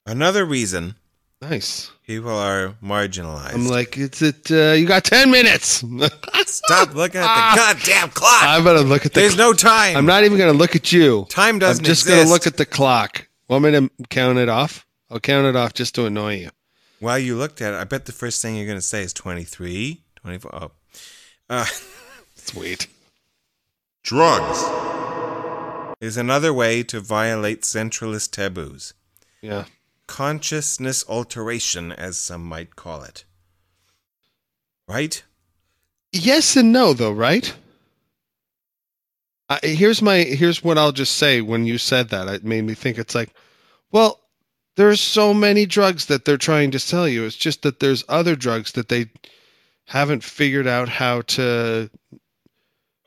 [0.03, 0.95] Another reason
[1.43, 1.91] Nice.
[2.07, 3.53] people are marginalized.
[3.53, 4.49] I'm like, it's it.
[4.52, 5.84] Uh, you got ten minutes.
[6.47, 8.43] Stop looking at the goddamn clock.
[8.43, 9.19] I'm gonna look at the.
[9.19, 9.95] There's no time.
[9.95, 11.27] I'm not even gonna look at you.
[11.30, 11.84] time doesn't.
[11.84, 12.23] I'm just exist.
[12.23, 13.27] gonna look at the clock.
[13.47, 14.88] Want me to count it off?
[15.11, 16.49] I'll count it off just to annoy you.
[16.99, 20.02] While you looked at it, I bet the first thing you're to say is 23,
[20.26, 20.56] 24.
[20.56, 20.72] Oh.
[21.52, 21.65] Uh,
[22.35, 22.88] Sweet.
[24.02, 24.64] drugs,
[26.02, 28.95] is another way to violate centralist taboos.
[29.41, 29.65] Yeah.
[30.07, 33.23] Consciousness alteration, as some might call it.
[34.88, 35.23] Right?
[36.11, 37.53] Yes and no, though, right?
[39.47, 41.41] I, here's my here's what I'll just say.
[41.41, 42.97] When you said that, it made me think.
[42.97, 43.30] It's like,
[43.91, 44.22] well,
[44.76, 47.26] there's so many drugs that they're trying to sell you.
[47.26, 49.11] It's just that there's other drugs that they
[49.86, 51.90] haven't figured out how to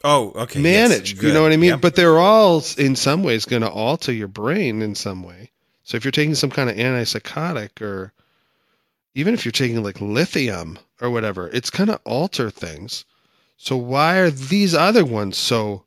[0.04, 0.60] Oh, okay.
[0.60, 1.22] yes, manage.
[1.22, 1.70] you know what I mean?
[1.70, 1.80] Yep.
[1.80, 5.50] But they're all in some ways going to alter your brain in some way.
[5.82, 8.12] So if you're taking some kind of antipsychotic or
[9.14, 13.04] even if you're taking like lithium or whatever, it's going to alter things.
[13.56, 15.82] So why are these other ones so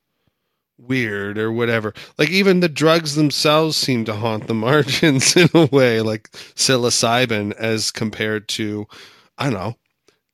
[0.78, 1.94] weird or whatever?
[2.18, 7.54] Like even the drugs themselves seem to haunt the margins in a way, like psilocybin
[7.54, 8.88] as compared to
[9.38, 9.76] I don't know,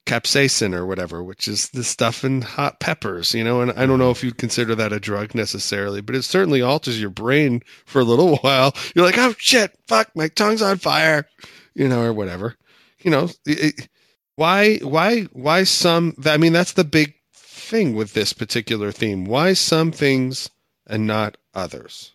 [0.07, 3.61] capsaicin or whatever, which is the stuff in hot peppers, you know.
[3.61, 6.99] And I don't know if you'd consider that a drug necessarily, but it certainly alters
[6.99, 8.73] your brain for a little while.
[8.95, 11.27] You're like, oh shit, fuck, my tongue's on fire,
[11.75, 12.55] you know, or whatever.
[12.99, 13.87] You know, it,
[14.35, 16.15] why, why, why some?
[16.25, 19.25] I mean, that's the big thing with this particular theme.
[19.25, 20.49] Why some things
[20.87, 22.13] and not others?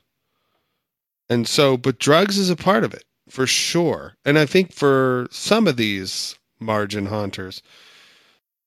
[1.29, 4.17] And so, but drugs is a part of it for sure.
[4.25, 7.63] And I think for some of these margin haunters,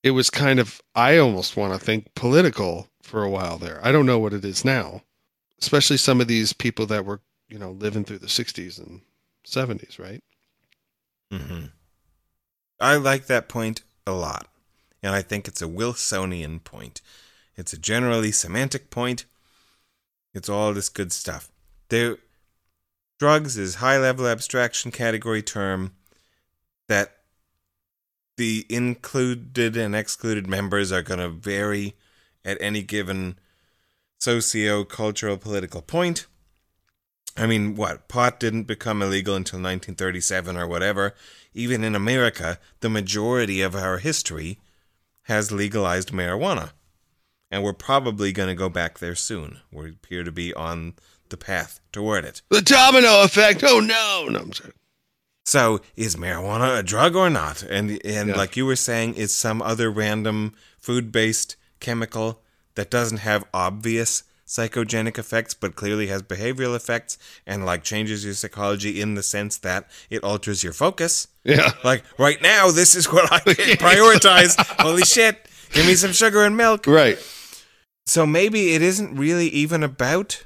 [0.02, 3.80] it was kind of, I almost want to think political for a while there.
[3.82, 5.02] I don't know what it is now,
[5.60, 9.00] especially some of these people that were, you know, living through the 60s and
[9.46, 10.22] 70s, right?
[11.32, 11.66] Mm-hmm.
[12.80, 14.48] I like that point a lot.
[15.02, 17.00] And I think it's a Wilsonian point.
[17.56, 19.24] It's a generally semantic point.
[20.34, 21.48] It's all this good stuff.
[21.88, 22.18] There,
[23.18, 25.92] drugs is high level abstraction category term
[26.88, 27.15] that
[28.36, 31.94] the included and excluded members are going to vary
[32.44, 33.38] at any given
[34.18, 36.26] socio cultural political point.
[37.36, 38.08] I mean, what?
[38.08, 41.14] Pot didn't become illegal until 1937 or whatever.
[41.52, 44.58] Even in America, the majority of our history
[45.24, 46.70] has legalized marijuana.
[47.50, 49.60] And we're probably going to go back there soon.
[49.70, 50.94] We appear to be on
[51.28, 52.42] the path toward it.
[52.48, 53.62] The domino effect.
[53.64, 54.26] Oh, no.
[54.28, 54.72] No, I'm sorry.
[55.46, 57.62] So, is marijuana a drug or not?
[57.62, 58.36] And and Yeah.
[58.36, 62.42] like you were saying, is some other random food-based chemical
[62.74, 68.34] that doesn't have obvious psychogenic effects but clearly has behavioral effects and like changes your
[68.34, 71.28] psychology in the sense that it alters your focus.
[71.44, 71.72] Yeah.
[71.84, 73.38] Like right now, this is what I
[73.86, 74.56] prioritize.
[74.80, 75.48] Holy shit!
[75.72, 76.86] Give me some sugar and milk.
[76.88, 77.18] Right.
[78.06, 80.44] So maybe it isn't really even about.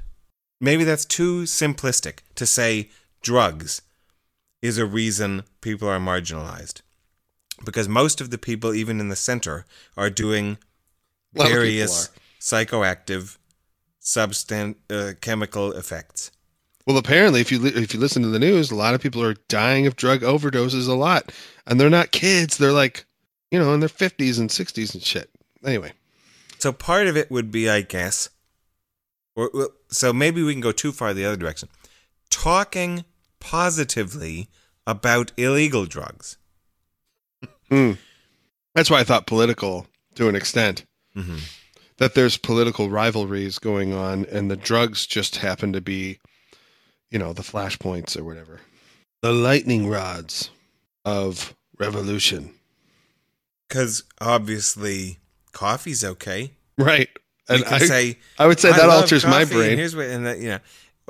[0.63, 2.91] Maybe that's too simplistic to say
[3.23, 3.81] drugs
[4.63, 6.83] is a reason people are marginalized.
[7.65, 9.65] Because most of the people, even in the center,
[9.97, 10.57] are doing
[11.35, 12.11] A lot of people various are.
[12.41, 13.37] psychoactive
[14.03, 16.31] substan- uh, chemical effects.
[16.87, 19.23] Well, apparently, if you li- if you listen to the news, a lot of people
[19.23, 21.33] are dying of drug overdoses a lot,
[21.67, 22.57] and they're not kids.
[22.57, 23.05] They're like,
[23.51, 25.31] you know, in their fifties and sixties and shit.
[25.65, 25.93] Anyway,
[26.59, 28.31] So part of it would be, I guess,
[29.37, 31.69] or well, so maybe we can go too far the other direction.
[32.31, 33.05] Talking
[33.41, 34.49] positively
[34.87, 36.37] about illegal drugs.
[37.69, 37.93] Hmm.
[38.75, 39.87] that's why I thought political
[40.17, 40.85] to an extent.
[41.17, 41.39] Mm-hmm.
[41.99, 46.21] that there's political rivalries going on and the drugs just happen to be
[47.11, 48.61] you know the flashpoints or whatever
[49.23, 50.51] the lightning rods
[51.05, 52.55] of revolution
[53.69, 55.19] Because obviously,
[55.53, 56.53] coffee's okay.
[56.79, 57.09] right
[57.49, 60.07] and I, say I would say "I that alters my coffee, and brain Here's what,
[60.07, 60.61] and that, you know,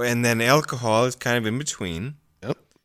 [0.02, 2.14] and then alcohol is kind of in between.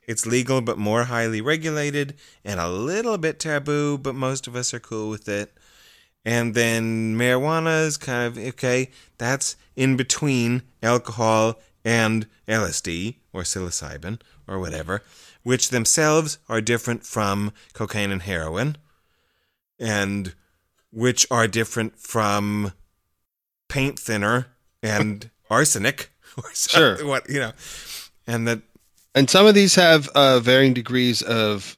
[0.08, 4.74] It's legal but more highly regulated and a little bit taboo, but most of us
[4.74, 5.54] are cool with it.
[6.24, 8.90] And then marijuana is kind of okay.
[9.18, 15.04] That's in between alcohol and LSD or psilocybin or whatever,
[15.44, 18.78] which themselves are different from cocaine and heroin,
[19.80, 20.34] and
[20.92, 22.72] which are different from
[23.68, 24.48] paint thinner
[24.82, 27.08] and arsenic or something, Sure.
[27.08, 27.52] what you know
[28.28, 28.62] and that
[29.16, 31.78] and some of these have uh, varying degrees of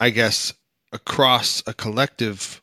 [0.00, 0.52] i guess
[0.92, 2.62] across a collective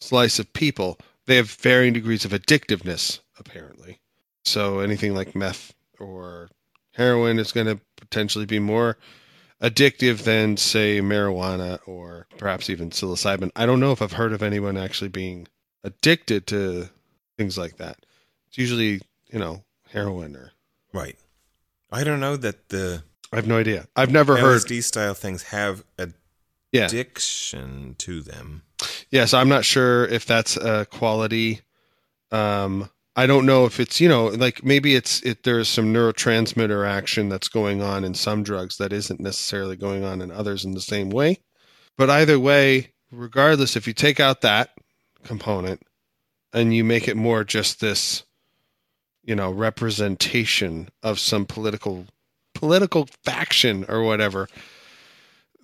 [0.00, 0.98] slice of people.
[1.26, 4.00] They have varying degrees of addictiveness apparently.
[4.44, 6.50] So anything like meth or
[6.94, 8.96] heroin is going to potentially be more
[9.62, 13.50] addictive than say marijuana or perhaps even psilocybin.
[13.54, 15.46] I don't know if i've heard of anyone actually being
[15.84, 16.88] addicted to
[17.36, 17.98] things like that.
[18.48, 20.52] It's usually you know heroin or
[20.94, 21.18] right
[21.92, 23.02] i don't know that the
[23.32, 25.84] i have no idea i've never heard lsd style things have
[26.72, 28.62] yeah addiction to them
[29.10, 31.60] Yes, I'm not sure if that's a quality.
[32.30, 36.88] Um, I don't know if it's you know like maybe it's it there's some neurotransmitter
[36.88, 40.72] action that's going on in some drugs that isn't necessarily going on in others in
[40.72, 41.40] the same way.
[41.98, 44.70] But either way, regardless, if you take out that
[45.24, 45.82] component
[46.52, 48.22] and you make it more just this,
[49.22, 52.06] you know, representation of some political
[52.54, 54.48] political faction or whatever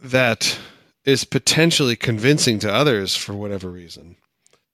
[0.02, 0.58] that
[1.04, 4.16] is potentially convincing to others for whatever reason,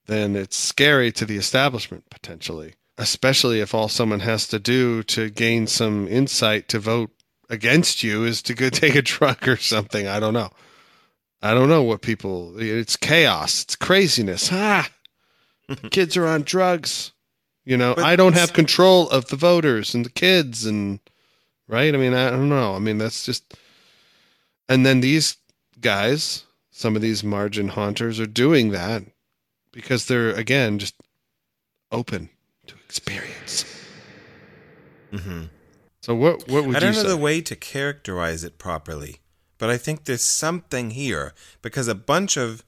[0.06, 5.30] then it's scary to the establishment potentially, especially if all someone has to do to
[5.30, 7.10] gain some insight to vote
[7.48, 10.06] against you is to go take a drug or something.
[10.06, 10.50] I don't know.
[11.42, 12.54] I don't know what people.
[12.58, 13.64] It's chaos.
[13.64, 14.50] It's craziness.
[14.52, 14.88] Ah,
[15.90, 17.12] kids are on drugs.
[17.64, 20.98] You know, But I don't have control of the voters and the kids, and
[21.68, 21.94] right.
[21.94, 22.74] I mean, I don't know.
[22.74, 23.54] I mean, that's just.
[24.68, 25.36] And then these
[25.80, 29.02] guys, some of these margin haunters, are doing that
[29.70, 30.94] because they're again just
[31.92, 32.30] open
[32.66, 33.64] to experience.
[35.12, 35.44] hmm
[36.00, 36.48] So what?
[36.48, 37.08] What would you i don't know say?
[37.08, 39.20] the way to characterize it properly
[39.58, 42.64] but i think there's something here because a bunch of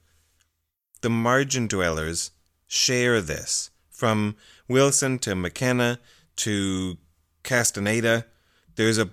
[1.01, 2.31] the margin dwellers
[2.67, 4.35] share this from
[4.67, 5.99] wilson to mckenna
[6.35, 6.97] to
[7.43, 8.25] castaneda
[8.75, 9.09] there's a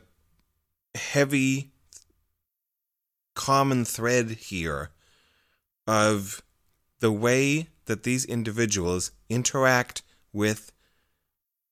[0.94, 1.72] heavy
[3.34, 4.90] common thread here
[5.86, 6.42] of
[7.00, 10.02] the way that these individuals interact
[10.32, 10.72] with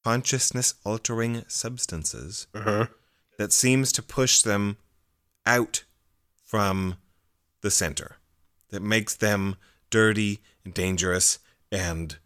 [0.04, 2.86] consciousness altering substances uh-huh.
[3.38, 4.76] that seems to push them
[5.46, 5.84] out
[6.44, 6.96] from
[7.60, 8.16] the center,
[8.70, 9.56] that makes them
[9.90, 11.38] dirty and dangerous
[11.70, 12.18] and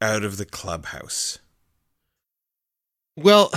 [0.00, 1.38] out of the clubhouse.
[3.16, 3.52] Well,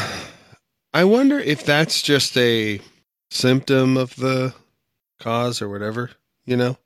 [0.94, 2.82] I wonder if that's just a
[3.30, 4.54] symptom of the
[5.20, 6.12] cause or whatever,
[6.46, 6.78] you know?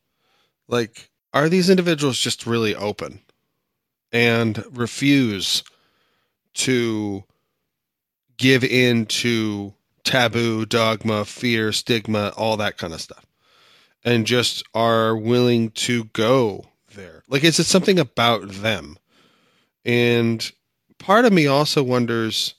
[0.68, 3.22] Like, are these individuals just really open
[4.12, 5.64] and refuse
[6.54, 7.24] to
[8.38, 9.74] give in to
[10.04, 13.26] taboo, dogma, fear, stigma, all that kind of stuff?
[14.06, 17.24] And just are willing to go there?
[17.28, 18.98] Like, is it something about them?
[19.88, 20.52] And
[21.00, 22.54] part of me also wonders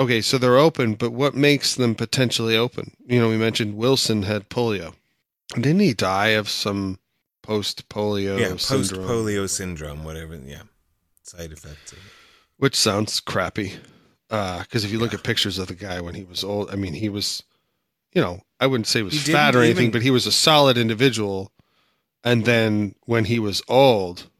[0.00, 2.96] okay, so they're open, but what makes them potentially open?
[3.06, 4.94] You know, we mentioned Wilson had polio.
[5.54, 6.98] Didn't he die of some
[7.42, 10.36] post polio yeah, post polio syndrome, whatever.
[10.36, 10.62] Yeah,
[11.22, 11.94] side effects.
[12.56, 13.74] Which sounds crappy.
[14.30, 16.76] Uh, because if you look at pictures of the guy when he was old, I
[16.76, 17.42] mean, he was,
[18.12, 20.26] you know, I wouldn't say he was He fat or anything, even- but he was
[20.26, 21.52] a solid individual.
[22.22, 24.30] And then when he was old,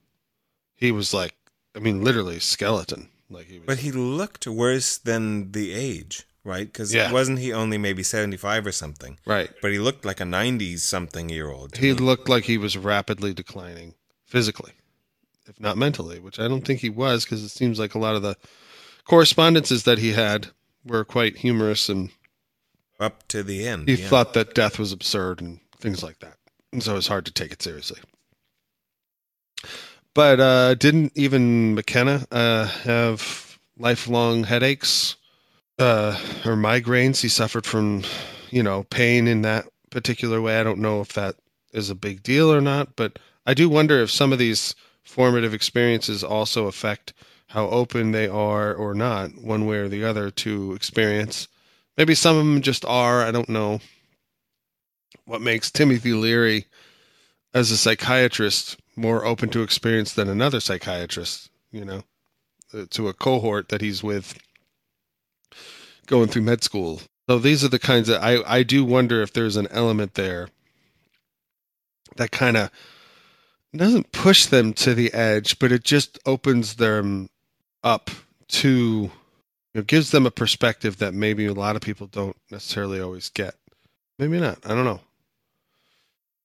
[0.76, 1.34] he was like,
[1.80, 3.08] I mean, literally skeleton.
[3.28, 3.66] Like he was.
[3.66, 6.66] But he looked worse than the age, right?
[6.66, 7.12] Because Yeah.
[7.12, 9.18] wasn't he only maybe seventy-five or something?
[9.24, 9.50] right.
[9.62, 11.76] But he looked like a ninety-something year old.
[11.76, 11.98] He me.
[11.98, 13.94] looked like he was rapidly declining
[14.26, 14.72] physically.
[15.46, 18.14] if not mentally, which I don't think he was because it seems like a lot
[18.16, 18.36] of the
[19.04, 20.48] correspondences that he had
[20.84, 22.10] were quite humorous and
[23.00, 23.88] Up to the end.
[23.88, 24.08] he yeah.
[24.08, 26.36] thought that death was absurd and things like that.
[26.72, 27.98] And so it's hard to take it seriously.
[30.14, 35.16] But uh, didn't even McKenna uh, have lifelong headaches
[35.78, 37.22] uh, or migraines?
[37.22, 38.02] He suffered from,
[38.50, 40.58] you know, pain in that particular way.
[40.58, 41.36] I don't know if that
[41.72, 44.74] is a big deal or not, but I do wonder if some of these
[45.04, 47.12] formative experiences also affect
[47.48, 51.48] how open they are or not, one way or the other, to experience.
[51.96, 53.22] Maybe some of them just are.
[53.22, 53.80] I don't know
[55.24, 56.66] what makes Timothy Leary
[57.52, 62.02] as a psychiatrist more open to experience than another psychiatrist, you know,
[62.74, 64.38] uh, to a cohort that he's with
[66.06, 67.00] going through med school.
[67.28, 70.48] So these are the kinds that I, I do wonder if there's an element there
[72.16, 72.70] that kind of
[73.74, 77.30] doesn't push them to the edge, but it just opens them
[77.84, 78.10] up
[78.48, 79.10] to, you
[79.74, 83.54] know, gives them a perspective that maybe a lot of people don't necessarily always get.
[84.18, 84.58] Maybe not.
[84.64, 85.00] I don't know.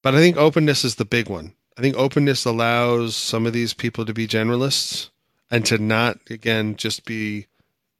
[0.06, 1.56] But I think openness is the big one.
[1.76, 5.10] I think openness allows some of these people to be generalists
[5.49, 7.48] and to not, again, just be,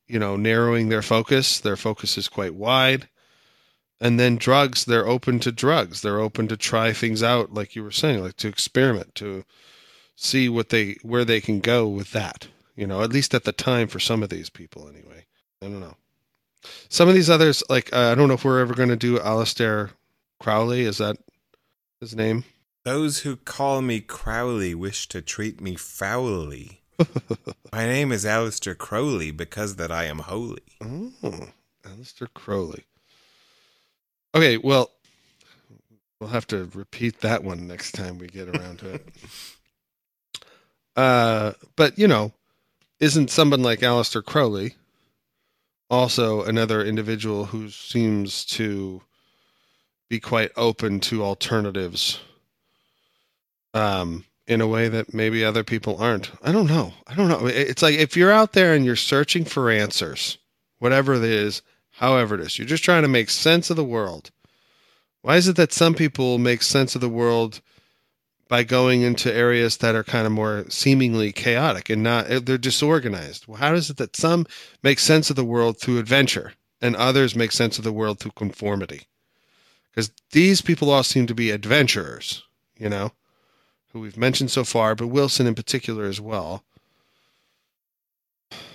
[0.06, 1.60] you know, narrowing their focus.
[1.60, 3.10] Their focus is quite wide.
[4.00, 6.04] And then drugs, they're open to drugs.
[6.04, 9.44] They're open to try things out, like you were saying, like to experiment, to
[10.16, 12.50] see what they where they can go with that.
[12.76, 15.26] You know, at least at the time for some of these people, anyway.
[15.60, 15.98] I don't know.
[16.88, 19.18] Some of these others, like uh, I don't know if we're ever going to do
[19.18, 19.90] Aleister
[20.40, 20.82] Crowley.
[20.82, 21.18] Is that
[22.00, 22.44] his name?
[22.84, 26.82] Those who call me Crowley wish to treat me foully.
[27.72, 30.62] My name is Aleister Crowley because that I am holy.
[30.82, 31.50] Oh,
[31.84, 32.84] Aleister Crowley.
[34.34, 34.92] Okay, well,
[36.20, 39.08] we'll have to repeat that one next time we get around to it.
[40.98, 42.32] Uh, but you know,
[43.02, 44.76] isn't someone like Aleister Crowley
[45.90, 49.02] also another individual who seems to
[50.10, 52.20] be quite open to alternatives?
[53.74, 56.32] Um, in a way that maybe other people aren't.
[56.44, 56.94] I don't know.
[57.08, 57.48] I don't know.
[57.48, 60.38] It's like if you're out there and you're searching for answers,
[60.80, 61.62] whatever it is,
[61.92, 64.32] however it is, you're just trying to make sense of the world.
[65.22, 67.62] Why is it that some people make sense of the world
[68.48, 73.48] by going into areas that are kind of more seemingly chaotic and not they're disorganized?
[73.48, 74.46] Well, how is it that some
[74.84, 78.34] make sense of the world through adventure and others make sense of the world through
[78.36, 79.08] conformity?
[79.96, 82.44] Because these people all seem to be adventurers,
[82.78, 83.14] you know,
[83.94, 86.66] who we've mentioned so far, but Wilson in particular as well.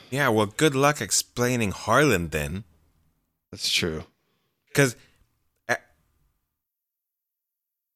[0.09, 2.65] Yeah, well, good luck explaining Harlan then.
[3.53, 4.05] That's true.
[4.69, 4.97] Because
[5.69, 5.77] uh,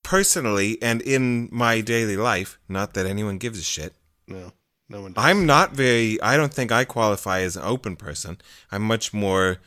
[0.02, 3.94] personally and in my daily life, not that anyone gives a shit,
[4.28, 4.52] No,
[4.88, 5.14] no one.
[5.14, 5.24] Does.
[5.24, 8.38] I'm not very, I don't think I qualify as an open person.
[8.70, 9.58] I'm much more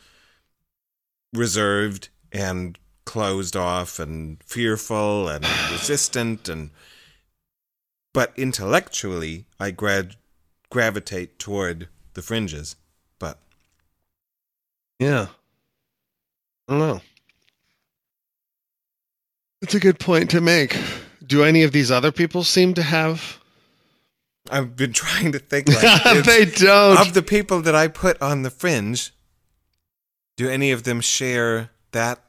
[1.32, 2.78] reserved and
[3.08, 6.68] closed off and fearful and resistant and
[8.12, 10.16] but intellectually I grad
[10.68, 12.76] gravitate toward the fringes.
[13.18, 13.38] But
[14.98, 15.28] Yeah.
[16.68, 17.00] I don't know.
[19.62, 20.78] It's a good point to make.
[21.26, 23.38] Do any of these other people seem to have?
[24.50, 27.00] I've been trying to think like they don't.
[27.00, 29.14] of the people that I put on the fringe,
[30.36, 32.20] do any of them share that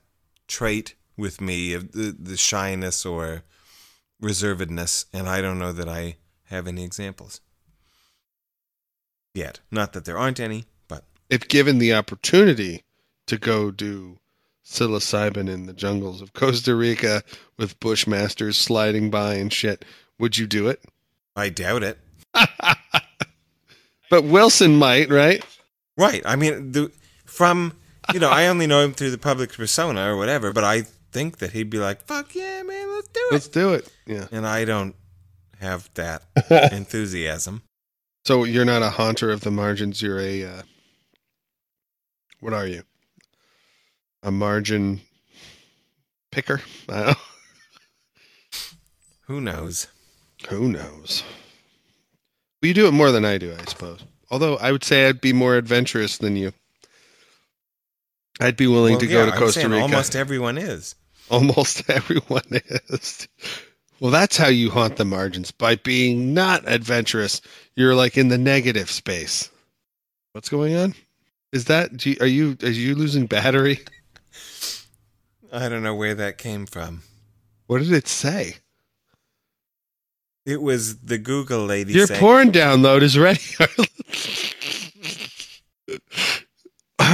[0.50, 3.44] trait with me of the, the shyness or
[4.22, 5.06] reservedness?
[5.14, 7.40] And I don't know that I have any examples
[9.34, 9.62] yet.
[9.72, 12.84] Not that there aren't any, but if given the opportunity
[13.28, 14.18] to go do
[14.66, 17.24] psilocybin in the jungles of Costa Rica
[17.58, 19.86] with bushmasters sliding by and shit,
[20.18, 20.84] would you do it?
[21.36, 21.98] I doubt it.
[24.10, 25.44] But Wilson might, right?
[25.96, 26.22] Right.
[26.26, 26.92] I mean, the,
[27.26, 27.74] from,
[28.14, 31.40] you know, I only know him through the public persona or whatever, but I think
[31.40, 33.34] that he'd be like, fuck yeah, man, let's do it.
[33.34, 33.92] Let's do it.
[34.06, 34.28] Yeah.
[34.32, 34.96] And I don't
[35.60, 36.24] have that
[36.72, 37.64] enthusiasm.
[38.26, 40.02] So you're not a haunter of the margins.
[40.02, 40.62] You're a uh,
[42.40, 42.84] what are you?
[44.24, 45.02] A margin
[46.32, 46.62] picker?
[46.88, 47.18] I don't.
[49.28, 49.88] Who knows?
[50.50, 51.24] Who knows?
[52.62, 54.04] Well, you do it more than I do, I suppose.
[54.32, 56.52] Although I would say I'd be more adventurous than you.
[58.40, 59.82] I'd be willing Well, to yeah, go to I'm Costa Rica.
[59.82, 60.96] Almost everyone is.
[61.30, 63.28] Almost everyone is.
[64.00, 67.42] Well, that's how you haunt the margins by being not adventurous.
[67.76, 69.50] You're like in the negative space.
[70.32, 70.96] What's going on?
[71.52, 73.82] Is that you- are you are you losing battery?
[75.52, 77.02] I don't know where that came from.
[77.68, 78.58] What did it say?
[80.46, 83.42] It was the Google lady Your saying, porn download is ready.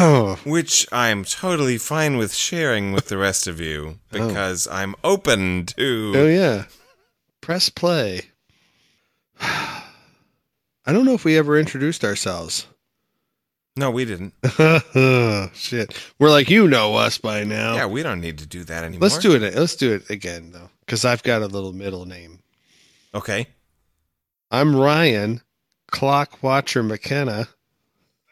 [0.01, 4.27] oh, which I'm totally fine with sharing with the rest of you Oh.
[4.27, 6.13] because I'm open to.
[6.15, 6.65] oh yeah.
[7.41, 8.21] Press play.
[9.39, 9.83] I
[10.93, 12.67] don't know if we ever introduced ourselves.
[13.77, 14.33] No, we didn't.
[15.53, 15.93] Shit.
[16.17, 17.75] We're like you know us by now.
[17.75, 19.01] Yeah, we don't need to do that anymore.
[19.09, 19.55] Let's do it.
[19.55, 22.39] Let's do it again though, because I've got a little middle name.
[23.13, 23.47] Okay.
[24.49, 25.41] I'm Ryan
[25.91, 27.47] Clock Watcher McKenna.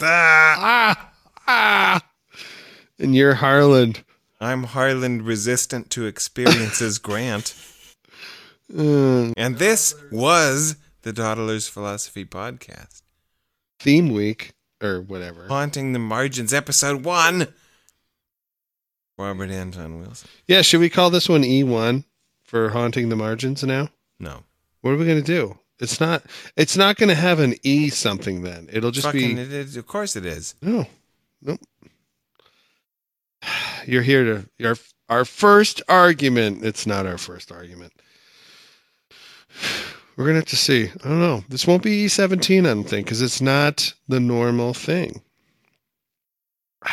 [0.02, 0.56] Ah,
[0.96, 1.13] ah.
[3.00, 4.04] And you're Harland.
[4.40, 7.56] I'm Harland resistant to experiences Grant.
[8.72, 13.02] Mm, And this was the Dawdler's Philosophy Podcast.
[13.80, 15.48] theme week or whatever.
[15.48, 17.48] Haunting the Margins, Episode 1.
[19.18, 20.30] Robert Anton Wilson.
[20.48, 22.04] Yeah, should we call this one E1
[22.44, 23.90] for haunting the margins now?
[24.20, 24.44] No.
[24.82, 25.58] What are we going to do?
[25.80, 26.24] It's not.
[26.56, 28.70] It's not going to have an E something then.
[28.72, 29.76] It'll just Fucking be it is.
[29.76, 30.56] Of course it is.
[30.62, 30.86] no,
[31.44, 31.60] nope.
[33.86, 34.76] You're here to your
[35.10, 36.64] our first argument.
[36.64, 37.94] It's not our first argument.
[40.16, 40.90] We're gonna have to see.
[41.04, 41.44] I don't know.
[41.50, 45.22] This won't be E17, I don't think, because it's not the normal thing.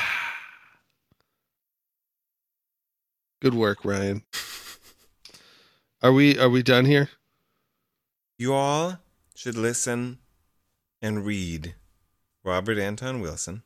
[3.41, 4.23] Good work, Ryan.
[6.03, 7.11] Are we are we done here?
[8.39, 9.01] You all
[9.35, 10.19] should listen
[11.03, 11.75] and read
[12.43, 13.63] Robert Anton Wilson.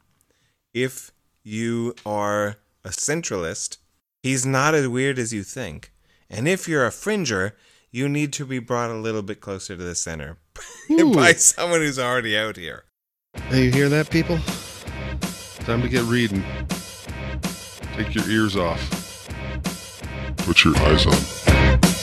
[0.75, 1.13] If
[1.45, 3.79] you are a centralist,
[4.25, 5.93] he's not as weird as you think.
[6.29, 7.55] And if you're a fringer,
[7.93, 10.37] you need to be brought a little bit closer to the center
[11.15, 12.87] by someone who's already out here.
[13.49, 14.39] Hey, you hear that, people?
[15.65, 16.43] Time to get reading.
[17.95, 19.29] Take your ears off.
[20.39, 21.94] Put your eyes on.